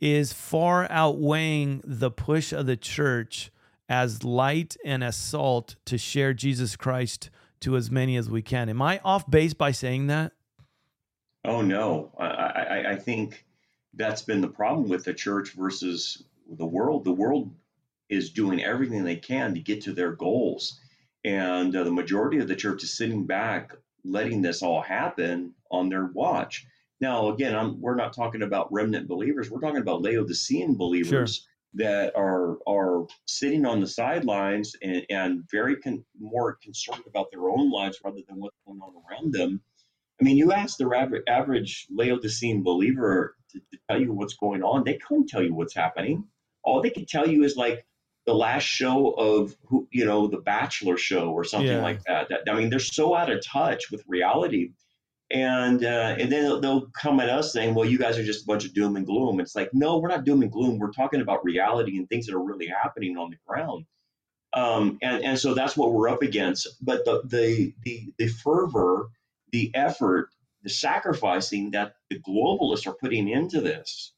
is 0.00 0.32
far 0.32 0.90
outweighing 0.90 1.80
the 1.84 2.10
push 2.10 2.52
of 2.52 2.66
the 2.66 2.76
church 2.76 3.52
as 3.88 4.24
light 4.24 4.76
and 4.84 5.04
as 5.04 5.14
salt 5.16 5.76
to 5.84 5.96
share 5.96 6.34
Jesus 6.34 6.74
Christ 6.74 7.30
to 7.60 7.76
as 7.76 7.88
many 7.88 8.16
as 8.16 8.28
we 8.28 8.42
can. 8.42 8.68
Am 8.68 8.82
I 8.82 9.00
off 9.04 9.30
base 9.30 9.54
by 9.54 9.70
saying 9.70 10.08
that? 10.08 10.32
Oh 11.44 11.62
no, 11.62 12.10
I, 12.18 12.24
I, 12.24 12.90
I 12.90 12.96
think 12.96 13.44
that's 13.94 14.22
been 14.22 14.40
the 14.40 14.48
problem 14.48 14.88
with 14.88 15.04
the 15.04 15.14
church 15.14 15.52
versus 15.52 16.24
the 16.50 16.66
world. 16.66 17.04
The 17.04 17.12
world 17.12 17.54
is 18.08 18.30
doing 18.30 18.62
everything 18.62 19.04
they 19.04 19.16
can 19.16 19.54
to 19.54 19.60
get 19.60 19.82
to 19.82 19.92
their 19.92 20.12
goals. 20.12 20.80
And 21.24 21.74
uh, 21.74 21.82
the 21.84 21.90
majority 21.90 22.38
of 22.38 22.48
the 22.48 22.54
church 22.54 22.84
is 22.84 22.96
sitting 22.96 23.26
back, 23.26 23.74
letting 24.04 24.42
this 24.42 24.62
all 24.62 24.80
happen 24.80 25.54
on 25.70 25.88
their 25.88 26.06
watch. 26.06 26.66
Now, 27.00 27.28
again, 27.28 27.54
I'm, 27.54 27.80
we're 27.80 27.96
not 27.96 28.14
talking 28.14 28.42
about 28.42 28.72
remnant 28.72 29.08
believers. 29.08 29.50
We're 29.50 29.60
talking 29.60 29.80
about 29.80 30.02
Laodicean 30.02 30.76
believers 30.76 31.34
sure. 31.74 31.86
that 31.86 32.16
are 32.16 32.58
are 32.66 33.06
sitting 33.26 33.66
on 33.66 33.80
the 33.80 33.86
sidelines 33.88 34.74
and, 34.82 35.04
and 35.10 35.42
very 35.50 35.76
con- 35.76 36.04
more 36.18 36.54
concerned 36.62 37.02
about 37.06 37.30
their 37.32 37.48
own 37.48 37.70
lives 37.70 37.98
rather 38.04 38.20
than 38.28 38.38
what's 38.38 38.56
going 38.66 38.80
on 38.80 38.94
around 39.10 39.32
them. 39.32 39.60
I 40.20 40.24
mean, 40.24 40.36
you 40.38 40.52
ask 40.52 40.78
the 40.78 40.88
average, 40.96 41.24
average 41.28 41.86
Laodicean 41.90 42.62
believer 42.62 43.36
to, 43.50 43.58
to 43.58 43.78
tell 43.90 44.00
you 44.00 44.12
what's 44.12 44.36
going 44.36 44.62
on, 44.62 44.84
they 44.84 44.96
couldn't 44.96 45.28
tell 45.28 45.42
you 45.42 45.54
what's 45.54 45.74
happening. 45.74 46.24
All 46.62 46.80
they 46.80 46.90
can 46.90 47.04
tell 47.04 47.28
you 47.28 47.44
is 47.44 47.56
like, 47.56 47.84
the 48.26 48.34
last 48.34 48.64
show 48.64 49.10
of 49.12 49.56
who 49.66 49.86
you 49.90 50.04
know 50.04 50.26
the 50.26 50.38
bachelor 50.38 50.96
show 50.96 51.30
or 51.30 51.44
something 51.44 51.68
yeah. 51.68 51.82
like 51.82 52.02
that. 52.04 52.28
that. 52.28 52.40
i 52.50 52.54
mean 52.54 52.70
they're 52.70 52.78
so 52.78 53.14
out 53.14 53.30
of 53.30 53.44
touch 53.44 53.90
with 53.90 54.02
reality 54.06 54.70
and 55.30 55.84
uh, 55.84 56.14
and 56.18 56.30
then 56.30 56.44
they'll, 56.44 56.60
they'll, 56.60 56.86
come 57.00 57.18
at 57.18 57.28
us 57.28 57.52
saying 57.52 57.74
well 57.74 57.88
you 57.88 57.98
guys 57.98 58.16
are 58.18 58.24
just 58.24 58.44
a 58.44 58.46
bunch 58.46 58.64
of 58.64 58.72
doom 58.74 58.96
and 58.96 59.06
gloom 59.06 59.40
it's 59.40 59.56
like 59.56 59.70
no 59.72 59.98
we're 59.98 60.08
not 60.08 60.24
doom 60.24 60.42
and 60.42 60.52
gloom 60.52 60.78
we're 60.78 60.92
talking 60.92 61.20
about 61.20 61.44
reality 61.44 61.96
and 61.98 62.08
things 62.08 62.26
that 62.26 62.34
are 62.34 62.42
really 62.44 62.66
happening 62.66 63.16
on 63.16 63.30
the 63.30 63.36
ground 63.46 63.84
um, 64.52 64.98
and 65.02 65.24
and 65.24 65.38
so 65.38 65.54
that's 65.54 65.76
what 65.76 65.92
we're 65.92 66.08
up 66.08 66.22
against 66.22 66.68
but 66.80 67.04
the 67.04 67.22
the 67.24 67.74
the, 67.84 68.12
the 68.18 68.28
fervor 68.28 69.08
the 69.52 69.70
effort, 69.74 70.30
the 70.62 70.70
sacrificing 70.70 71.70
that 71.70 71.94
the 72.10 72.20
globalists 72.20 72.86
are 72.86 72.94
putting 72.94 73.28
into 73.28 73.60
this 73.60 74.12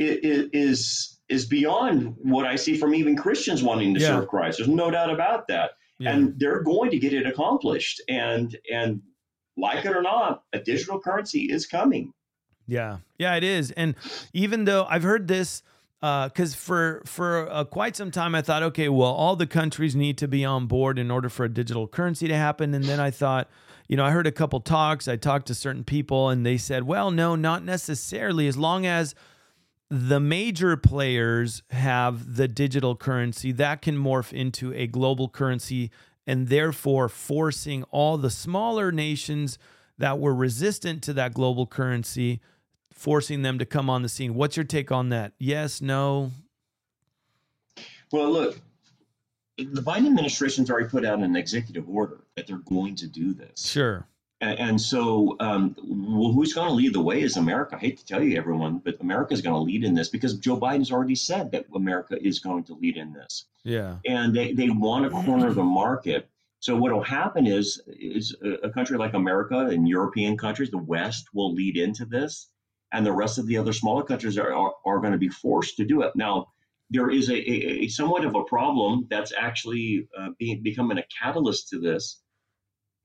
i- 0.00 0.04
i- 0.04 0.48
is 0.52 1.18
is 1.30 1.46
beyond 1.46 2.14
what 2.22 2.44
I 2.44 2.56
see 2.56 2.76
from 2.76 2.94
even 2.94 3.16
Christians 3.16 3.62
wanting 3.62 3.94
to 3.94 4.00
Yeah. 4.00 4.08
serve 4.08 4.28
Christ. 4.28 4.58
There's 4.58 4.68
no 4.68 4.90
doubt 4.90 5.10
about 5.10 5.48
that, 5.48 5.70
Yeah. 5.98 6.10
and 6.12 6.38
they're 6.38 6.62
going 6.62 6.90
to 6.90 6.98
get 6.98 7.12
it 7.14 7.26
accomplished. 7.26 8.02
And 8.08 8.54
and 8.70 9.00
like 9.56 9.84
it 9.84 9.94
or 9.96 10.02
not, 10.02 10.42
a 10.52 10.58
digital 10.58 11.00
currency 11.00 11.42
is 11.50 11.66
coming. 11.66 12.12
Yeah, 12.66 12.98
yeah, 13.18 13.34
it 13.36 13.44
is. 13.44 13.70
And 13.72 13.94
even 14.32 14.64
though 14.64 14.86
I've 14.88 15.02
heard 15.02 15.28
this, 15.28 15.62
because 16.00 16.54
for 16.54 17.02
for 17.04 17.48
uh, 17.50 17.64
quite 17.64 17.94
some 17.96 18.10
time 18.10 18.34
I 18.34 18.42
thought, 18.42 18.62
okay, 18.62 18.88
well, 18.88 19.10
all 19.12 19.36
the 19.36 19.46
countries 19.46 19.94
need 19.94 20.16
to 20.18 20.28
be 20.28 20.44
on 20.44 20.66
board 20.66 20.98
in 20.98 21.10
order 21.10 21.28
for 21.28 21.44
a 21.44 21.48
digital 21.48 21.86
currency 21.88 22.26
to 22.28 22.36
happen. 22.36 22.74
And 22.74 22.84
then 22.84 22.98
I 23.00 23.10
thought, 23.10 23.48
you 23.88 23.96
know, 23.96 24.04
I 24.04 24.10
heard 24.10 24.26
a 24.26 24.32
couple 24.32 24.60
talks. 24.60 25.08
I 25.08 25.16
talked 25.16 25.46
to 25.48 25.54
certain 25.54 25.84
people, 25.84 26.28
and 26.28 26.46
they 26.46 26.56
said, 26.56 26.84
well, 26.84 27.10
no, 27.10 27.34
not 27.36 27.64
necessarily. 27.64 28.46
As 28.46 28.56
long 28.56 28.86
as 28.86 29.14
the 29.90 30.20
major 30.20 30.76
players 30.76 31.62
have 31.70 32.36
the 32.36 32.46
digital 32.46 32.94
currency 32.94 33.50
that 33.52 33.82
can 33.82 33.96
morph 33.96 34.32
into 34.32 34.72
a 34.72 34.86
global 34.86 35.28
currency 35.28 35.90
and 36.26 36.48
therefore 36.48 37.08
forcing 37.08 37.82
all 37.90 38.16
the 38.16 38.30
smaller 38.30 38.92
nations 38.92 39.58
that 39.98 40.20
were 40.20 40.34
resistant 40.34 41.02
to 41.02 41.12
that 41.12 41.34
global 41.34 41.66
currency 41.66 42.40
forcing 42.92 43.42
them 43.42 43.58
to 43.58 43.64
come 43.64 43.88
on 43.88 44.02
the 44.02 44.08
scene. 44.08 44.34
What's 44.34 44.56
your 44.56 44.64
take 44.64 44.92
on 44.92 45.08
that? 45.08 45.32
Yes 45.38 45.80
no? 45.80 46.30
Well, 48.12 48.30
look, 48.30 48.60
the 49.56 49.82
Biden 49.82 50.06
administration's 50.06 50.70
already 50.70 50.88
put 50.88 51.04
out 51.04 51.18
an 51.18 51.34
executive 51.34 51.88
order 51.88 52.20
that 52.36 52.46
they're 52.46 52.58
going 52.58 52.94
to 52.96 53.08
do 53.08 53.34
this. 53.34 53.66
sure 53.66 54.06
And, 54.42 54.80
so, 54.80 55.36
um, 55.40 55.76
well, 55.84 56.32
who's 56.32 56.54
going 56.54 56.68
to 56.68 56.72
lead 56.74 56.94
the 56.94 57.00
way 57.00 57.20
is 57.20 57.36
America. 57.36 57.76
I 57.76 57.78
hate 57.78 57.98
to 57.98 58.06
tell 58.06 58.22
you, 58.22 58.38
everyone, 58.38 58.78
but 58.78 58.98
America 59.00 59.34
is 59.34 59.42
going 59.42 59.54
to 59.54 59.60
lead 59.60 59.84
in 59.84 59.94
this 59.94 60.08
because 60.08 60.38
Joe 60.38 60.58
Biden's 60.58 60.90
already 60.90 61.14
said 61.14 61.52
that 61.52 61.66
America 61.74 62.16
is 62.26 62.38
going 62.38 62.64
to 62.64 62.74
lead 62.74 62.96
in 62.96 63.12
this, 63.12 63.44
yeah 63.64 63.96
and 64.06 64.34
they, 64.34 64.52
they 64.54 64.70
want 64.70 65.04
to 65.04 65.10
corner 65.10 65.52
the 65.52 65.62
market. 65.62 66.28
So 66.60 66.76
what 66.76 66.92
will 66.92 67.02
happen 67.02 67.46
is 67.46 67.82
is 67.86 68.34
a, 68.42 68.68
a 68.68 68.70
country 68.70 68.96
like 68.96 69.14
America 69.14 69.58
and 69.58 69.86
European 69.86 70.38
countries, 70.38 70.70
the 70.70 70.78
West, 70.78 71.28
will 71.34 71.52
lead 71.52 71.76
into 71.76 72.06
this, 72.06 72.48
and 72.92 73.04
the 73.04 73.12
rest 73.12 73.38
of 73.38 73.46
the 73.46 73.58
other 73.58 73.74
smaller 73.74 74.04
countries 74.04 74.38
are 74.38 74.52
are, 74.54 74.72
are 74.86 75.00
going 75.00 75.12
to 75.12 75.18
be 75.18 75.28
forced 75.28 75.76
to 75.76 75.84
do 75.84 76.00
it. 76.02 76.16
Now, 76.16 76.48
there 76.88 77.10
is 77.10 77.28
a, 77.28 77.34
a, 77.34 77.84
a 77.84 77.88
somewhat 77.88 78.24
of 78.24 78.34
a 78.34 78.44
problem 78.44 79.06
that's 79.10 79.32
actually 79.36 80.08
uh, 80.18 80.30
being 80.38 80.62
becoming 80.62 80.98
a 80.98 81.04
catalyst 81.22 81.68
to 81.70 81.78
this, 81.78 82.22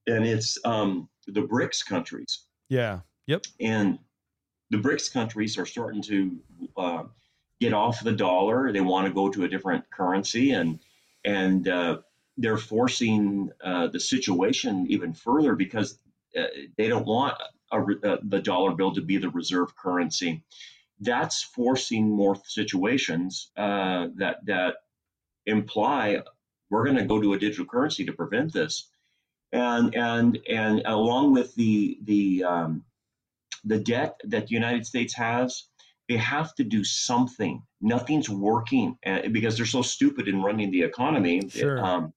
and 0.08 0.26
it's 0.26 0.58
um, 0.65 1.10
the 1.28 1.42
BRICS 1.42 1.86
countries. 1.86 2.46
yeah 2.70 3.00
yep 3.28 3.46
And 3.60 4.00
the 4.70 4.78
BRICS 4.78 5.12
countries 5.12 5.58
are 5.58 5.66
starting 5.66 6.02
to 6.04 6.38
uh, 6.78 7.04
get 7.60 7.74
off 7.74 8.04
the 8.04 8.12
dollar. 8.12 8.72
They 8.72 8.82
want 8.82 9.08
to 9.08 9.14
go 9.14 9.30
to 9.30 9.44
a 9.44 9.48
different 9.48 9.90
currency, 9.92 10.52
and 10.52 10.80
and 11.24 11.68
uh, 11.68 11.98
they're 12.38 12.58
forcing 12.58 13.50
uh, 13.64 13.88
the 13.88 14.00
situation 14.00 14.86
even 14.90 15.14
further 15.14 15.56
because 15.56 16.00
uh, 16.38 16.44
they 16.78 16.88
don't 16.88 17.06
want 17.06 17.36
a, 17.72 17.82
re- 17.82 18.00
uh, 18.04 18.18
the 18.24 18.42
dollar 18.42 18.72
bill 18.72 18.94
to 18.94 19.02
be 19.02 19.18
the 19.18 19.30
reserve 19.30 19.76
currency. 19.76 20.44
That's 21.00 21.44
forcing 21.44 22.10
more 22.10 22.38
situations 22.46 23.52
uh, 23.58 24.08
that 24.16 24.46
that 24.46 24.76
imply 25.46 26.22
we're 26.70 26.86
going 26.86 26.98
to 26.98 27.06
go 27.06 27.22
to 27.22 27.34
a 27.34 27.40
digital 27.40 27.66
currency 27.66 28.06
to 28.06 28.14
prevent 28.14 28.52
this, 28.52 28.90
and 29.56 29.96
and 29.96 30.39
and 30.50 30.82
along 30.86 31.34
with 31.34 31.56
the 31.56 31.98
the 32.04 32.44
um, 32.44 32.84
the 33.63 33.80
debt 33.80 34.20
that 34.26 34.48
the 34.48 34.54
United 34.54 34.86
States 34.86 35.13
has, 35.15 35.63
they 36.10 36.18
have 36.18 36.54
to 36.56 36.63
do 36.63 36.84
something. 36.84 37.63
Nothing's 37.82 38.30
working 38.30 38.98
uh, 39.06 39.28
because 39.32 39.58
they're 39.58 39.65
so 39.65 39.82
stupid 39.82 40.28
in 40.28 40.41
running 40.41 40.72
the 40.72 40.84
economy, 40.84 41.50
Sure. 41.50 41.84
um, 41.84 42.13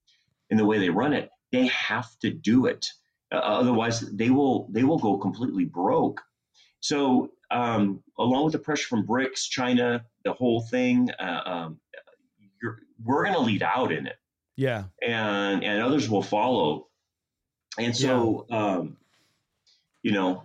in 0.51 0.57
the 0.57 0.65
way 0.65 0.79
they 0.79 0.91
run 0.91 1.13
it. 1.13 1.31
They 1.53 1.67
have 1.69 2.19
to 2.21 2.31
do 2.31 2.67
it, 2.67 2.87
uh, 3.33 3.37
otherwise 3.37 4.01
they 4.01 4.31
will 4.31 4.69
they 4.71 4.85
will 4.85 4.99
go 4.99 5.17
completely 5.17 5.65
broke. 5.65 6.21
So, 6.81 7.31
um, 7.51 8.03
along 8.19 8.45
with 8.45 8.53
the 8.53 8.59
pressure 8.59 8.89
from 8.89 9.07
BRICS, 9.07 9.49
China, 9.49 10.05
the 10.25 10.33
whole 10.33 10.61
thing, 10.61 11.11
uh, 11.19 11.41
um, 11.45 11.81
you're, 12.63 12.81
we're 13.03 13.25
going 13.25 13.35
to 13.35 13.41
lead 13.41 13.63
out 13.63 13.91
in 13.93 14.07
it 14.07 14.17
yeah 14.57 14.85
and 15.07 15.63
and 15.63 15.81
others 15.81 16.11
will 16.11 16.23
follow. 16.23 16.88
And 17.77 17.97
so, 17.97 18.47
um, 18.51 18.97
you 20.03 20.13
know, 20.13 20.45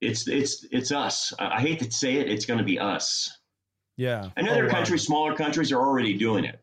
it's 0.00 0.28
it's 0.28 0.64
it's 0.70 0.92
us. 0.92 1.32
I 1.38 1.56
I 1.56 1.60
hate 1.60 1.80
to 1.80 1.90
say 1.90 2.14
it, 2.16 2.30
it's 2.30 2.46
going 2.46 2.58
to 2.58 2.64
be 2.64 2.78
us. 2.78 3.38
yeah 3.96 4.30
And 4.36 4.48
Oh, 4.48 4.52
other 4.52 4.68
wow. 4.68 4.84
smaller 4.84 5.34
countries, 5.34 5.72
are 5.72 5.80
already 5.80 6.14
doing 6.16 6.44
it. 6.44 6.60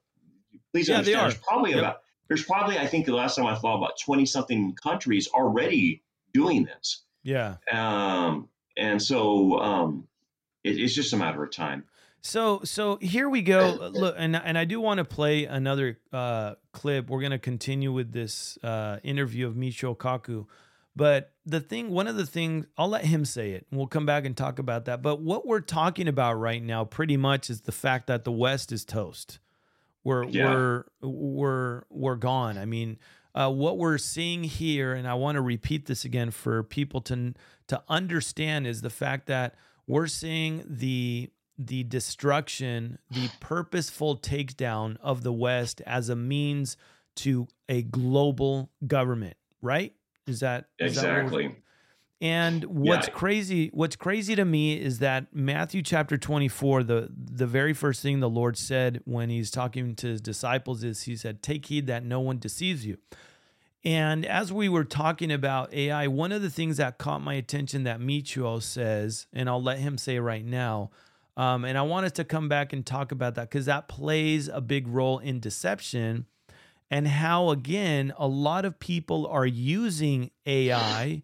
Please 0.72 0.88
Yeah, 0.90 1.02
they 1.02 1.14
understand. 1.14 1.22
are. 1.26 1.30
There's 1.30 1.44
probably 1.44 1.72
Yep. 1.72 1.80
about 1.80 2.02
there's 2.28 2.44
probably 2.44 2.78
I 2.78 2.88
think 2.88 3.06
the 3.06 3.14
last 3.16 3.36
time 3.36 3.46
I 3.46 3.56
thought 3.56 3.78
about 3.78 4.00
twenty 4.00 4.26
something 4.26 4.74
countries 4.76 5.28
already 5.28 6.04
doing 6.34 6.66
this. 6.66 7.04
yeah 7.24 7.58
Um, 7.72 8.50
and 8.78 9.02
so 9.02 9.60
um, 9.60 10.08
it, 10.64 10.78
it's 10.80 10.94
just 10.94 11.14
a 11.14 11.18
matter 11.18 11.44
of 11.44 11.52
time. 11.52 11.86
So 12.22 12.62
so 12.64 12.98
here 12.98 13.30
we 13.30 13.42
go. 13.42 13.90
Look, 13.94 14.16
and 14.18 14.36
and 14.36 14.58
I 14.58 14.66
do 14.66 14.82
want 14.82 14.98
to 14.98 15.06
play 15.06 15.46
another 15.46 16.00
uh, 16.12 16.56
clip. 16.76 17.10
We're 17.10 17.22
gonna 17.22 17.40
continue 17.40 17.92
with 17.92 18.12
this 18.12 18.60
uh, 18.64 18.98
interview 19.04 19.48
of 19.48 19.56
Michio 19.56 19.98
Kaku. 19.98 20.46
But 20.96 21.32
the 21.46 21.60
thing, 21.60 21.90
one 21.90 22.08
of 22.08 22.16
the 22.16 22.26
things, 22.26 22.68
I'll 22.78 22.88
let 22.88 23.04
him 23.06 23.26
say 23.26 23.52
it, 23.52 23.66
and 23.70 23.78
we'll 23.78 23.88
come 23.88 24.06
back 24.06 24.24
and 24.26 24.36
talk 24.38 24.60
about 24.60 24.86
that. 24.86 25.02
But 25.02 25.20
what 25.22 25.46
we're 25.46 25.60
talking 25.60 26.08
about 26.08 26.36
right 26.36 26.64
now, 26.64 26.86
pretty 26.86 27.18
much, 27.18 27.50
is 27.50 27.62
the 27.62 27.74
fact 27.74 28.08
that 28.08 28.24
the 28.24 28.32
West 28.32 28.72
is 28.72 28.86
toast. 28.86 29.40
We're 30.04 30.24
Yeah. 30.26 30.54
we're 30.54 30.84
we're 31.02 31.82
we're 31.90 32.16
gone. 32.16 32.58
I 32.58 32.66
mean, 32.66 32.98
uh, 33.34 33.52
what 33.52 33.78
we're 33.78 33.98
seeing 33.98 34.44
here, 34.46 34.94
and 34.94 35.08
I 35.08 35.16
want 35.16 35.36
to 35.36 35.42
repeat 35.42 35.88
this 35.88 36.06
again 36.06 36.32
for 36.32 36.64
people 36.64 37.02
to 37.02 37.34
to 37.68 37.84
understand, 37.90 38.68
is 38.68 38.82
the 38.82 38.90
fact 38.90 39.26
that 39.28 39.56
we're 39.88 40.08
seeing 40.08 40.64
the 40.68 41.30
the 41.58 41.84
destruction, 41.84 43.00
the 43.10 43.28
purposeful 43.40 44.18
takedown 44.18 44.98
of 45.02 45.24
the 45.24 45.34
West 45.34 45.82
as 45.86 46.10
a 46.10 46.16
means 46.16 46.78
to 47.18 47.48
a 47.70 47.82
global 47.82 48.70
government. 48.86 49.38
Right? 49.62 49.94
Is 50.28 50.40
that 50.42 50.66
is 50.80 50.96
that 50.96 51.06
Exactly. 51.22 51.56
and 52.22 52.64
what's 52.66 53.08
Yeah. 53.08 53.14
crazy, 53.14 53.70
what's 53.74 53.96
crazy 53.96 54.36
to 54.36 54.46
me 54.46 54.80
is 54.80 55.00
that 55.00 55.34
Matthew 55.34 55.82
chapter 55.82 56.18
24, 56.18 56.84
the 56.84 57.10
the 57.16 57.48
very 57.48 57.74
first 57.74 58.02
thing 58.02 58.20
the 58.20 58.30
Lord 58.30 58.58
said 58.58 59.02
when 59.06 59.30
he's 59.30 59.52
talking 59.52 59.96
to 59.96 60.08
his 60.08 60.22
disciples 60.22 60.84
is 60.84 61.04
he 61.04 61.16
said, 61.16 61.42
"Take 61.42 61.66
heed 61.68 61.88
that 61.88 62.04
no 62.04 62.20
one 62.20 62.38
deceives 62.40 62.86
you." 62.86 62.98
And 63.84 64.26
as 64.26 64.52
we 64.52 64.68
were 64.68 64.84
talking 64.84 65.32
about 65.32 65.72
AI, 65.72 66.08
one 66.08 66.32
of 66.32 66.42
the 66.42 66.50
things 66.50 66.78
that 66.78 66.98
caught 66.98 67.22
my 67.22 67.36
attention 67.36 67.84
that 67.84 68.00
Michio 68.00 68.60
says, 68.62 69.28
and 69.32 69.48
I'll 69.48 69.62
let 69.62 69.78
him 69.78 70.00
say 70.00 70.18
right 70.18 70.44
now, 70.44 70.90
um, 71.38 71.66
and 71.66 71.78
I 71.78 71.82
want 71.82 72.06
us 72.06 72.14
to 72.14 72.24
come 72.24 72.48
back 72.48 72.74
and 72.74 72.86
talk 72.86 73.12
about 73.12 73.36
that 73.36 73.50
because 73.50 73.66
that 73.66 73.88
plays 73.88 74.48
a 74.48 74.62
big 74.62 74.88
role 74.88 75.20
in 75.20 75.40
deception 75.40 76.26
and 76.90 77.08
how, 77.08 77.50
again, 77.50 78.14
a 78.18 78.28
lot 78.28 78.64
of 78.64 78.80
people 78.80 79.28
are 79.28 79.46
using 79.46 80.32
AI 80.46 81.24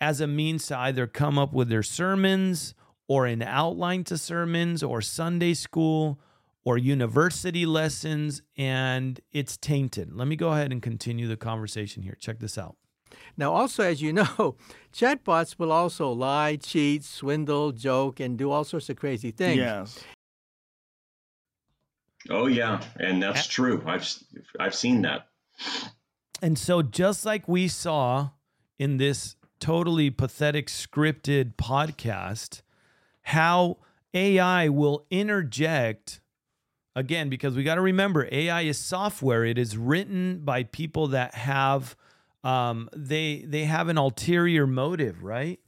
as 0.00 0.20
a 0.20 0.26
means 0.26 0.66
to 0.66 0.78
either 0.78 1.06
come 1.06 1.38
up 1.38 1.52
with 1.52 1.68
their 1.68 1.82
sermons 1.82 2.74
or 3.08 3.26
an 3.26 3.40
outline 3.40 4.04
to 4.04 4.18
sermons 4.18 4.82
or 4.82 5.00
Sunday 5.00 5.54
school 5.54 6.20
or 6.64 6.76
university 6.76 7.64
lessons, 7.64 8.42
and 8.56 9.20
it's 9.30 9.56
tainted. 9.56 10.12
Let 10.12 10.26
me 10.26 10.34
go 10.34 10.50
ahead 10.50 10.72
and 10.72 10.82
continue 10.82 11.28
the 11.28 11.36
conversation 11.36 12.02
here. 12.02 12.16
Check 12.18 12.40
this 12.40 12.58
out. 12.58 12.76
Now, 13.36 13.52
also, 13.52 13.82
as 13.82 14.00
you 14.00 14.12
know, 14.12 14.56
chatbots 14.92 15.58
will 15.58 15.72
also 15.72 16.10
lie, 16.10 16.56
cheat, 16.56 17.04
swindle, 17.04 17.72
joke, 17.72 18.18
and 18.20 18.38
do 18.38 18.50
all 18.50 18.64
sorts 18.64 18.88
of 18.88 18.96
crazy 18.96 19.30
things. 19.30 19.58
Yes. 19.58 20.00
Oh 22.28 22.46
yeah, 22.46 22.82
and 22.98 23.22
that's 23.22 23.46
true. 23.46 23.82
I've 23.86 24.00
s- 24.00 24.24
I've 24.58 24.74
seen 24.74 25.02
that. 25.02 25.28
And 26.42 26.58
so, 26.58 26.82
just 26.82 27.24
like 27.24 27.46
we 27.46 27.68
saw 27.68 28.30
in 28.78 28.96
this 28.96 29.36
totally 29.60 30.10
pathetic 30.10 30.66
scripted 30.66 31.54
podcast, 31.54 32.62
how 33.22 33.78
AI 34.12 34.68
will 34.68 35.06
interject 35.10 36.20
again, 36.96 37.28
because 37.28 37.54
we 37.54 37.62
got 37.62 37.76
to 37.76 37.80
remember 37.80 38.28
AI 38.32 38.62
is 38.62 38.78
software. 38.78 39.44
It 39.44 39.56
is 39.58 39.76
written 39.76 40.40
by 40.40 40.64
people 40.64 41.06
that 41.08 41.34
have 41.34 41.94
um, 42.44 42.88
they 42.94 43.44
they 43.46 43.64
have 43.64 43.88
an 43.88 43.98
ulterior 43.98 44.66
motive, 44.66 45.22
right? 45.22 45.58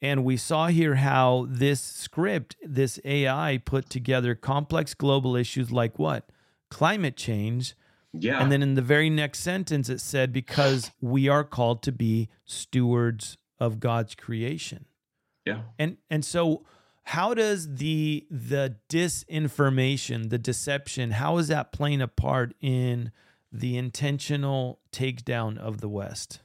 And 0.00 0.24
we 0.24 0.36
saw 0.36 0.68
here 0.68 0.94
how 0.94 1.46
this 1.48 1.80
script, 1.80 2.54
this 2.62 3.00
AI, 3.04 3.60
put 3.64 3.90
together 3.90 4.34
complex 4.36 4.94
global 4.94 5.34
issues 5.34 5.72
like 5.72 5.98
what 5.98 6.28
climate 6.70 7.16
change, 7.16 7.74
Yeah. 8.12 8.40
and 8.40 8.52
then 8.52 8.62
in 8.62 8.74
the 8.74 8.82
very 8.82 9.10
next 9.10 9.40
sentence, 9.40 9.88
it 9.88 10.00
said, 10.00 10.32
because 10.32 10.92
we 11.00 11.28
are 11.28 11.42
called 11.42 11.82
to 11.82 11.92
be 11.92 12.28
stewards 12.44 13.38
of 13.58 13.80
God's 13.80 14.14
creation. 14.14 14.84
Yeah. 15.44 15.62
And 15.78 15.96
and 16.10 16.24
so 16.24 16.64
how 17.04 17.32
does 17.34 17.76
the 17.76 18.26
the 18.30 18.76
disinformation, 18.88 20.30
the 20.30 20.38
deception, 20.38 21.12
how 21.12 21.38
is 21.38 21.48
that 21.48 21.72
playing 21.72 22.02
a 22.02 22.08
part 22.08 22.54
in 22.60 23.10
the 23.52 23.76
intentional 23.76 24.80
takedown 24.92 25.58
of 25.58 25.80
the 25.80 25.88
West? 25.88 26.40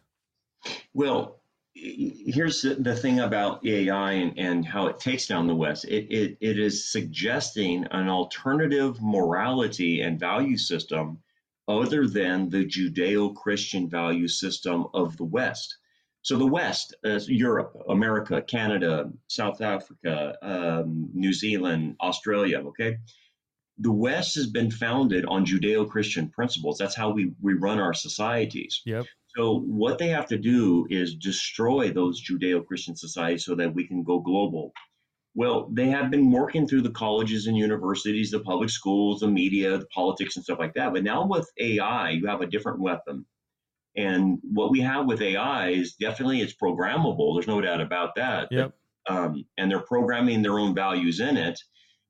Well, 0.93 1.41
here's 1.75 2.61
the, 2.61 2.95
thing 2.95 3.19
about 3.19 3.65
AI 3.65 4.13
and, 4.13 4.37
and 4.37 4.65
how 4.65 4.87
it 4.87 4.99
takes 4.99 5.27
down 5.27 5.47
the 5.47 5.55
West. 5.55 5.85
It, 5.85 6.11
it, 6.11 6.37
it 6.39 6.59
is 6.59 6.91
suggesting 6.91 7.85
an 7.91 8.09
alternative 8.09 9.01
morality 9.01 10.01
and 10.01 10.19
value 10.19 10.57
system 10.57 11.19
other 11.67 12.07
than 12.07 12.49
the 12.49 12.65
Judeo 12.65 13.33
Christian 13.35 13.89
value 13.89 14.27
system 14.27 14.85
of 14.93 15.17
the 15.17 15.23
West. 15.23 15.77
So 16.21 16.37
the 16.37 16.47
West, 16.47 16.95
uh, 17.05 17.19
Europe, 17.27 17.75
America, 17.89 18.41
Canada, 18.41 19.11
South 19.27 19.59
Africa, 19.61 20.37
um, 20.41 21.09
New 21.13 21.33
Zealand, 21.33 21.97
Australia, 21.99 22.59
okay? 22.67 22.97
The 23.79 23.91
West 23.91 24.35
has 24.35 24.47
been 24.47 24.69
founded 24.69 25.25
on 25.25 25.45
Judeo 25.45 25.89
Christian 25.89 26.29
principles. 26.29 26.77
That's 26.77 26.95
how 26.95 27.09
we, 27.09 27.33
we 27.41 27.53
run 27.53 27.79
our 27.79 27.93
societies. 27.93 28.81
Yep. 28.85 29.05
So 29.35 29.59
what 29.61 29.97
they 29.97 30.09
have 30.09 30.27
to 30.27 30.37
do 30.37 30.85
is 30.89 31.15
destroy 31.15 31.89
those 31.89 32.23
Judeo-Christian 32.23 32.95
societies 32.95 33.45
so 33.45 33.55
that 33.55 33.73
we 33.73 33.87
can 33.87 34.03
go 34.03 34.19
global. 34.19 34.71
Well, 35.35 35.69
they 35.71 35.87
have 35.87 36.11
been 36.11 36.29
working 36.29 36.67
through 36.67 36.83
the 36.83 36.91
colleges 36.91 37.47
and 37.47 37.57
universities, 37.57 38.29
the 38.29 38.41
public 38.41 38.69
schools, 38.69 39.21
the 39.21 39.27
media, 39.27 39.79
the 39.79 39.87
politics, 39.87 40.35
and 40.35 40.45
stuff 40.45 40.59
like 40.59 40.75
that. 40.75 40.93
But 40.93 41.03
now 41.03 41.25
with 41.25 41.49
AI, 41.57 42.11
you 42.11 42.27
have 42.27 42.41
a 42.41 42.47
different 42.47 42.79
weapon. 42.79 43.25
And 43.95 44.39
what 44.43 44.69
we 44.69 44.81
have 44.81 45.07
with 45.07 45.21
AI 45.21 45.69
is 45.69 45.95
definitely 45.95 46.41
it's 46.41 46.53
programmable. 46.53 47.35
There's 47.35 47.47
no 47.47 47.61
doubt 47.61 47.81
about 47.81 48.13
that. 48.15 48.49
Yep. 48.51 48.73
Um, 49.09 49.45
and 49.57 49.69
they're 49.69 49.79
programming 49.79 50.43
their 50.43 50.59
own 50.59 50.75
values 50.75 51.19
in 51.19 51.37
it. 51.37 51.59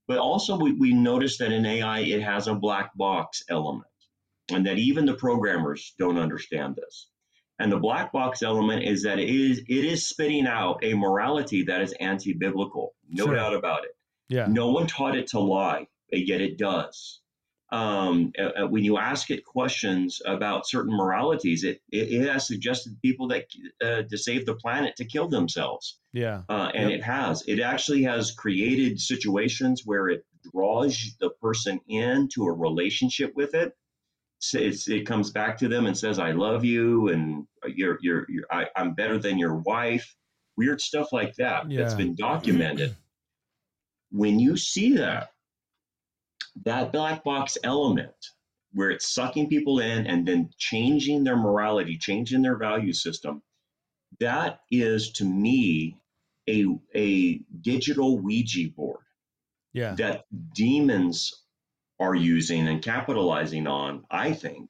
But 0.07 0.17
also, 0.17 0.57
we, 0.57 0.73
we 0.73 0.93
notice 0.93 1.37
that 1.37 1.51
in 1.51 1.65
AI, 1.65 1.99
it 1.99 2.21
has 2.21 2.47
a 2.47 2.55
black 2.55 2.95
box 2.95 3.43
element, 3.49 3.87
and 4.51 4.65
that 4.65 4.77
even 4.77 5.05
the 5.05 5.13
programmers 5.13 5.93
don't 5.97 6.17
understand 6.17 6.75
this. 6.75 7.07
And 7.59 7.71
the 7.71 7.77
black 7.79 8.11
box 8.11 8.43
element 8.43 8.83
is 8.83 9.03
that 9.03 9.19
it 9.19 9.29
is 9.29 9.59
it 9.59 9.85
is 9.85 10.07
spitting 10.09 10.47
out 10.47 10.83
a 10.83 10.93
morality 10.93 11.63
that 11.63 11.81
is 11.81 11.93
anti-biblical, 11.99 12.95
no 13.09 13.25
Sure. 13.25 13.35
doubt 13.35 13.53
about 13.53 13.85
it. 13.85 13.95
Yeah. 14.27 14.47
No 14.47 14.71
one 14.71 14.87
taught 14.87 15.15
it 15.15 15.27
to 15.27 15.39
lie, 15.39 15.87
but 16.09 16.25
yet 16.27 16.41
it 16.41 16.57
does. 16.57 17.21
Um, 17.71 18.31
uh, 18.37 18.67
when 18.67 18.83
you 18.83 18.97
ask 18.99 19.31
it 19.31 19.43
questions 19.45 20.21
about 20.25 20.67
certain 20.67 20.95
moralities, 20.95 21.63
it 21.63 21.81
it, 21.91 22.11
it 22.21 22.29
has 22.31 22.45
suggested 22.45 23.01
people 23.01 23.27
that 23.29 23.45
uh, 23.83 24.03
to 24.03 24.17
save 24.17 24.45
the 24.45 24.53
planet 24.55 24.95
to 24.97 25.05
kill 25.05 25.27
themselves, 25.27 25.97
Yeah. 26.13 26.43
uh, 26.49 26.69
and 26.75 26.91
Yep. 26.91 26.99
it 26.99 27.03
has. 27.03 27.43
It 27.47 27.59
actually 27.59 28.03
has 28.03 28.31
created 28.31 28.99
situations 28.99 29.81
where 29.85 30.09
it 30.09 30.23
draws 30.51 31.15
the 31.19 31.31
person 31.41 31.79
into 31.87 32.45
a 32.45 32.51
relationship 32.53 33.33
with 33.35 33.55
it. 33.55 33.75
So 34.39 34.59
it's, 34.59 34.87
it 34.89 35.07
comes 35.07 35.31
back 35.31 35.57
to 35.59 35.67
them 35.67 35.87
and 35.87 35.97
says, 35.97 36.19
"I 36.19 36.31
love 36.33 36.63
you," 36.65 37.07
and 37.09 37.47
you're 37.65 37.97
you're, 38.01 38.25
you're 38.29 38.45
I, 38.51 38.67
I'm 38.75 38.93
better 38.93 39.17
than 39.17 39.39
your 39.39 39.55
wife. 39.55 40.15
Weird 40.57 40.79
stuff 40.81 41.11
like 41.11 41.33
that 41.37 41.63
that's 41.69 41.93
Yeah. 41.93 41.97
been 41.97 42.13
documented. 42.15 42.95
when 44.11 44.39
you 44.39 44.55
see 44.57 44.95
that, 44.97 45.31
that 46.65 46.91
black 46.91 47.23
box 47.23 47.57
element 47.63 48.13
where 48.73 48.89
it's 48.89 49.13
sucking 49.13 49.47
people 49.47 49.79
in 49.79 50.07
and 50.07 50.27
then 50.27 50.49
changing 50.57 51.23
their 51.23 51.37
morality, 51.37 51.97
changing 51.97 52.41
their 52.41 52.57
value 52.57 52.93
system, 52.93 53.41
that 54.19 54.61
is 54.71 55.11
to 55.11 55.25
me 55.25 55.95
a 56.49 56.65
a 56.95 57.37
digital 57.61 58.19
Ouija 58.19 58.69
board 58.75 59.03
Yeah. 59.73 59.93
that 59.95 60.25
demons 60.53 61.43
are 61.99 62.15
using 62.15 62.67
and 62.67 62.81
capitalizing 62.81 63.67
on, 63.67 64.05
I 64.09 64.33
think, 64.33 64.69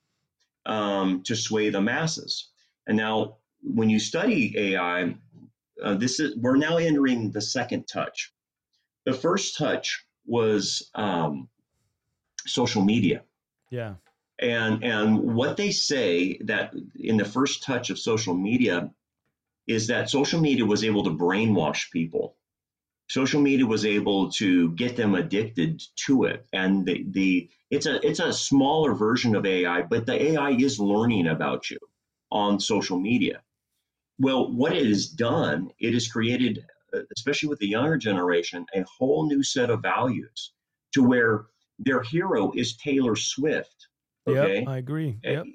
um, 0.65 1.23
to 1.23 1.36
sway 1.36 1.69
the 1.69 1.81
masses. 1.81 2.49
And 2.88 2.97
now, 2.97 3.38
when 3.62 3.89
you 3.89 3.99
study 3.99 4.53
AI, 4.57 5.15
uh, 5.81 5.95
this 5.95 6.19
is 6.19 6.36
we're 6.38 6.57
now 6.57 6.77
entering 6.77 7.31
the 7.31 7.41
second 7.41 7.86
touch. 7.88 8.33
The 9.05 9.13
first 9.13 9.57
touch 9.57 10.05
was 10.25 10.89
um, 10.95 11.49
social 12.45 12.84
media, 12.84 13.23
Yeah. 13.71 13.95
and 14.39 14.84
and 14.84 15.36
what 15.36 15.58
they 15.58 15.71
say 15.71 16.38
that 16.45 16.73
in 16.99 17.17
the 17.17 17.25
first 17.25 17.63
touch 17.63 17.89
of 17.89 17.99
social 17.99 18.34
media 18.34 18.91
is 19.67 19.88
that 19.88 20.10
social 20.10 20.41
media 20.41 20.65
was 20.65 20.84
able 20.84 21.03
to 21.06 21.10
brainwash 21.12 21.91
people. 21.91 22.36
Social 23.10 23.41
media 23.41 23.65
was 23.65 23.86
able 23.86 24.32
to 24.32 24.71
get 24.71 24.95
them 24.95 25.15
addicted 25.15 25.82
to 26.08 26.23
it. 26.25 26.45
And 26.53 26.86
the, 26.86 27.06
the 27.10 27.49
it's 27.69 27.86
a 27.86 28.06
it's 28.08 28.19
a 28.19 28.34
smaller 28.34 28.93
version 28.93 29.36
of 29.36 29.45
ai 29.45 29.82
but 29.84 30.06
the 30.06 30.21
ai 30.32 30.51
is 30.51 30.79
learning 30.79 31.27
about 31.27 31.69
you 31.69 31.79
on 32.32 32.60
social 32.60 32.99
media. 32.99 33.41
Well 34.19 34.51
what 34.51 34.73
it 34.73 34.86
has 34.88 35.08
done 35.08 35.71
it 35.79 35.93
has 35.93 36.08
created 36.08 36.65
especially 37.15 37.49
with 37.49 37.60
the 37.60 37.67
younger 37.67 37.97
generation 37.97 38.65
a 38.75 38.84
whole 38.84 39.27
new 39.27 39.43
set 39.43 39.69
of 39.69 39.82
values 39.82 40.53
to 40.93 41.03
where 41.03 41.45
their 41.79 42.01
hero 42.03 42.51
is 42.55 42.75
taylor 42.77 43.15
swift 43.15 43.88
okay 44.27 44.59
Yep. 44.59 44.67
I 44.67 44.77
agree. 44.77 45.17
Yep. 45.23 45.45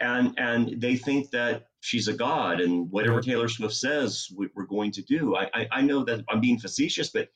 and 0.00 0.34
and 0.38 0.80
they 0.80 0.96
think 0.96 1.30
that 1.30 1.68
she's 1.80 2.08
a 2.08 2.12
god 2.12 2.60
and 2.60 2.90
whatever 2.90 3.16
Yep. 3.16 3.24
Taylor 3.24 3.48
Swift 3.48 3.74
says 3.74 4.28
we- 4.36 4.48
we're 4.56 4.66
going 4.66 4.90
to 4.92 5.02
do. 5.02 5.36
I 5.36 5.48
I, 5.54 5.68
I 5.70 5.80
know 5.82 6.02
that 6.04 6.24
I'm 6.28 6.40
being 6.40 6.58
facetious, 6.58 7.10
but 7.10 7.28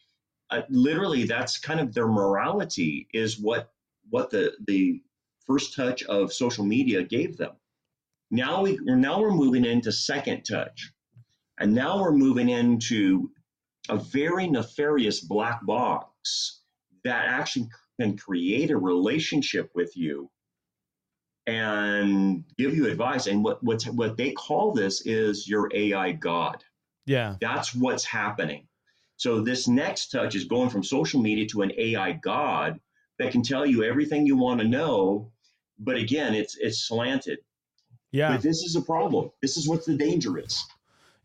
uh, 0.50 0.62
literally 0.68 1.22
that's 1.24 1.58
kind 1.58 1.78
of 1.78 1.94
their 1.94 2.08
morality 2.08 3.06
is 3.14 3.38
what 3.38 3.70
what 4.08 4.30
the 4.30 4.54
the 4.66 5.00
first 5.46 5.76
touch 5.76 6.02
of 6.04 6.32
social 6.32 6.64
media 6.64 7.04
gave 7.04 7.36
them. 7.36 7.52
Now 8.32 8.62
we 8.62 8.76
now 8.82 9.20
we're 9.20 9.30
moving 9.44 9.64
into 9.64 9.92
second 9.92 10.42
touch, 10.42 10.90
and 11.60 11.72
now 11.72 12.00
we're 12.00 12.10
moving 12.26 12.48
into 12.48 13.30
a 13.88 13.96
very 13.96 14.48
nefarious 14.48 15.20
black 15.20 15.64
box 15.64 16.62
that 17.04 17.26
actually 17.28 17.68
can 18.00 18.16
create 18.16 18.70
a 18.70 18.76
relationship 18.76 19.70
with 19.74 19.96
you 19.96 20.30
and 21.46 22.44
give 22.58 22.74
you 22.74 22.86
advice. 22.86 23.26
And 23.26 23.44
what 23.44 23.62
what's, 23.62 23.86
what 23.86 24.16
they 24.16 24.32
call 24.32 24.72
this 24.72 25.02
is 25.06 25.48
your 25.48 25.68
AI 25.74 26.12
God. 26.12 26.64
Yeah. 27.06 27.36
That's 27.40 27.74
what's 27.74 28.04
happening. 28.04 28.66
So 29.16 29.40
this 29.40 29.68
next 29.68 30.10
touch 30.10 30.34
is 30.34 30.44
going 30.44 30.70
from 30.70 30.82
social 30.82 31.20
media 31.20 31.46
to 31.48 31.62
an 31.62 31.72
AI 31.76 32.12
God 32.12 32.80
that 33.18 33.32
can 33.32 33.42
tell 33.42 33.66
you 33.66 33.84
everything 33.84 34.26
you 34.26 34.36
want 34.36 34.60
to 34.60 34.66
know. 34.66 35.30
But 35.78 35.96
again, 35.96 36.34
it's 36.34 36.56
it's 36.56 36.78
slanted. 36.86 37.38
Yeah. 38.12 38.32
But 38.32 38.42
this 38.42 38.62
is 38.62 38.76
a 38.76 38.82
problem. 38.82 39.30
This 39.42 39.56
is 39.56 39.68
what 39.68 39.84
the 39.84 39.96
danger 39.96 40.38
is. 40.38 40.64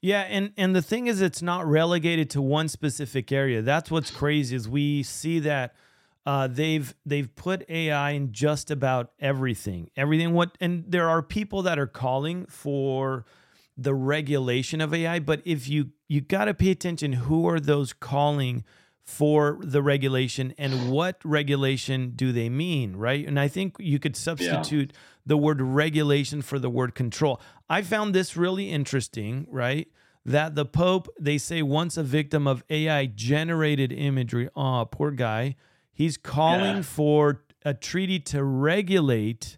Yeah, 0.01 0.21
and 0.21 0.51
and 0.57 0.75
the 0.75 0.81
thing 0.81 1.07
is, 1.07 1.21
it's 1.21 1.41
not 1.41 1.65
relegated 1.65 2.29
to 2.31 2.41
one 2.41 2.67
specific 2.67 3.31
area. 3.31 3.61
That's 3.61 3.89
what's 3.89 4.11
crazy 4.11 4.55
is 4.55 4.67
we 4.67 5.01
see 5.03 5.39
that 5.39 5.73
uh, 6.25 6.47
they've 6.47 6.93
they've 7.05 7.33
put 7.35 7.69
AI 7.69 8.11
in 8.11 8.31
just 8.31 8.71
about 8.71 9.11
everything, 9.19 9.89
everything. 9.95 10.33
What 10.33 10.57
and 10.59 10.83
there 10.87 11.07
are 11.07 11.21
people 11.21 11.61
that 11.63 11.77
are 11.77 11.87
calling 11.87 12.45
for 12.47 13.25
the 13.77 13.93
regulation 13.93 14.81
of 14.81 14.93
AI, 14.93 15.19
but 15.19 15.41
if 15.45 15.67
you 15.67 15.91
you 16.07 16.21
got 16.21 16.45
to 16.45 16.53
pay 16.53 16.71
attention, 16.71 17.13
who 17.13 17.47
are 17.47 17.59
those 17.59 17.93
calling 17.93 18.63
for 19.03 19.59
the 19.61 19.83
regulation 19.83 20.51
and 20.57 20.89
what 20.89 21.21
regulation 21.23 22.13
do 22.15 22.31
they 22.31 22.49
mean, 22.49 22.95
right? 22.95 23.27
And 23.27 23.39
I 23.39 23.47
think 23.47 23.75
you 23.77 23.99
could 23.99 24.15
substitute 24.15 24.93
the 25.25 25.37
word 25.37 25.61
regulation 25.61 26.41
for 26.41 26.57
the 26.57 26.71
word 26.71 26.95
control. 26.95 27.39
I 27.69 27.83
found 27.83 28.15
this 28.15 28.35
really 28.35 28.71
interesting, 28.71 29.45
right? 29.51 29.87
That 30.25 30.55
the 30.55 30.65
Pope, 30.65 31.07
they 31.19 31.37
say, 31.37 31.61
once 31.61 31.97
a 31.97 32.03
victim 32.03 32.47
of 32.47 32.63
AI 32.67 33.05
generated 33.05 33.91
imagery. 33.91 34.49
Oh, 34.55 34.87
poor 34.89 35.11
guy. 35.11 35.55
He's 35.95 36.17
calling 36.17 36.77
Yeah. 36.77 36.81
for 36.81 37.41
a 37.63 37.73
treaty 37.73 38.19
to 38.19 38.43
regulate 38.43 39.57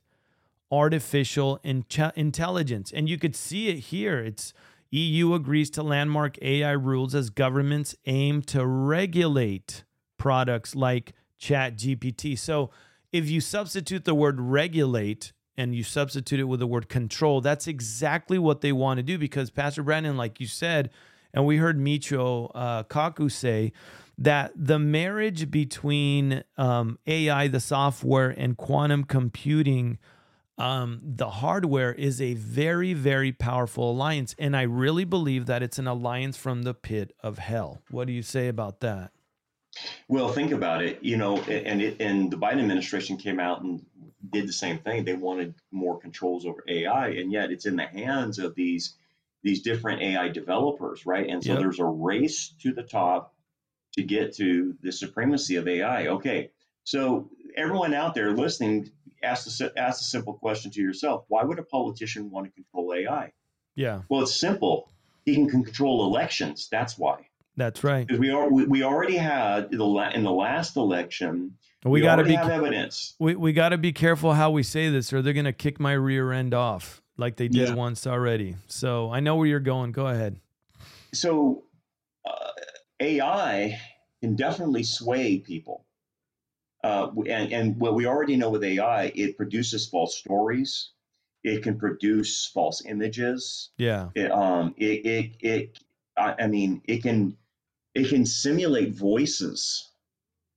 artificial 0.71 1.59
inte- 1.65 2.13
intelligence. 2.15 2.91
And 2.93 3.09
you 3.09 3.17
could 3.17 3.35
see 3.35 3.69
it 3.69 3.79
here. 3.85 4.19
It's 4.19 4.53
EU 4.91 5.33
agrees 5.33 5.69
to 5.71 5.83
landmark 5.83 6.37
AI 6.41 6.71
rules 6.71 7.15
as 7.15 7.29
governments 7.29 7.95
aim 8.05 8.41
to 8.43 8.65
regulate 8.65 9.83
products 10.17 10.75
like 10.75 11.13
ChatGPT. 11.39 12.37
So 12.37 12.69
if 13.11 13.29
you 13.29 13.41
substitute 13.41 14.05
the 14.05 14.15
word 14.15 14.39
regulate 14.39 15.33
and 15.57 15.73
you 15.73 15.83
substitute 15.83 16.39
it 16.39 16.43
with 16.45 16.59
the 16.59 16.67
word 16.67 16.87
control, 16.87 17.41
that's 17.41 17.67
exactly 17.67 18.37
what 18.37 18.61
they 18.61 18.71
want 18.71 18.97
to 18.97 19.03
do 19.03 19.17
because 19.17 19.49
Pastor 19.49 19.83
Brandon, 19.83 20.15
like 20.17 20.39
you 20.39 20.47
said, 20.47 20.91
and 21.33 21.45
we 21.45 21.57
heard 21.57 21.77
Michio 21.79 22.51
uh, 22.55 22.83
Kaku 22.83 23.31
say 23.31 23.73
that 24.17 24.51
the 24.55 24.79
marriage 24.79 25.51
between 25.51 26.43
um, 26.57 26.97
AI, 27.05 27.47
the 27.47 27.59
software, 27.59 28.29
and 28.29 28.57
quantum 28.57 29.03
computing 29.03 29.99
um, 30.57 31.01
the 31.03 31.29
hardware 31.29 31.93
is 31.93 32.19
a 32.19 32.33
very, 32.33 32.93
very 32.93 33.31
powerful 33.31 33.91
alliance. 33.91 34.33
And 34.39 34.57
I 34.57 34.63
really 34.63 35.05
believe 35.05 35.45
that 35.45 35.61
it's 35.61 35.77
an 35.77 35.87
alliance 35.87 36.35
from 36.35 36.63
the 36.63 36.73
pit 36.73 37.13
of 37.21 37.37
hell. 37.37 37.83
What 37.91 38.07
do 38.07 38.13
you 38.13 38.23
say 38.23 38.47
about 38.47 38.79
that? 38.79 39.11
Well, 40.07 40.29
think 40.29 40.51
about 40.51 40.81
it. 40.81 41.03
You 41.03 41.17
know, 41.17 41.37
and 41.43 41.81
it, 41.81 41.97
and 42.01 42.31
the 42.31 42.37
Biden 42.37 42.59
administration 42.59 43.17
came 43.17 43.39
out 43.39 43.61
and 43.61 43.85
did 44.31 44.47
the 44.47 44.53
same 44.53 44.79
thing. 44.79 45.05
They 45.05 45.13
wanted 45.13 45.53
more 45.71 45.99
controls 45.99 46.45
over 46.45 46.63
AI, 46.67 47.09
and 47.09 47.31
yet 47.31 47.51
it's 47.51 47.67
in 47.67 47.75
the 47.75 47.85
hands 47.85 48.39
of 48.39 48.55
these 48.55 48.95
these 49.43 49.61
different 49.61 50.01
AI 50.01 50.29
developers, 50.29 51.05
right? 51.05 51.29
And 51.29 51.43
so 51.43 51.51
yep. 51.51 51.59
there's 51.59 51.79
a 51.79 51.85
race 51.85 52.55
to 52.63 52.73
the 52.73 52.81
top 52.81 53.35
to 53.97 54.03
get 54.03 54.35
to 54.35 54.75
the 54.81 54.91
supremacy 54.91 55.55
of 55.55 55.67
AI. 55.67 56.07
Okay, 56.07 56.51
so 56.83 57.29
everyone 57.55 57.93
out 57.93 58.15
there 58.15 58.31
listening, 58.31 58.91
ask 59.23 59.61
a, 59.61 59.79
ask 59.79 60.01
a 60.01 60.05
simple 60.05 60.33
question 60.33 60.71
to 60.71 60.81
yourself: 60.81 61.25
Why 61.27 61.43
would 61.43 61.59
a 61.59 61.63
politician 61.63 62.29
want 62.31 62.45
to 62.45 62.51
control 62.51 62.93
AI? 62.93 63.33
Yeah. 63.75 64.01
Well, 64.09 64.21
it's 64.21 64.39
simple. 64.39 64.89
He 65.25 65.35
can 65.35 65.49
control 65.49 66.05
elections. 66.05 66.69
That's 66.71 66.97
why. 66.97 67.27
That's 67.57 67.83
right. 67.83 68.07
Because 68.07 68.19
we 68.19 68.29
are 68.29 68.49
we, 68.49 68.65
we 68.65 68.83
already 68.83 69.17
had 69.17 69.71
the 69.71 70.11
in 70.13 70.23
the 70.23 70.31
last 70.31 70.77
election. 70.77 71.57
We, 71.83 71.91
we 71.91 72.01
got 72.01 72.17
to 72.17 72.23
be 72.23 72.35
have 72.35 72.49
evidence. 72.49 73.15
We 73.19 73.35
we 73.35 73.51
got 73.51 73.69
to 73.69 73.77
be 73.77 73.91
careful 73.91 74.33
how 74.33 74.51
we 74.51 74.63
say 74.63 74.89
this, 74.89 75.11
or 75.11 75.21
they're 75.21 75.33
going 75.33 75.45
to 75.45 75.53
kick 75.53 75.79
my 75.79 75.93
rear 75.93 76.31
end 76.31 76.53
off 76.53 77.01
like 77.17 77.35
they 77.35 77.47
did 77.47 77.69
yeah. 77.69 77.73
once 77.73 78.05
already. 78.05 78.55
So 78.67 79.11
I 79.11 79.19
know 79.19 79.35
where 79.35 79.47
you're 79.47 79.59
going. 79.59 79.91
Go 79.91 80.07
ahead. 80.07 80.39
So 81.13 81.63
AI 82.99 83.79
can 84.21 84.35
definitely 84.35 84.83
sway 84.83 85.39
people. 85.39 85.85
Uh, 86.83 87.09
and, 87.27 87.51
and 87.51 87.79
what 87.79 87.95
we 87.95 88.05
already 88.05 88.35
know 88.35 88.49
with 88.49 88.63
AI, 88.63 89.11
it 89.15 89.37
produces 89.37 89.87
false 89.87 90.17
stories. 90.17 90.91
It 91.43 91.63
can 91.63 91.77
produce 91.77 92.47
false 92.47 92.83
images. 92.85 93.69
Yeah. 93.77 94.09
It, 94.15 94.31
um, 94.31 94.73
it, 94.77 95.05
it, 95.05 95.31
it 95.39 95.79
I, 96.17 96.35
I 96.39 96.47
mean, 96.47 96.81
it 96.85 97.03
can 97.03 97.37
it 97.93 98.09
can 98.09 98.25
simulate 98.25 98.93
voices 98.93 99.89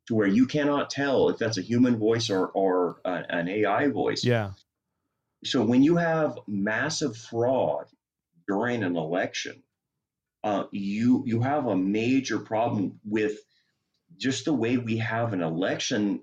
to 0.07 0.15
where 0.15 0.29
you 0.29 0.47
cannot 0.47 0.91
tell 0.91 1.29
if 1.31 1.39
that's 1.39 1.59
a 1.59 1.63
human 1.63 1.97
voice 1.97 2.29
or, 2.29 2.49
or 2.49 3.01
a, 3.05 3.25
an 3.31 3.49
AI 3.49 3.89
voice. 3.89 4.25
Yeah. 4.25 4.51
So 5.45 5.65
when 5.65 5.83
you 5.83 5.97
have 5.97 6.39
massive 6.47 7.17
fraud 7.17 7.87
during 8.47 8.83
an 8.83 8.97
election, 8.97 9.63
uh, 10.43 10.65
you 10.71 11.23
you 11.27 11.41
have 11.41 11.67
a 11.67 11.77
major 11.77 12.39
problem 12.39 12.99
with 13.05 13.39
just 14.17 14.45
the 14.45 14.53
way 14.53 14.77
we 14.77 14.97
have 14.99 15.33
an 15.33 15.43
election. 15.43 16.23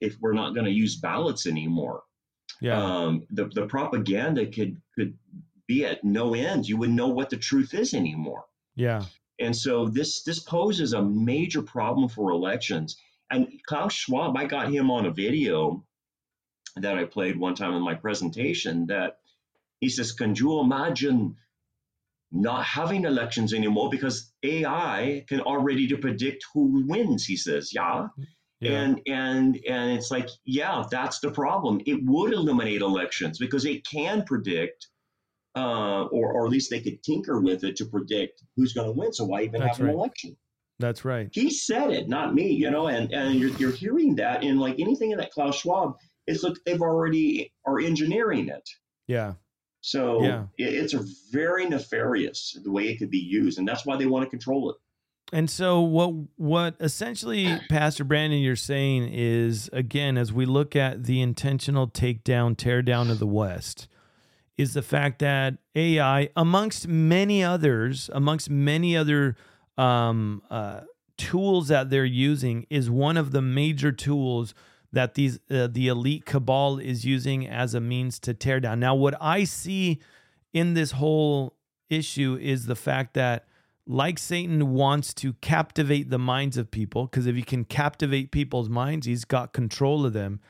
If 0.00 0.16
we're 0.20 0.32
not 0.32 0.54
going 0.54 0.66
to 0.66 0.72
use 0.72 0.96
ballots 0.96 1.46
anymore, 1.46 2.02
yeah, 2.60 2.82
um, 2.82 3.26
the 3.30 3.46
the 3.46 3.66
propaganda 3.66 4.46
could 4.46 4.80
could 4.94 5.18
be 5.66 5.84
at 5.84 6.04
no 6.04 6.34
end. 6.34 6.68
You 6.68 6.76
wouldn't 6.76 6.96
know 6.96 7.08
what 7.08 7.30
the 7.30 7.36
truth 7.36 7.74
is 7.74 7.94
anymore. 7.94 8.44
Yeah. 8.74 9.04
And 9.38 9.56
so 9.56 9.88
this 9.88 10.22
this 10.22 10.38
poses 10.38 10.92
a 10.92 11.02
major 11.02 11.62
problem 11.62 12.08
for 12.08 12.30
elections. 12.30 12.96
And 13.30 13.48
Klaus 13.66 13.92
Schwab, 13.92 14.36
I 14.36 14.44
got 14.46 14.72
him 14.72 14.90
on 14.90 15.06
a 15.06 15.12
video 15.12 15.84
that 16.76 16.98
I 16.98 17.04
played 17.04 17.38
one 17.38 17.54
time 17.54 17.74
in 17.74 17.82
my 17.82 17.94
presentation 17.94 18.86
that 18.86 19.18
he 19.80 19.88
says, 19.88 20.12
Can 20.12 20.34
you 20.34 20.60
imagine 20.60 21.36
not 22.32 22.64
having 22.64 23.04
elections 23.04 23.52
anymore 23.52 23.90
because 23.90 24.32
AI 24.42 25.24
can 25.28 25.40
already 25.40 25.88
to 25.88 25.98
predict 25.98 26.44
who 26.54 26.84
wins? 26.86 27.24
He 27.24 27.36
says, 27.36 27.72
Yeah. 27.72 28.08
Yeah. 28.60 28.72
And 28.72 29.00
and 29.06 29.58
and 29.66 29.92
it's 29.92 30.10
like, 30.10 30.28
yeah, 30.44 30.84
that's 30.90 31.20
the 31.20 31.30
problem. 31.30 31.80
It 31.86 32.00
would 32.04 32.34
eliminate 32.34 32.82
elections 32.82 33.38
because 33.38 33.64
it 33.64 33.86
can 33.86 34.22
predict 34.24 34.86
uh, 35.56 36.04
or, 36.04 36.32
or 36.32 36.44
at 36.44 36.50
least 36.50 36.70
they 36.70 36.80
could 36.80 37.02
tinker 37.02 37.40
with 37.40 37.64
it 37.64 37.76
to 37.76 37.86
predict 37.86 38.42
who's 38.56 38.72
going 38.72 38.86
to 38.86 38.92
win. 38.92 39.12
So 39.12 39.24
why 39.24 39.42
even 39.42 39.60
That's 39.60 39.78
have 39.78 39.88
an 39.88 39.94
election? 39.94 40.36
That's 40.78 41.04
right. 41.04 41.28
He 41.32 41.50
said 41.50 41.90
it, 41.90 42.08
not 42.08 42.34
me. 42.34 42.52
You 42.52 42.70
know, 42.70 42.86
and 42.86 43.12
and 43.12 43.34
you're, 43.34 43.50
you're 43.56 43.72
hearing 43.72 44.16
that 44.16 44.42
in 44.42 44.58
like 44.58 44.78
anything 44.78 45.10
in 45.10 45.18
that 45.18 45.30
Klaus 45.32 45.60
Schwab. 45.60 45.94
It's 46.26 46.42
like 46.42 46.54
they've 46.64 46.80
already 46.80 47.52
are 47.66 47.80
engineering 47.80 48.48
it. 48.48 48.68
Yeah. 49.06 49.34
So 49.80 50.22
yeah. 50.22 50.44
It's 50.58 50.94
a 50.94 51.04
very 51.30 51.66
nefarious 51.66 52.58
the 52.62 52.70
way 52.70 52.88
it 52.88 52.98
could 52.98 53.10
be 53.10 53.18
used, 53.18 53.58
and 53.58 53.66
that's 53.66 53.86
why 53.86 53.96
they 53.96 54.06
want 54.06 54.24
to 54.24 54.30
control 54.30 54.70
it. 54.70 54.76
And 55.32 55.48
so 55.48 55.80
what 55.80 56.12
what 56.36 56.76
essentially 56.80 57.58
Pastor 57.70 58.04
Brandon 58.04 58.40
you're 58.40 58.56
saying 58.56 59.10
is 59.12 59.70
again 59.72 60.18
as 60.18 60.32
we 60.32 60.44
look 60.44 60.76
at 60.76 61.04
the 61.04 61.20
intentional 61.20 61.88
takedown 61.88 62.56
teardown 62.56 63.10
of 63.10 63.18
the 63.18 63.26
West 63.26 63.88
is 64.60 64.74
the 64.74 64.82
fact 64.82 65.20
that 65.20 65.56
AI, 65.74 66.28
amongst 66.36 66.86
many 66.86 67.42
others, 67.42 68.10
amongst 68.12 68.50
many 68.50 68.94
other 68.94 69.34
um, 69.78 70.42
uh, 70.50 70.82
tools 71.16 71.68
that 71.68 71.88
they're 71.88 72.04
using, 72.04 72.66
is 72.68 72.90
one 72.90 73.16
of 73.16 73.32
the 73.32 73.40
major 73.40 73.90
tools 73.90 74.52
that 74.92 75.14
these 75.14 75.38
uh, 75.50 75.68
the 75.70 75.88
elite 75.88 76.24
cabal 76.24 76.78
is 76.78 77.04
using 77.04 77.46
as 77.46 77.74
a 77.74 77.80
means 77.80 78.18
to 78.20 78.34
tear 78.34 78.60
down. 78.60 78.80
Now, 78.80 78.94
what 78.94 79.14
I 79.20 79.44
see 79.44 80.00
in 80.52 80.74
this 80.74 80.92
whole 80.92 81.56
issue 81.88 82.38
is 82.40 82.66
the 82.66 82.76
fact 82.76 83.14
that, 83.14 83.46
like 83.86 84.18
Satan 84.18 84.72
wants 84.72 85.14
to 85.14 85.34
captivate 85.34 86.10
the 86.10 86.18
minds 86.18 86.56
of 86.56 86.70
people, 86.70 87.06
because 87.06 87.26
if 87.26 87.36
he 87.36 87.42
can 87.42 87.64
captivate 87.64 88.30
people's 88.30 88.68
minds, 88.68 89.06
he's 89.06 89.24
got 89.24 89.52
control 89.52 90.04
of 90.04 90.12
them. 90.12 90.40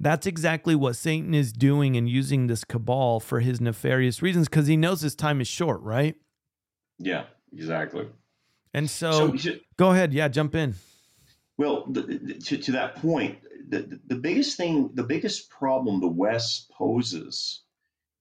That's 0.00 0.26
exactly 0.26 0.74
what 0.74 0.96
Satan 0.96 1.34
is 1.34 1.52
doing 1.52 1.96
and 1.96 2.08
using 2.08 2.48
this 2.48 2.64
cabal 2.64 3.20
for 3.20 3.40
his 3.40 3.60
nefarious 3.60 4.22
reasons 4.22 4.48
because 4.48 4.66
he 4.66 4.76
knows 4.76 5.02
his 5.02 5.14
time 5.14 5.40
is 5.40 5.46
short, 5.46 5.80
right? 5.82 6.16
Yeah, 6.98 7.24
exactly. 7.52 8.08
And 8.74 8.90
so, 8.90 9.36
so 9.36 9.52
go 9.76 9.92
ahead. 9.92 10.12
Yeah, 10.12 10.26
jump 10.26 10.56
in. 10.56 10.74
Well, 11.56 11.86
the, 11.88 12.02
the, 12.02 12.34
to, 12.34 12.58
to 12.58 12.72
that 12.72 12.96
point, 12.96 13.38
the, 13.68 14.00
the 14.06 14.16
biggest 14.16 14.56
thing, 14.56 14.90
the 14.94 15.04
biggest 15.04 15.50
problem 15.50 16.00
the 16.00 16.08
West 16.08 16.70
poses 16.70 17.62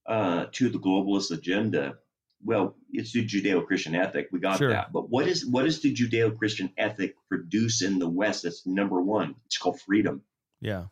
uh, 0.06 0.46
to 0.52 0.70
the 0.70 0.80
globalist 0.80 1.32
agenda, 1.32 1.96
well, 2.44 2.76
it's 2.92 3.14
the 3.14 3.26
Judeo-Christian 3.26 3.96
ethic. 3.96 4.30
We 4.32 4.40
got 4.40 4.58
sure. 4.58 4.70
that. 4.70 4.92
But 4.92 5.10
what 5.10 5.28
is 5.28 5.46
what 5.46 5.64
does 5.64 5.82
the 5.82 5.94
Judeo-Christian 5.94 6.72
ethic 6.78 7.16
produce 7.30 7.82
in 7.82 8.00
the 8.00 8.10
West? 8.10 8.44
That's 8.44 8.66
number 8.66 9.02
one. 9.02 9.36
It's 9.46 9.58
called 9.58 9.80
freedom. 9.80 10.22
Yeah 10.62 10.86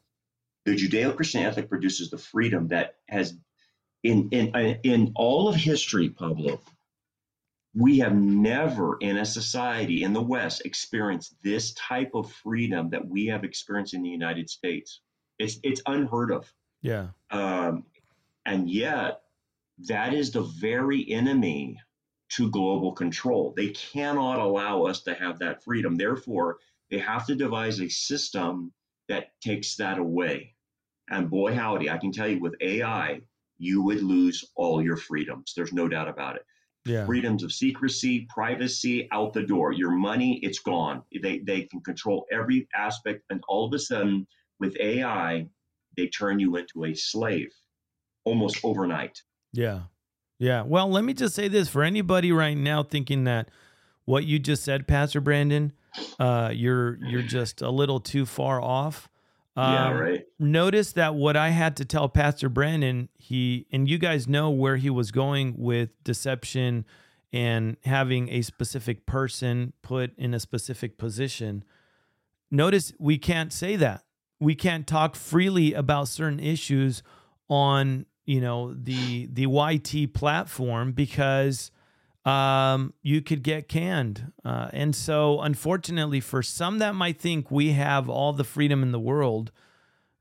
the 0.66 0.76
Judeo-Christian 0.76 1.44
ethic 1.44 1.70
produces 1.70 2.10
the 2.10 2.18
freedom 2.18 2.68
that 2.70 2.96
has 3.08 3.36
in 4.04 4.30
in 4.32 4.80
in 4.84 5.12
all 5.16 5.48
of 5.48 5.56
history, 5.56 6.10
Pablo. 6.10 6.62
We 7.74 8.00
have 8.00 8.16
never 8.16 8.98
in 9.00 9.18
a 9.18 9.26
society 9.26 10.04
in 10.04 10.14
the 10.14 10.22
West 10.22 10.64
experienced 10.66 11.36
this 11.42 11.74
type 11.74 12.12
of 12.14 12.32
freedom 12.32 12.90
that 12.90 13.08
we 13.08 13.28
have 13.28 13.44
experienced 13.44 13.94
in 13.94 14.04
the 14.04 14.10
United 14.10 14.50
States. 14.50 15.00
It's 15.40 15.58
it's 15.64 15.82
unheard 15.86 16.32
of. 16.32 16.52
Yeah. 16.82 17.08
Um, 17.30 17.86
and 18.46 18.70
yet, 18.70 19.22
that 19.88 20.14
is 20.14 20.32
the 20.32 20.42
very 20.42 21.10
enemy 21.10 21.80
to 22.30 22.50
global 22.50 22.94
control. 22.94 23.54
They 23.56 23.70
cannot 23.70 24.40
allow 24.40 24.84
us 24.84 25.02
to 25.02 25.14
have 25.14 25.40
that 25.40 25.64
freedom. 25.64 25.96
Therefore, 25.96 26.60
they 26.90 27.00
have 27.00 27.26
to 27.28 27.36
devise 27.36 27.80
a 27.80 27.90
system 27.90 28.74
that 29.08 29.40
takes 29.42 29.76
that 29.78 29.98
away. 29.98 30.56
And 31.10 31.30
boy, 31.30 31.54
howdy, 31.54 31.90
I 31.90 31.98
can 31.98 32.12
tell 32.12 32.28
you 32.28 32.40
with 32.40 32.56
AI, 32.62 33.22
you 33.58 33.84
would 33.84 34.02
lose 34.02 34.46
all 34.56 34.82
your 34.82 34.98
freedoms. 34.98 35.54
There's 35.56 35.74
no 35.74 35.88
doubt 35.88 36.08
about 36.08 36.38
it. 36.38 36.46
Yeah. 36.86 37.06
Freedoms 37.06 37.44
of 37.44 37.52
secrecy, 37.52 38.28
privacy, 38.30 39.08
out 39.12 39.34
the 39.34 39.44
door. 39.44 39.72
Your 39.72 39.92
money, 39.92 40.40
it's 40.42 40.60
gone. 40.60 41.04
They, 41.22 41.40
they 41.40 41.64
can 41.64 41.82
control 41.82 42.26
every 42.32 42.68
aspect. 42.76 43.24
And 43.30 43.44
all 43.48 43.66
of 43.66 43.74
a 43.74 43.80
sudden, 43.80 44.26
with 44.60 44.76
AI, 44.80 45.48
they 45.96 46.08
turn 46.08 46.40
you 46.40 46.56
into 46.56 46.86
a 46.86 46.96
slave 46.96 47.52
almost 48.24 48.60
overnight. 48.64 49.22
Yeah. 49.54 49.82
Yeah. 50.40 50.64
Well, 50.64 50.90
let 50.90 51.04
me 51.04 51.14
just 51.14 51.36
say 51.36 51.48
this 51.48 51.70
for 51.70 51.84
anybody 51.84 52.32
right 52.32 52.58
now 52.58 52.82
thinking 52.82 53.26
that 53.26 53.50
what 54.06 54.26
you 54.26 54.40
just 54.40 54.64
said, 54.64 54.88
Pastor 54.88 55.22
Brandon, 55.22 55.74
uh, 56.20 56.52
you're 56.54 56.98
you're 57.04 57.22
just 57.22 57.62
a 57.62 57.70
little 57.70 58.00
too 58.00 58.26
far 58.26 58.62
off. 58.62 59.10
Um, 59.56 59.74
yeah, 59.74 59.92
right. 59.92 60.26
Notice 60.40 60.94
that 60.94 61.16
what 61.16 61.36
I 61.36 61.50
had 61.50 61.76
to 61.78 61.86
tell 61.86 62.08
Pastor 62.08 62.48
Brandon, 62.48 63.10
he 63.18 63.68
and 63.72 63.90
you 63.90 63.98
guys 63.98 64.28
know 64.28 64.50
where 64.50 64.78
he 64.78 64.90
was 64.90 65.12
going 65.12 65.56
with 65.58 65.90
deception 66.04 66.86
and 67.34 67.78
having 67.84 68.30
a 68.30 68.42
specific 68.42 69.06
person 69.06 69.74
put 69.82 70.18
in 70.18 70.34
a 70.34 70.40
specific 70.40 70.98
position. 70.98 71.64
Notice 72.50 72.94
we 73.00 73.18
can't 73.18 73.52
say 73.52 73.76
that. 73.78 74.04
We 74.40 74.56
can't 74.56 74.88
talk 74.88 75.16
freely 75.16 75.74
about 75.74 76.08
certain 76.08 76.40
issues 76.40 77.04
on, 77.50 78.06
you 78.26 78.42
know, 78.42 78.74
the 78.74 79.28
the 79.32 79.46
YT 79.46 80.14
platform 80.14 80.94
because 80.94 81.72
um, 82.26 82.94
you 83.02 83.22
could 83.22 83.44
get 83.44 83.68
canned. 83.68 84.32
Uh, 84.46 84.70
and 84.74 84.96
so, 84.96 85.42
unfortunately, 85.42 86.20
for 86.20 86.44
some 86.44 86.80
that 86.80 86.96
might 86.96 87.20
think 87.20 87.50
we 87.50 87.72
have 87.72 88.10
all 88.10 88.34
the 88.34 88.44
freedom 88.44 88.84
in 88.84 88.92
the 88.92 89.00
world, 89.00 89.52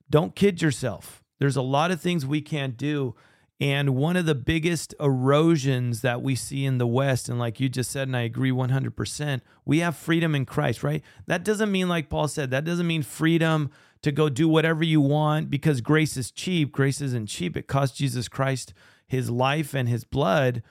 don't 0.08 0.34
kid 0.34 0.62
yourself. 0.62 1.22
There's 1.38 1.56
a 1.56 1.62
lot 1.62 1.90
of 1.90 2.00
things 2.00 2.24
we 2.24 2.40
can't 2.40 2.76
do. 2.76 3.14
And 3.60 3.94
one 3.94 4.16
of 4.16 4.24
the 4.24 4.34
biggest 4.34 4.94
erosions 4.98 6.00
that 6.00 6.22
we 6.22 6.34
see 6.34 6.64
in 6.64 6.78
the 6.78 6.86
West, 6.86 7.28
and 7.28 7.38
like 7.38 7.60
you 7.60 7.68
just 7.68 7.90
said, 7.90 8.08
and 8.08 8.16
I 8.16 8.22
agree 8.22 8.50
100%, 8.50 9.42
we 9.66 9.80
have 9.80 9.96
freedom 9.96 10.34
in 10.34 10.46
Christ, 10.46 10.82
right? 10.82 11.02
That 11.26 11.44
doesn't 11.44 11.70
mean, 11.70 11.86
like 11.86 12.08
Paul 12.08 12.26
said, 12.26 12.50
that 12.50 12.64
doesn't 12.64 12.86
mean 12.86 13.02
freedom 13.02 13.70
to 14.00 14.12
go 14.12 14.30
do 14.30 14.48
whatever 14.48 14.82
you 14.82 15.02
want 15.02 15.50
because 15.50 15.82
grace 15.82 16.16
is 16.16 16.30
cheap. 16.30 16.72
Grace 16.72 17.02
isn't 17.02 17.28
cheap. 17.28 17.54
It 17.54 17.66
cost 17.66 17.96
Jesus 17.96 18.28
Christ 18.28 18.72
his 19.06 19.28
life 19.28 19.74
and 19.74 19.88
his 19.88 20.04
blood. 20.04 20.62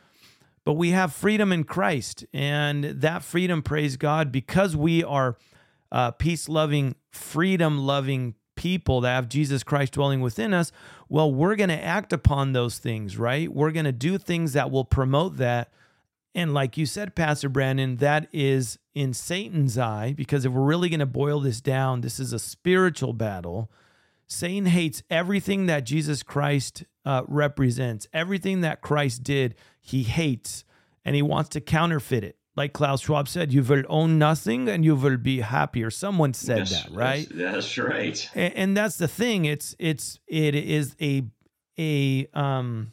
But 0.66 0.74
we 0.74 0.92
have 0.92 1.14
freedom 1.14 1.52
in 1.52 1.64
Christ. 1.64 2.26
And 2.34 2.84
that 2.84 3.24
freedom, 3.24 3.62
praise 3.62 3.98
God, 3.98 4.32
because 4.32 4.76
we 4.76 5.04
are 5.04 5.38
uh, 5.92 6.12
peace 6.12 6.48
loving, 6.48 6.96
freedom 7.12 7.80
loving 7.80 8.36
people 8.56 9.02
that 9.02 9.16
have 9.16 9.30
Jesus 9.30 9.64
Christ 9.64 9.94
dwelling 9.94 10.20
within 10.20 10.54
us, 10.54 10.72
well, 11.08 11.34
we're 11.34 11.56
going 11.56 11.70
to 11.70 11.84
act 11.84 12.12
upon 12.12 12.52
those 12.52 12.78
things, 12.78 13.18
right? 13.18 13.52
We're 13.52 13.72
going 13.72 13.86
to 13.86 13.94
do 13.94 14.18
things 14.18 14.54
that 14.54 14.70
will 14.70 14.86
promote 14.86 15.38
that. 15.38 15.72
And 16.36 16.54
like 16.54 16.78
you 16.78 16.86
said, 16.86 17.16
Pastor 17.16 17.50
Brandon, 17.50 17.96
that 17.98 18.28
is 18.34 18.78
in 18.94 19.14
Satan's 19.14 19.78
eye, 19.78 20.14
because 20.16 20.46
if 20.46 20.52
we're 20.52 20.62
really 20.62 20.90
going 20.90 21.00
to 21.00 21.06
boil 21.06 21.40
this 21.40 21.62
down, 21.62 22.02
this 22.02 22.20
is 22.20 22.34
a 22.34 22.40
spiritual 22.40 23.14
battle. 23.14 23.72
Satan 24.30 24.68
hates 24.68 25.02
everything 25.10 25.66
that 25.66 25.84
Jesus 25.84 26.24
Christ 26.24 26.84
uh, 27.06 27.24
represents, 27.28 28.08
everything 28.14 28.62
that 28.62 28.82
Christ 28.82 29.24
did, 29.24 29.56
he 29.82 30.04
hates, 30.04 30.64
and 31.04 31.16
he 31.16 31.22
wants 31.22 31.50
to 31.50 31.62
counterfeit 31.62 32.24
it 32.24 32.40
like 32.60 32.74
Klaus 32.74 33.02
Schwab 33.02 33.30
said, 33.30 33.54
you 33.54 33.64
will 33.64 33.84
own 33.88 34.20
nothing 34.20 34.68
and 34.68 34.84
you 34.84 34.94
will 34.94 35.16
be 35.16 35.40
happier. 35.40 35.90
Someone 35.90 36.34
said 36.34 36.68
that, 36.68 36.90
right? 36.92 37.26
That's, 37.32 37.76
that's 37.76 37.78
right. 37.78 38.30
and, 38.36 38.54
and 38.54 38.78
that's 38.78 38.98
the 38.98 39.08
thing 39.08 39.46
it's 39.46 39.76
it's 39.80 40.20
it 40.28 40.56
is 40.56 40.94
a 41.02 41.24
a 41.80 42.28
um 42.34 42.92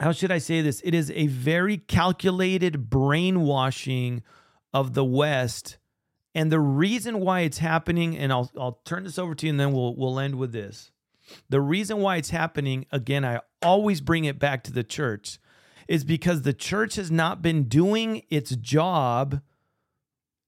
how 0.00 0.10
should 0.10 0.32
i 0.32 0.38
say 0.38 0.60
this 0.60 0.80
it 0.84 0.94
is 0.94 1.12
a 1.12 1.28
very 1.28 1.76
calculated 1.78 2.90
brainwashing 2.90 4.22
of 4.74 4.94
the 4.94 5.04
west 5.04 5.78
and 6.34 6.52
the 6.52 6.60
reason 6.60 7.20
why 7.20 7.40
it's 7.40 7.58
happening 7.58 8.16
and 8.16 8.32
i'll 8.32 8.50
i'll 8.58 8.80
turn 8.84 9.04
this 9.04 9.18
over 9.18 9.34
to 9.34 9.46
you 9.46 9.50
and 9.50 9.60
then 9.60 9.72
we'll 9.72 9.94
we'll 9.96 10.18
end 10.18 10.36
with 10.36 10.52
this 10.52 10.90
the 11.48 11.60
reason 11.60 11.98
why 11.98 12.16
it's 12.16 12.30
happening 12.30 12.86
again 12.90 13.24
i 13.24 13.40
always 13.62 14.00
bring 14.00 14.24
it 14.24 14.38
back 14.38 14.62
to 14.62 14.72
the 14.72 14.84
church 14.84 15.38
is 15.86 16.04
because 16.04 16.42
the 16.42 16.52
church 16.52 16.96
has 16.96 17.10
not 17.10 17.40
been 17.40 17.64
doing 17.64 18.22
its 18.30 18.54
job 18.56 19.40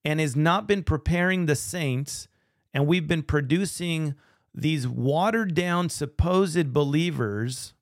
and 0.04 0.20
has 0.20 0.36
not 0.36 0.66
been 0.66 0.82
preparing 0.82 1.46
the 1.46 1.56
saints 1.56 2.28
and 2.72 2.86
we've 2.86 3.08
been 3.08 3.22
producing 3.22 4.14
these 4.54 4.86
watered 4.86 5.54
down 5.54 5.88
supposed 5.88 6.72
believers 6.72 7.74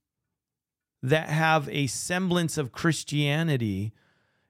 that 1.03 1.29
have 1.29 1.69
a 1.69 1.87
semblance 1.87 2.59
of 2.59 2.73
Christianity. 2.73 3.93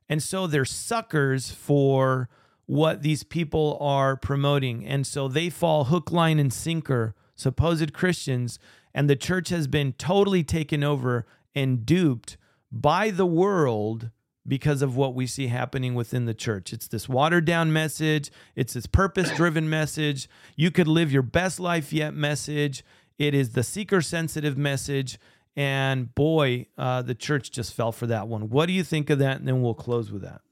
And 0.08 0.22
so 0.22 0.46
they're 0.46 0.64
suckers 0.64 1.50
for 1.50 2.28
what 2.68 3.00
these 3.00 3.22
people 3.22 3.78
are 3.80 4.14
promoting. 4.14 4.84
And 4.86 5.06
so 5.06 5.26
they 5.26 5.48
fall 5.48 5.84
hook, 5.84 6.12
line, 6.12 6.38
and 6.38 6.52
sinker, 6.52 7.14
supposed 7.34 7.94
Christians. 7.94 8.58
And 8.92 9.08
the 9.08 9.16
church 9.16 9.48
has 9.48 9.66
been 9.66 9.94
totally 9.94 10.44
taken 10.44 10.84
over 10.84 11.24
and 11.54 11.86
duped 11.86 12.36
by 12.70 13.08
the 13.10 13.24
world 13.24 14.10
because 14.46 14.82
of 14.82 14.96
what 14.96 15.14
we 15.14 15.26
see 15.26 15.46
happening 15.46 15.94
within 15.94 16.26
the 16.26 16.34
church. 16.34 16.74
It's 16.74 16.88
this 16.88 17.08
watered 17.08 17.46
down 17.46 17.72
message, 17.72 18.30
it's 18.54 18.74
this 18.74 18.86
purpose 18.86 19.30
driven 19.30 19.70
message. 19.70 20.28
You 20.54 20.70
could 20.70 20.88
live 20.88 21.10
your 21.10 21.22
best 21.22 21.58
life 21.58 21.90
yet 21.90 22.12
message. 22.12 22.84
It 23.18 23.34
is 23.34 23.52
the 23.52 23.62
seeker 23.62 24.02
sensitive 24.02 24.58
message. 24.58 25.18
And 25.56 26.14
boy, 26.14 26.66
uh, 26.76 27.00
the 27.00 27.14
church 27.14 27.50
just 27.50 27.72
fell 27.72 27.92
for 27.92 28.06
that 28.08 28.28
one. 28.28 28.50
What 28.50 28.66
do 28.66 28.74
you 28.74 28.84
think 28.84 29.08
of 29.08 29.18
that? 29.20 29.38
And 29.38 29.48
then 29.48 29.62
we'll 29.62 29.72
close 29.72 30.12
with 30.12 30.22
that. 30.22 30.42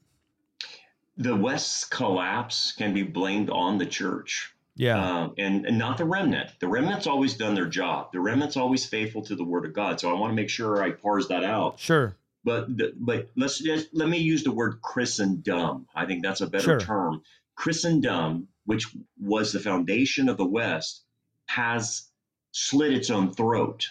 The 1.17 1.35
West's 1.35 1.83
collapse 1.85 2.71
can 2.73 2.93
be 2.93 3.03
blamed 3.03 3.49
on 3.49 3.77
the 3.77 3.85
church. 3.85 4.53
Yeah. 4.75 5.03
Um, 5.03 5.33
and, 5.39 5.65
and 5.65 5.77
not 5.79 5.97
the 5.97 6.05
remnant. 6.05 6.51
The 6.59 6.67
remnant's 6.67 7.07
always 7.07 7.33
done 7.33 7.55
their 7.55 7.65
job. 7.65 8.11
The 8.13 8.19
remnant's 8.19 8.57
always 8.57 8.85
faithful 8.85 9.23
to 9.23 9.35
the 9.35 9.43
word 9.43 9.65
of 9.65 9.73
God. 9.73 9.99
So 9.99 10.09
I 10.11 10.19
want 10.19 10.29
to 10.31 10.35
make 10.35 10.49
sure 10.49 10.83
I 10.83 10.91
parse 10.91 11.27
that 11.29 11.43
out. 11.43 11.79
sure. 11.79 12.15
But 12.43 12.77
the, 12.77 12.93
but 12.95 13.29
let's 13.35 13.59
just 13.59 13.87
let 13.93 14.07
me 14.07 14.19
use 14.19 14.43
the 14.43 14.51
word 14.51 14.79
Christendom. 14.81 15.87
I 15.95 16.05
think 16.05 16.23
that's 16.23 16.39
a 16.41 16.47
better 16.47 16.63
Sure. 16.63 16.79
term. 16.79 17.21
Christendom, 17.55 18.47
which 18.65 18.85
was 19.19 19.51
the 19.51 19.59
foundation 19.59 20.29
of 20.29 20.37
the 20.37 20.45
West, 20.45 21.03
has 21.47 22.03
slit 22.51 22.93
its 22.93 23.09
own 23.09 23.33
throat. 23.33 23.87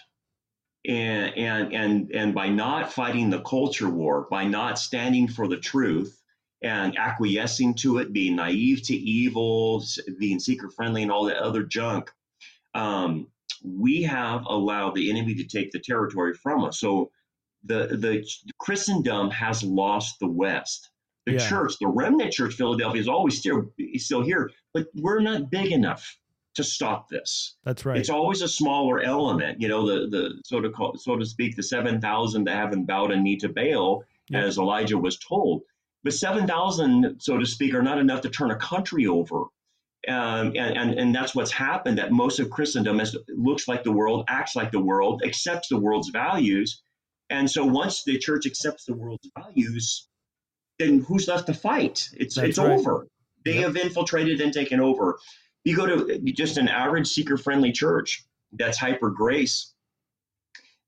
And 0.87 1.37
and 1.37 1.73
and 1.73 2.11
and 2.11 2.33
by 2.33 2.47
not 2.49 2.93
fighting 2.93 3.29
the 3.29 3.41
culture 3.41 3.89
war, 3.89 4.25
by 4.31 4.45
not 4.45 4.79
standing 4.79 5.27
for 5.27 5.47
the 5.47 5.57
truth 5.57 6.16
and 6.61 6.97
acquiescing 6.97 7.73
to 7.75 7.99
it, 7.99 8.13
being 8.13 8.35
naive 8.35 8.81
to 8.83 8.95
evil, 8.95 9.83
being 10.17 10.39
seeker 10.39 10.69
friendly, 10.69 11.03
and 11.03 11.11
all 11.11 11.25
that 11.25 11.37
other 11.37 11.63
junk, 11.63 12.11
um, 12.73 13.27
we 13.63 14.01
have 14.03 14.43
allowed 14.47 14.95
the 14.95 15.09
enemy 15.09 15.35
to 15.35 15.43
take 15.43 15.71
the 15.71 15.79
territory 15.79 16.33
from 16.33 16.63
us. 16.63 16.79
So 16.79 17.11
the 17.63 17.87
the 17.87 18.27
Christendom 18.59 19.29
has 19.31 19.63
lost 19.63 20.19
the 20.19 20.27
West. 20.27 20.91
The 21.25 21.33
Yeah. 21.33 21.49
church, 21.49 21.73
the 21.79 21.87
remnant 21.87 22.31
church, 22.31 22.53
Philadelphia 22.55 23.01
is 23.01 23.07
always 23.07 23.39
still 23.39 23.71
still 23.95 24.21
here, 24.21 24.49
but 24.73 24.87
we're 24.95 25.19
not 25.19 25.49
big 25.51 25.71
enough 25.71 26.17
to 26.55 26.63
stop 26.63 27.07
this. 27.09 27.57
That's 27.65 27.85
right. 27.85 27.97
It's 27.97 28.09
always 28.09 28.41
a 28.41 28.47
smaller 28.47 29.01
element, 29.01 29.61
you 29.61 29.67
know, 29.67 29.85
the 29.85 30.07
the 30.07 30.41
so 30.45 30.61
to 30.61 30.69
call, 30.69 30.95
so 30.97 31.17
to 31.17 31.25
speak, 31.25 31.55
the 31.55 31.63
seven 31.63 31.99
thousand 32.01 32.45
that 32.45 32.55
haven't 32.55 32.85
bowed 32.85 33.11
a 33.11 33.19
knee 33.19 33.37
to 33.37 33.49
Baal, 33.49 34.03
Yeah. 34.29 34.43
as 34.43 34.57
Elijah 34.57 34.97
was 34.97 35.17
told. 35.19 35.63
But 36.03 36.13
seven 36.13 36.47
thousand, 36.47 37.19
so 37.19 37.37
to 37.37 37.45
speak, 37.45 37.73
are 37.73 37.81
not 37.81 37.97
enough 37.97 38.21
to 38.21 38.29
turn 38.29 38.51
a 38.51 38.55
country 38.55 39.07
over. 39.07 39.45
Um, 40.07 40.53
and, 40.55 40.77
and 40.77 40.93
and 40.93 41.13
that's 41.13 41.35
what's 41.35 41.51
happened. 41.51 41.97
That 41.97 42.11
most 42.11 42.39
of 42.39 42.49
Christendom 42.49 42.99
is, 43.01 43.17
looks 43.29 43.67
like 43.67 43.83
the 43.83 43.91
world, 43.91 44.23
acts 44.29 44.55
like 44.55 44.71
the 44.71 44.79
world, 44.79 45.21
accepts 45.25 45.67
the 45.67 45.77
world's 45.77 46.09
values, 46.09 46.81
and 47.29 47.49
so 47.49 47.65
once 47.65 48.03
the 48.03 48.17
church 48.17 48.45
accepts 48.45 48.85
the 48.85 48.93
world's 48.93 49.29
values, 49.37 50.07
then 50.79 51.01
who's 51.01 51.27
left 51.27 51.47
to 51.47 51.53
fight? 51.53 52.07
It's 52.13 52.35
That's 52.35 52.49
it's 52.49 52.57
right. 52.57 52.79
over. 52.79 53.07
They 53.43 53.55
Yep. 53.55 53.63
have 53.63 53.77
infiltrated 53.77 54.39
and 54.39 54.53
taken 54.53 54.79
over. 54.79 55.19
You 55.65 55.75
go 55.75 55.85
to 55.85 56.19
just 56.31 56.57
an 56.57 56.69
average 56.69 57.07
seeker-friendly 57.07 57.73
church 57.73 58.23
that's 58.53 58.77
hyper 58.77 59.09
grace. 59.09 59.73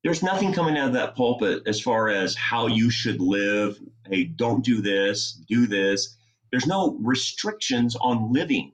There's 0.04 0.24
nothing 0.24 0.54
coming 0.54 0.78
out 0.78 0.88
of 0.88 0.94
that 0.94 1.16
pulpit 1.16 1.64
as 1.66 1.82
far 1.82 2.10
as 2.10 2.36
how 2.36 2.68
you 2.68 2.90
should 2.90 3.20
live. 3.20 3.80
Hey, 4.08 4.24
don't 4.24 4.64
do 4.64 4.82
this, 4.82 5.34
do 5.48 5.68
this. 5.68 6.18
There's 6.52 6.68
no 6.68 6.98
restrictions 7.02 7.96
on 7.98 8.32
living. 8.32 8.72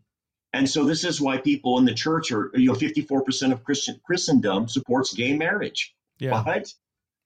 And 0.53 0.69
so 0.69 0.86
this 0.86 1.03
is 1.03 1.19
why 1.19 1.38
people 1.38 1.78
in 1.80 1.86
the 1.86 1.93
church 1.93 2.32
are, 2.32 2.51
you 2.53 2.67
know, 2.67 2.78
54% 2.78 3.51
of 3.51 3.63
Christian 3.63 3.99
Christendom 4.05 4.67
supports 4.67 5.13
gay 5.13 5.36
marriage. 5.36 5.93
yeah. 6.19 6.41
What? 6.43 6.73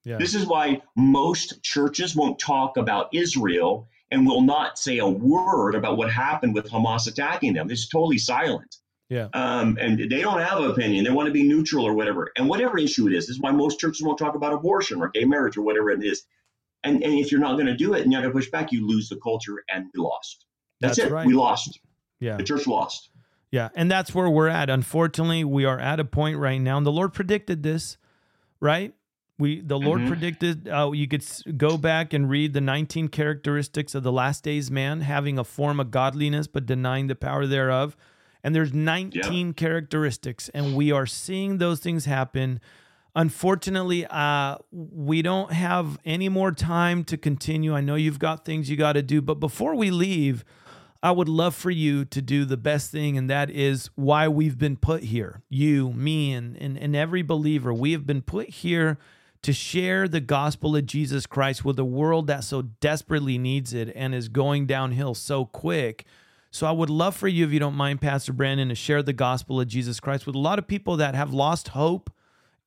Yeah. 0.06 0.18
This 0.18 0.34
is 0.34 0.46
why 0.46 0.82
most 0.96 1.62
churches 1.62 2.16
won't 2.16 2.40
talk 2.40 2.78
about 2.78 3.14
Israel 3.14 3.88
and 4.12 4.26
will 4.26 4.42
not 4.42 4.80
say 4.80 4.98
a 4.98 5.08
word 5.08 5.76
about 5.76 5.98
what 5.98 6.10
happened 6.10 6.56
with 6.56 6.70
Hamas 6.70 7.08
attacking 7.08 7.54
them. 7.54 7.70
It's 7.70 7.88
totally 7.88 8.18
silent. 8.18 8.78
Yeah. 9.10 9.28
Um, 9.34 9.78
and 9.82 9.98
they 10.00 10.22
don't 10.22 10.40
have 10.40 10.60
an 10.60 10.70
opinion. 10.70 11.04
They 11.04 11.10
want 11.10 11.28
to 11.28 11.34
be 11.34 11.44
neutral 11.44 11.84
or 11.86 11.94
whatever. 11.94 12.32
And 12.38 12.48
whatever 12.48 12.78
issue 12.78 13.08
it 13.08 13.14
is, 13.14 13.26
this 13.28 13.36
is 13.38 13.42
why 13.42 13.52
most 13.52 13.80
churches 13.80 14.04
won't 14.04 14.20
talk 14.20 14.36
about 14.36 14.54
abortion 14.54 15.02
or 15.02 15.10
gay 15.10 15.26
marriage 15.26 15.58
or 15.58 15.64
whatever 15.64 15.90
it 15.90 16.04
is. 16.04 16.26
And, 16.84 17.04
and 17.04 17.14
if 17.16 17.32
you're 17.32 17.42
not 17.42 17.54
going 17.56 17.66
to 17.66 17.76
do 17.76 17.94
it 17.96 18.04
and 18.04 18.12
you're 18.12 18.22
going 18.22 18.32
to 18.32 18.38
push 18.38 18.50
back, 18.52 18.72
you 18.72 18.88
lose 18.88 19.10
the 19.10 19.18
culture 19.18 19.64
and 19.68 19.88
we 19.94 20.00
lost. 20.00 20.46
That's, 20.80 20.98
That's 20.98 21.10
it. 21.10 21.12
right. 21.14 21.26
We 21.26 21.34
lost. 21.34 21.80
Yeah. 22.20 22.38
The 22.38 22.44
church 22.44 22.68
lost. 22.68 23.10
Yeah, 23.52 23.70
and 23.74 23.90
that's 23.90 24.14
where 24.14 24.30
we're 24.30 24.48
at. 24.48 24.70
Unfortunately, 24.70 25.44
we 25.44 25.66
are 25.66 25.80
at 25.80 26.00
a 26.00 26.06
point 26.06 26.38
right 26.38 26.60
now, 26.60 26.78
and 26.78 26.86
the 26.86 26.92
Lord 26.92 27.14
predicted 27.14 27.64
this, 27.64 27.98
right? 28.60 28.94
We 29.40 29.62
the 29.62 29.80
Lord 29.80 30.02
Mhm. 30.02 30.08
predicted. 30.08 30.68
Uh, 30.70 30.92
you 30.94 31.08
could 31.08 31.24
s- 31.24 31.42
go 31.58 31.76
back 31.76 32.14
and 32.14 32.30
read 32.30 32.54
the 32.54 32.62
19 32.62 33.08
characteristics 33.08 33.96
of 33.96 34.04
the 34.04 34.12
last 34.12 34.44
days 34.44 34.70
man, 34.70 35.02
having 35.02 35.40
a 35.40 35.44
form 35.44 35.80
of 35.80 35.90
godliness 35.90 36.46
but 36.46 36.68
denying 36.68 37.08
the 37.08 37.16
power 37.16 37.48
thereof. 37.48 37.98
And 38.44 38.56
there's 38.56 38.74
19 38.74 39.54
characteristics, 39.54 40.50
and 40.50 40.76
we 40.76 40.92
are 40.92 41.06
seeing 41.06 41.58
those 41.58 41.80
things 41.80 42.06
happen. 42.06 42.62
Unfortunately, 43.16 44.06
uh, 44.06 44.58
we 44.72 45.22
don't 45.22 45.52
have 45.52 45.98
any 46.06 46.30
more 46.30 46.52
time 46.52 47.04
to 47.06 47.18
continue. 47.18 47.76
I 47.76 47.82
know 47.82 47.96
you've 47.96 48.20
got 48.20 48.46
things 48.46 48.70
you 48.70 48.78
got 48.78 48.94
to 48.94 49.02
do, 49.02 49.22
but 49.22 49.36
before 49.36 49.76
we 49.76 49.92
leave, 49.92 50.46
I 51.02 51.12
would 51.12 51.30
love 51.30 51.56
for 51.56 51.72
you 51.72 52.04
to 52.06 52.22
do 52.22 52.44
the 52.46 52.58
best 52.58 52.92
thing, 52.92 53.18
and 53.18 53.30
that 53.30 53.50
is 53.50 53.90
why 53.96 54.28
we've 54.28 54.58
been 54.58 54.76
put 54.76 55.04
here. 55.04 55.42
You, 55.50 55.92
me, 55.94 56.34
and, 56.34 56.58
and, 56.58 56.78
and 56.78 56.96
every 56.96 57.22
believer. 57.22 57.74
We 57.74 57.94
have 57.94 58.06
been 58.06 58.22
put 58.22 58.50
here 58.50 58.98
to 59.42 59.54
share 59.54 60.08
the 60.08 60.20
gospel 60.20 60.76
of 60.76 60.86
Jesus 60.86 61.26
Christ 61.26 61.64
with 61.64 61.80
a 61.80 61.86
world 61.86 62.28
that 62.28 62.44
so 62.44 62.64
desperately 62.64 63.38
needs 63.38 63.74
it 63.74 63.92
and 63.96 64.14
is 64.14 64.28
going 64.28 64.66
downhill 64.66 65.16
so 65.16 65.46
quick. 65.46 66.06
So 66.52 66.66
I 66.68 66.72
would 66.72 66.90
love 66.90 67.16
for 67.16 67.28
you, 67.28 67.46
if 67.46 67.52
you 67.52 67.60
don't 67.60 67.76
mind, 67.76 68.02
Pastor 68.02 68.34
Brandon, 68.34 68.70
to 68.70 68.76
share 68.76 69.04
the 69.04 69.14
gospel 69.14 69.62
of 69.62 69.68
Jesus 69.68 70.00
Christ 70.00 70.26
with 70.26 70.36
a 70.36 70.40
lot 70.40 70.60
of 70.60 70.68
people 70.68 70.98
that 70.98 71.16
have 71.16 71.34
lost 71.34 71.70
hope 71.70 72.10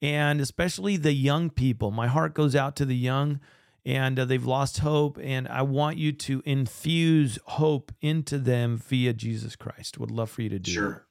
and 0.01 0.41
especially 0.41 0.97
the 0.97 1.12
young 1.12 1.51
people. 1.51 1.91
My 1.91 2.09
heart 2.09 2.35
goes 2.35 2.57
out 2.57 2.76
to 2.76 2.85
the 2.85 2.97
young 2.97 3.41
and 3.85 4.18
uh, 4.18 4.24
they've 4.24 4.45
lost 4.45 4.78
hope. 4.78 5.18
And 5.20 5.49
I 5.49 5.62
want 5.62 5.97
you 5.97 6.12
to 6.12 6.43
infuse 6.45 7.39
hope 7.45 7.93
into 8.01 8.39
them 8.39 8.76
via 8.76 9.12
Jesus 9.12 9.57
Christ. 9.57 9.99
Would 9.99 10.11
love 10.11 10.30
for 10.30 10.43
you 10.43 10.49
to 10.51 10.59
do 10.59 10.70
sure. 10.70 11.07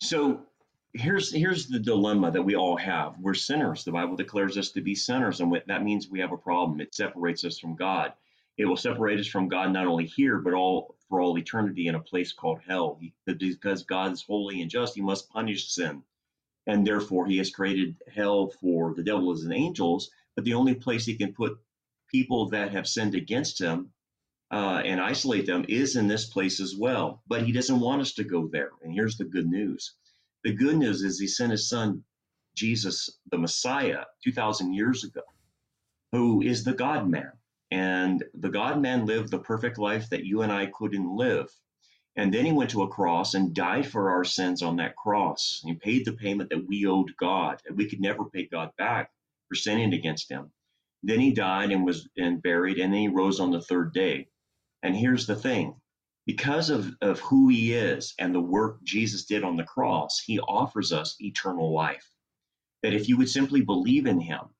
So 0.00 0.40
here's 0.92 1.32
here's 1.32 1.66
the 1.66 1.78
dilemma 1.78 2.30
that 2.30 2.42
we 2.42 2.54
all 2.54 2.76
have. 2.76 3.14
We're 3.20 3.34
sinners. 3.34 3.84
The 3.84 3.92
Bible 3.92 4.16
declares 4.16 4.56
us 4.56 4.70
to 4.70 4.80
be 4.80 4.94
sinners, 4.94 5.40
and 5.40 5.54
that 5.66 5.82
means 5.82 6.08
we 6.08 6.20
have 6.20 6.32
a 6.32 6.36
problem. 6.36 6.80
It 6.80 6.94
separates 6.94 7.44
us 7.44 7.58
from 7.58 7.74
God. 7.74 8.12
It 8.56 8.66
will 8.66 8.76
separate 8.76 9.18
us 9.18 9.26
from 9.26 9.48
God 9.48 9.72
not 9.72 9.86
only 9.86 10.06
here, 10.06 10.38
but 10.38 10.54
all 10.54 10.96
for 11.08 11.20
all 11.20 11.38
eternity 11.38 11.88
in 11.88 11.94
a 11.94 12.00
place 12.00 12.32
called 12.32 12.60
hell. 12.66 13.00
Because 13.26 13.82
God 13.82 14.12
is 14.12 14.22
holy 14.22 14.62
and 14.62 14.70
just, 14.70 14.94
He 14.94 15.00
must 15.00 15.30
punish 15.30 15.68
sin, 15.68 16.02
and 16.66 16.86
therefore 16.86 17.26
He 17.26 17.38
has 17.38 17.50
created 17.50 17.96
hell 18.12 18.50
for 18.60 18.94
the 18.94 19.02
devil 19.02 19.32
and 19.32 19.52
angels. 19.52 20.10
But 20.36 20.44
the 20.44 20.54
only 20.54 20.74
place 20.74 21.04
He 21.04 21.16
can 21.16 21.32
put 21.32 21.58
people 22.10 22.50
that 22.50 22.72
have 22.72 22.86
sinned 22.86 23.14
against 23.14 23.60
Him 23.60 23.92
uh, 24.50 24.82
and 24.84 25.00
isolate 25.00 25.46
them 25.46 25.64
is 25.68 25.96
in 25.96 26.06
this 26.06 26.26
place 26.26 26.60
as 26.60 26.76
well. 26.76 27.22
But 27.26 27.42
He 27.42 27.52
doesn't 27.52 27.80
want 27.80 28.02
us 28.02 28.12
to 28.14 28.24
go 28.24 28.46
there. 28.48 28.70
And 28.82 28.92
here's 28.92 29.16
the 29.16 29.24
good 29.24 29.46
news 29.46 29.94
the 30.44 30.52
good 30.52 30.76
news 30.76 31.02
is 31.02 31.18
he 31.18 31.26
sent 31.26 31.52
his 31.52 31.68
son, 31.68 32.04
Jesus, 32.54 33.18
the 33.30 33.38
Messiah, 33.38 34.04
2,000 34.22 34.74
years 34.74 35.02
ago, 35.02 35.22
who 36.12 36.42
is 36.42 36.64
the 36.64 36.74
God 36.74 37.08
man. 37.08 37.32
And 37.74 38.22
the 38.34 38.50
God 38.50 38.80
man 38.80 39.04
lived 39.04 39.32
the 39.32 39.40
perfect 39.40 39.78
life 39.78 40.08
that 40.10 40.24
you 40.24 40.42
and 40.42 40.52
I 40.52 40.66
couldn't 40.66 41.16
live. 41.16 41.50
And 42.14 42.32
then 42.32 42.46
he 42.46 42.52
went 42.52 42.70
to 42.70 42.84
a 42.84 42.88
cross 42.88 43.34
and 43.34 43.52
died 43.52 43.88
for 43.90 44.10
our 44.10 44.22
sins 44.22 44.62
on 44.62 44.76
that 44.76 44.94
cross. 44.94 45.60
He 45.64 45.74
paid 45.74 46.04
the 46.04 46.12
payment 46.12 46.50
that 46.50 46.68
we 46.68 46.86
owed 46.86 47.16
God, 47.16 47.60
and 47.66 47.76
we 47.76 47.88
could 47.88 48.00
never 48.00 48.26
pay 48.26 48.46
God 48.46 48.70
back 48.78 49.10
for 49.48 49.56
sinning 49.56 49.92
against 49.92 50.30
him. 50.30 50.52
Then 51.02 51.18
he 51.18 51.32
died 51.32 51.72
and 51.72 51.84
was 51.84 52.08
and 52.16 52.40
buried, 52.40 52.78
and 52.78 52.92
then 52.92 53.00
he 53.00 53.08
rose 53.08 53.40
on 53.40 53.50
the 53.50 53.60
third 53.60 53.92
day. 53.92 54.28
And 54.84 54.94
here's 54.94 55.26
the 55.26 55.34
thing 55.34 55.74
because 56.26 56.70
of, 56.70 56.94
of 57.00 57.18
who 57.18 57.48
he 57.48 57.72
is 57.72 58.14
and 58.20 58.32
the 58.32 58.40
work 58.40 58.84
Jesus 58.84 59.24
did 59.24 59.42
on 59.42 59.56
the 59.56 59.64
cross, 59.64 60.20
he 60.24 60.38
offers 60.38 60.92
us 60.92 61.16
eternal 61.20 61.74
life. 61.74 62.08
That 62.84 62.94
if 62.94 63.08
you 63.08 63.16
would 63.16 63.28
simply 63.28 63.62
believe 63.62 64.06
in 64.06 64.20
him 64.20 64.53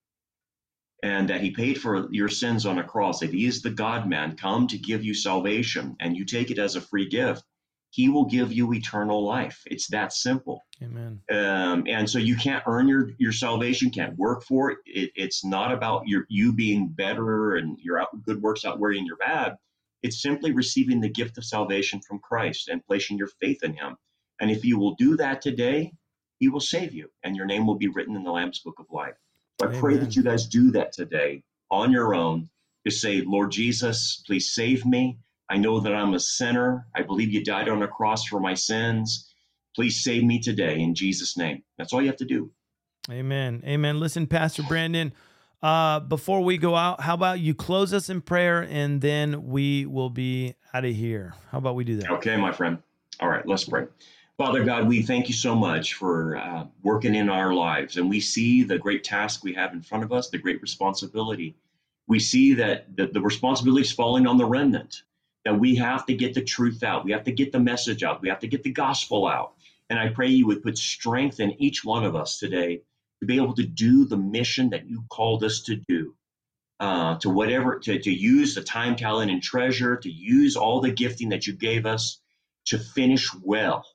and 1.04 1.28
that 1.28 1.40
he 1.40 1.50
paid 1.50 1.80
for 1.80 2.08
your 2.10 2.28
sins 2.28 2.66
on 2.66 2.78
a 2.78 2.84
cross, 2.84 3.20
that 3.20 3.32
he 3.32 3.44
is 3.44 3.62
the 3.62 3.70
God 3.70 4.08
man 4.08 4.36
come 4.36 4.66
to 4.68 4.78
give 4.78 5.04
you 5.04 5.14
salvation 5.14 5.96
and 6.00 6.16
you 6.16 6.24
take 6.24 6.50
it 6.50 6.58
as 6.58 6.76
a 6.76 6.80
free 6.80 7.08
gift, 7.08 7.44
he 7.90 8.08
will 8.08 8.24
give 8.24 8.52
you 8.52 8.72
eternal 8.72 9.24
life. 9.24 9.62
It's 9.66 9.88
that 9.88 10.12
simple. 10.12 10.62
Amen. 10.82 11.20
Um, 11.30 11.84
and 11.86 12.08
so 12.10 12.18
you 12.18 12.36
can't 12.36 12.64
earn 12.66 12.88
your, 12.88 13.10
your 13.18 13.32
salvation, 13.32 13.90
can't 13.90 14.18
work 14.18 14.42
for 14.42 14.70
it. 14.72 14.78
it. 14.86 15.10
It's 15.14 15.44
not 15.44 15.72
about 15.72 16.08
your 16.08 16.24
you 16.28 16.52
being 16.52 16.88
better 16.88 17.54
and 17.56 17.78
your 17.80 18.00
out, 18.00 18.08
good 18.22 18.42
works 18.42 18.64
outweighing 18.64 19.06
your 19.06 19.18
bad 19.18 19.56
it's 20.04 20.20
simply 20.20 20.52
receiving 20.52 21.00
the 21.00 21.08
gift 21.08 21.38
of 21.38 21.46
salvation 21.46 21.98
from 22.06 22.18
Christ 22.18 22.68
and 22.68 22.84
placing 22.84 23.16
your 23.16 23.30
faith 23.40 23.64
in 23.64 23.72
Him. 23.72 23.96
And 24.38 24.50
if 24.50 24.62
you 24.62 24.78
will 24.78 24.94
do 24.96 25.16
that 25.16 25.40
today, 25.40 25.94
He 26.38 26.50
will 26.50 26.60
save 26.60 26.92
you, 26.92 27.08
and 27.22 27.34
your 27.34 27.46
name 27.46 27.66
will 27.66 27.76
be 27.76 27.88
written 27.88 28.14
in 28.14 28.22
the 28.22 28.30
Lamb's 28.30 28.60
Book 28.60 28.78
of 28.78 28.86
Life. 28.90 29.16
I 29.62 29.66
pray 29.66 29.96
that 29.96 30.16
you 30.16 30.22
guys 30.22 30.46
do 30.46 30.70
that 30.72 30.92
today 30.92 31.42
on 31.70 31.92
your 31.92 32.14
own. 32.14 32.48
To 32.86 32.90
say, 32.90 33.22
Lord 33.22 33.50
Jesus, 33.50 34.22
please 34.26 34.52
save 34.52 34.84
me. 34.84 35.18
I 35.48 35.56
know 35.56 35.80
that 35.80 35.94
I'm 35.94 36.12
a 36.12 36.20
sinner. 36.20 36.86
I 36.94 37.00
believe 37.00 37.30
you 37.30 37.42
died 37.42 37.68
on 37.68 37.82
a 37.82 37.88
cross 37.88 38.26
for 38.26 38.40
my 38.40 38.52
sins. 38.52 39.32
Please 39.74 40.04
save 40.04 40.22
me 40.22 40.38
today 40.38 40.78
in 40.80 40.94
Jesus' 40.94 41.36
name. 41.36 41.62
That's 41.78 41.94
all 41.94 42.02
you 42.02 42.08
have 42.08 42.18
to 42.18 42.26
do. 42.26 42.50
Amen. 43.10 43.62
Amen. 43.66 44.00
Listen, 44.00 44.26
Pastor 44.26 44.62
Brandon. 44.62 45.12
Uh, 45.62 46.00
before 46.00 46.42
we 46.42 46.58
go 46.58 46.76
out, 46.76 47.00
how 47.00 47.14
about 47.14 47.40
you 47.40 47.54
close 47.54 47.94
us 47.94 48.10
in 48.10 48.20
prayer 48.20 48.66
and 48.68 49.00
then 49.00 49.46
we 49.46 49.86
will 49.86 50.10
be 50.10 50.54
out 50.74 50.84
of 50.84 50.94
here? 50.94 51.32
How 51.50 51.56
about 51.56 51.74
we 51.74 51.84
do 51.84 51.96
that? 51.96 52.10
Okay, 52.10 52.36
my 52.36 52.52
friend. 52.52 52.78
All 53.20 53.30
right, 53.30 53.46
let's 53.46 53.64
pray. 53.64 53.86
Father 54.36 54.64
God, 54.64 54.88
we 54.88 55.00
thank 55.00 55.28
you 55.28 55.34
so 55.34 55.54
much 55.54 55.94
for 55.94 56.36
uh, 56.36 56.64
working 56.82 57.14
in 57.14 57.28
our 57.28 57.54
lives. 57.54 57.96
And 57.96 58.10
we 58.10 58.18
see 58.18 58.64
the 58.64 58.78
great 58.78 59.04
task 59.04 59.44
we 59.44 59.54
have 59.54 59.72
in 59.72 59.80
front 59.80 60.02
of 60.02 60.12
us, 60.12 60.28
the 60.28 60.38
great 60.38 60.60
responsibility. 60.60 61.54
We 62.08 62.18
see 62.18 62.54
that 62.54 62.96
the, 62.96 63.06
the 63.06 63.20
responsibility 63.20 63.82
is 63.82 63.92
falling 63.92 64.26
on 64.26 64.36
the 64.36 64.44
remnant, 64.44 65.02
that 65.44 65.60
we 65.60 65.76
have 65.76 66.04
to 66.06 66.14
get 66.14 66.34
the 66.34 66.42
truth 66.42 66.82
out. 66.82 67.04
We 67.04 67.12
have 67.12 67.22
to 67.24 67.32
get 67.32 67.52
the 67.52 67.60
message 67.60 68.02
out. 68.02 68.22
We 68.22 68.28
have 68.28 68.40
to 68.40 68.48
get 68.48 68.64
the 68.64 68.72
gospel 68.72 69.28
out. 69.28 69.52
And 69.88 70.00
I 70.00 70.08
pray 70.08 70.26
you 70.26 70.48
would 70.48 70.64
put 70.64 70.78
strength 70.78 71.38
in 71.38 71.62
each 71.62 71.84
one 71.84 72.04
of 72.04 72.16
us 72.16 72.40
today 72.40 72.82
to 73.20 73.26
be 73.26 73.36
able 73.36 73.54
to 73.54 73.64
do 73.64 74.04
the 74.04 74.16
mission 74.16 74.70
that 74.70 74.88
you 74.88 75.04
called 75.10 75.44
us 75.44 75.62
to 75.62 75.76
do. 75.76 76.16
Uh, 76.80 77.16
to 77.18 77.30
whatever, 77.30 77.78
to, 77.78 78.00
to 78.00 78.10
use 78.10 78.56
the 78.56 78.62
time, 78.62 78.96
talent, 78.96 79.30
and 79.30 79.44
treasure, 79.44 79.96
to 79.96 80.10
use 80.10 80.56
all 80.56 80.80
the 80.80 80.90
gifting 80.90 81.28
that 81.28 81.46
you 81.46 81.52
gave 81.52 81.86
us 81.86 82.20
to 82.64 82.78
finish 82.80 83.32
well 83.44 83.86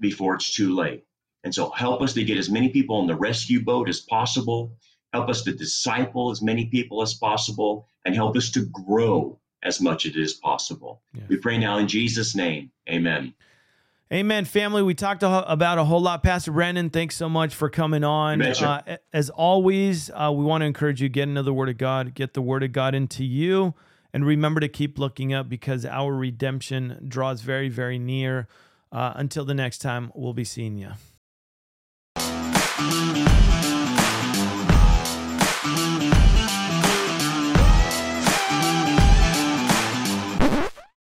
before 0.00 0.34
it's 0.34 0.54
too 0.54 0.74
late. 0.74 1.04
And 1.44 1.54
so 1.54 1.70
help 1.70 2.02
us 2.02 2.14
to 2.14 2.24
get 2.24 2.38
as 2.38 2.50
many 2.50 2.68
people 2.68 2.96
on 2.96 3.06
the 3.06 3.16
rescue 3.16 3.64
boat 3.64 3.88
as 3.88 4.00
possible. 4.00 4.76
Help 5.12 5.28
us 5.28 5.42
to 5.42 5.52
disciple 5.52 6.30
as 6.30 6.40
many 6.40 6.66
people 6.66 7.02
as 7.02 7.14
possible 7.14 7.88
and 8.04 8.14
help 8.14 8.36
us 8.36 8.50
to 8.52 8.66
grow 8.66 9.38
as 9.62 9.80
much 9.80 10.06
as 10.06 10.16
it 10.16 10.20
is 10.20 10.34
possible. 10.34 11.02
Yeah. 11.14 11.24
We 11.28 11.36
pray 11.36 11.58
now 11.58 11.78
in 11.78 11.88
Jesus' 11.88 12.34
name. 12.34 12.70
Amen. 12.88 13.34
Amen, 14.12 14.44
family. 14.44 14.82
We 14.82 14.92
talked 14.92 15.22
about 15.22 15.78
a 15.78 15.84
whole 15.84 16.00
lot. 16.00 16.22
Pastor 16.22 16.52
Brandon, 16.52 16.90
thanks 16.90 17.16
so 17.16 17.30
much 17.30 17.54
for 17.54 17.70
coming 17.70 18.04
on. 18.04 18.42
Uh, 18.42 18.98
as 19.10 19.30
always, 19.30 20.10
uh, 20.10 20.30
we 20.34 20.44
want 20.44 20.60
to 20.60 20.66
encourage 20.66 21.00
you 21.00 21.08
get 21.08 21.28
into 21.28 21.42
the 21.42 21.54
Word 21.54 21.70
of 21.70 21.78
God, 21.78 22.14
get 22.14 22.34
the 22.34 22.42
Word 22.42 22.62
of 22.62 22.72
God 22.72 22.94
into 22.94 23.24
you, 23.24 23.72
and 24.12 24.26
remember 24.26 24.60
to 24.60 24.68
keep 24.68 24.98
looking 24.98 25.32
up 25.32 25.48
because 25.48 25.86
our 25.86 26.14
redemption 26.14 27.06
draws 27.08 27.40
very, 27.40 27.70
very 27.70 27.98
near. 27.98 28.48
Uh, 28.92 29.14
until 29.16 29.44
the 29.44 29.54
next 29.54 29.78
time, 29.78 30.12
we'll 30.14 30.34
be 30.34 30.44
seeing 30.44 30.76
you. 30.76 30.92